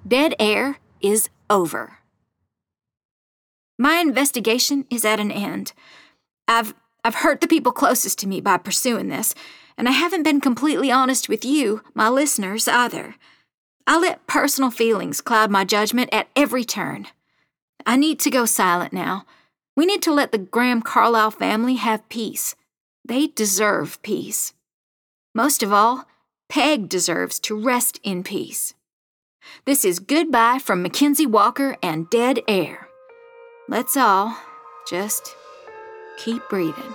Dead 0.07 0.35
air 0.39 0.77
is 1.01 1.29
over. 1.51 1.97
My 3.77 3.97
investigation 3.97 4.85
is 4.89 5.05
at 5.05 5.19
an 5.19 5.31
end. 5.31 5.73
I've 6.47 6.73
I've 7.03 7.15
hurt 7.15 7.41
the 7.41 7.47
people 7.47 7.71
closest 7.71 8.19
to 8.19 8.27
me 8.27 8.41
by 8.41 8.57
pursuing 8.57 9.09
this, 9.09 9.33
and 9.75 9.87
I 9.87 9.91
haven't 9.91 10.23
been 10.23 10.39
completely 10.39 10.91
honest 10.91 11.27
with 11.27 11.43
you, 11.43 11.81
my 11.95 12.09
listeners, 12.09 12.67
either. 12.67 13.15
I 13.87 13.97
let 13.97 14.27
personal 14.27 14.69
feelings 14.69 15.19
cloud 15.19 15.49
my 15.49 15.63
judgment 15.63 16.09
at 16.13 16.27
every 16.35 16.63
turn. 16.63 17.07
I 17.85 17.95
need 17.95 18.19
to 18.19 18.29
go 18.29 18.45
silent 18.45 18.93
now. 18.93 19.25
We 19.75 19.87
need 19.87 20.03
to 20.03 20.13
let 20.13 20.31
the 20.31 20.37
Graham 20.37 20.83
Carlisle 20.83 21.31
family 21.31 21.75
have 21.75 22.07
peace. 22.07 22.55
They 23.03 23.27
deserve 23.27 23.99
peace. 24.03 24.53
Most 25.33 25.63
of 25.63 25.73
all, 25.73 26.05
Peg 26.49 26.87
deserves 26.87 27.39
to 27.39 27.59
rest 27.59 27.99
in 28.03 28.21
peace. 28.23 28.75
This 29.65 29.85
is 29.85 29.99
goodbye 29.99 30.59
from 30.59 30.81
Mackenzie 30.81 31.25
Walker 31.25 31.77
and 31.81 32.09
Dead 32.09 32.39
Air. 32.47 32.87
Let's 33.67 33.95
all 33.95 34.37
just 34.87 35.35
keep 36.17 36.41
breathing. 36.49 36.93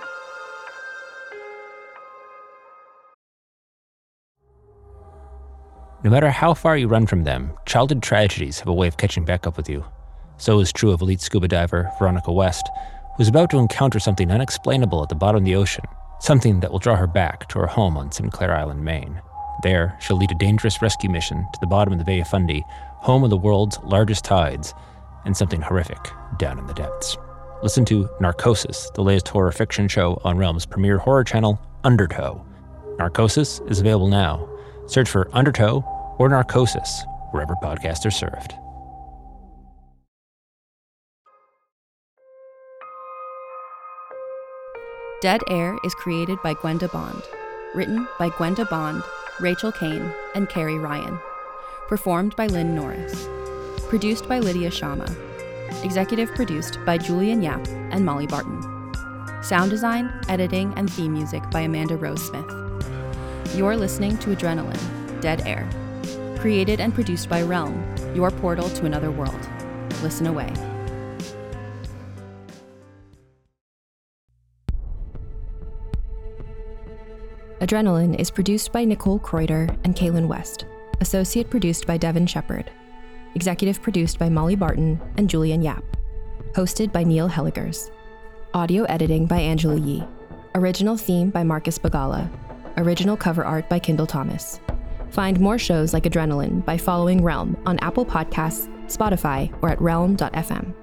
No 6.03 6.11
matter 6.11 6.29
how 6.29 6.53
far 6.53 6.77
you 6.77 6.87
run 6.87 7.07
from 7.07 7.23
them, 7.23 7.51
childhood 7.65 8.03
tragedies 8.03 8.59
have 8.59 8.67
a 8.67 8.73
way 8.73 8.87
of 8.87 8.97
catching 8.97 9.25
back 9.25 9.47
up 9.47 9.57
with 9.57 9.67
you. 9.67 9.83
So 10.37 10.59
is 10.59 10.71
true 10.71 10.91
of 10.91 11.01
elite 11.01 11.21
scuba 11.21 11.47
diver 11.47 11.91
Veronica 11.97 12.31
West, 12.31 12.69
who's 13.17 13.27
about 13.27 13.49
to 13.49 13.57
encounter 13.57 13.99
something 13.99 14.31
unexplainable 14.31 15.01
at 15.01 15.09
the 15.09 15.15
bottom 15.15 15.39
of 15.39 15.45
the 15.45 15.55
ocean, 15.55 15.85
something 16.19 16.59
that 16.59 16.71
will 16.71 16.79
draw 16.79 16.95
her 16.95 17.07
back 17.07 17.49
to 17.49 17.59
her 17.59 17.67
home 17.67 17.97
on 17.97 18.11
Sinclair 18.11 18.55
Island, 18.55 18.85
Maine. 18.85 19.21
There, 19.63 19.97
she'll 19.99 20.17
lead 20.17 20.31
a 20.31 20.35
dangerous 20.35 20.81
rescue 20.81 21.09
mission 21.09 21.47
to 21.53 21.59
the 21.59 21.67
bottom 21.67 21.93
of 21.93 21.99
the 21.99 22.05
Bay 22.05 22.19
of 22.19 22.27
Fundy, 22.27 22.63
home 22.67 23.23
of 23.23 23.29
the 23.29 23.37
world's 23.37 23.79
largest 23.83 24.23
tides, 24.23 24.73
and 25.25 25.35
something 25.35 25.61
horrific 25.61 25.99
down 26.37 26.59
in 26.59 26.67
the 26.67 26.73
depths. 26.73 27.17
Listen 27.63 27.83
to 27.85 28.07
Narcosis, 28.19 28.89
the 28.93 29.03
latest 29.03 29.27
horror 29.27 29.51
fiction 29.51 29.87
show 29.87 30.21
on 30.23 30.37
Realm's 30.37 30.65
premier 30.65 30.99
horror 30.99 31.23
channel, 31.23 31.59
Undertow. 31.83 32.45
Narcosis 32.99 33.61
is 33.67 33.79
available 33.79 34.07
now. 34.07 34.47
Search 34.85 35.09
for 35.09 35.29
Undertow 35.33 35.83
or 36.19 36.29
Narcosis 36.29 37.03
wherever 37.31 37.55
podcasts 37.55 38.05
are 38.05 38.11
served. 38.11 38.53
Dead 45.19 45.41
Air 45.49 45.77
is 45.83 45.95
created 45.95 46.37
by 46.43 46.53
Gwenda 46.53 46.87
Bond. 46.89 47.23
Written 47.73 48.07
by 48.19 48.29
Gwenda 48.29 48.65
Bond, 48.65 49.03
Rachel 49.39 49.71
Caine, 49.71 50.11
and 50.33 50.49
Carrie 50.49 50.79
Ryan. 50.79 51.19
Performed 51.87 52.35
by 52.35 52.47
Lynn 52.47 52.73
Norris. 52.73 53.27
Produced 53.87 54.27
by 54.27 54.39
Lydia 54.39 54.71
Shama. 54.71 55.07
Executive 55.83 56.33
produced 56.33 56.79
by 56.87 56.97
Julian 56.97 57.43
Yap 57.43 57.65
and 57.91 58.03
Molly 58.03 58.25
Barton. 58.25 58.63
Sound 59.43 59.69
design, 59.69 60.11
editing, 60.27 60.73
and 60.75 60.91
theme 60.91 61.13
music 61.13 61.47
by 61.51 61.61
Amanda 61.61 61.95
Rose 61.97 62.25
Smith. 62.25 62.51
You're 63.55 63.77
listening 63.77 64.17
to 64.19 64.35
Adrenaline, 64.35 65.21
Dead 65.21 65.45
Air. 65.45 65.69
Created 66.39 66.81
and 66.81 66.93
produced 66.93 67.29
by 67.29 67.43
Realm, 67.43 67.83
your 68.15 68.31
portal 68.31 68.69
to 68.71 68.85
another 68.85 69.11
world. 69.11 69.47
Listen 70.01 70.25
away. 70.25 70.51
Adrenaline 77.61 78.19
is 78.19 78.29
produced 78.29 78.71
by 78.71 78.85
Nicole 78.85 79.19
Kreuter 79.19 79.67
and 79.83 79.95
Kaylin 79.95 80.27
West. 80.27 80.65
Associate 81.01 81.49
produced 81.49 81.87
by 81.87 81.97
Devin 81.97 82.27
Shepard. 82.27 82.69
Executive 83.33 83.81
produced 83.81 84.19
by 84.19 84.29
Molly 84.29 84.55
Barton 84.55 85.01
and 85.17 85.27
Julian 85.27 85.63
Yap. 85.63 85.83
Hosted 86.51 86.91
by 86.91 87.03
Neil 87.03 87.27
Helligers. 87.27 87.89
Audio 88.53 88.83
editing 88.83 89.25
by 89.25 89.39
Angela 89.39 89.75
Yee. 89.79 90.03
Original 90.53 90.97
theme 90.97 91.31
by 91.31 91.43
Marcus 91.43 91.79
Bagala. 91.79 92.29
Original 92.77 93.17
cover 93.17 93.43
art 93.43 93.67
by 93.69 93.79
Kendall 93.79 94.05
Thomas. 94.05 94.59
Find 95.09 95.39
more 95.39 95.57
shows 95.57 95.93
like 95.93 96.03
Adrenaline 96.03 96.63
by 96.63 96.77
following 96.77 97.23
Realm 97.23 97.57
on 97.65 97.79
Apple 97.79 98.05
Podcasts, 98.05 98.67
Spotify, 98.85 99.51
or 99.63 99.69
at 99.69 99.81
realm.fm. 99.81 100.75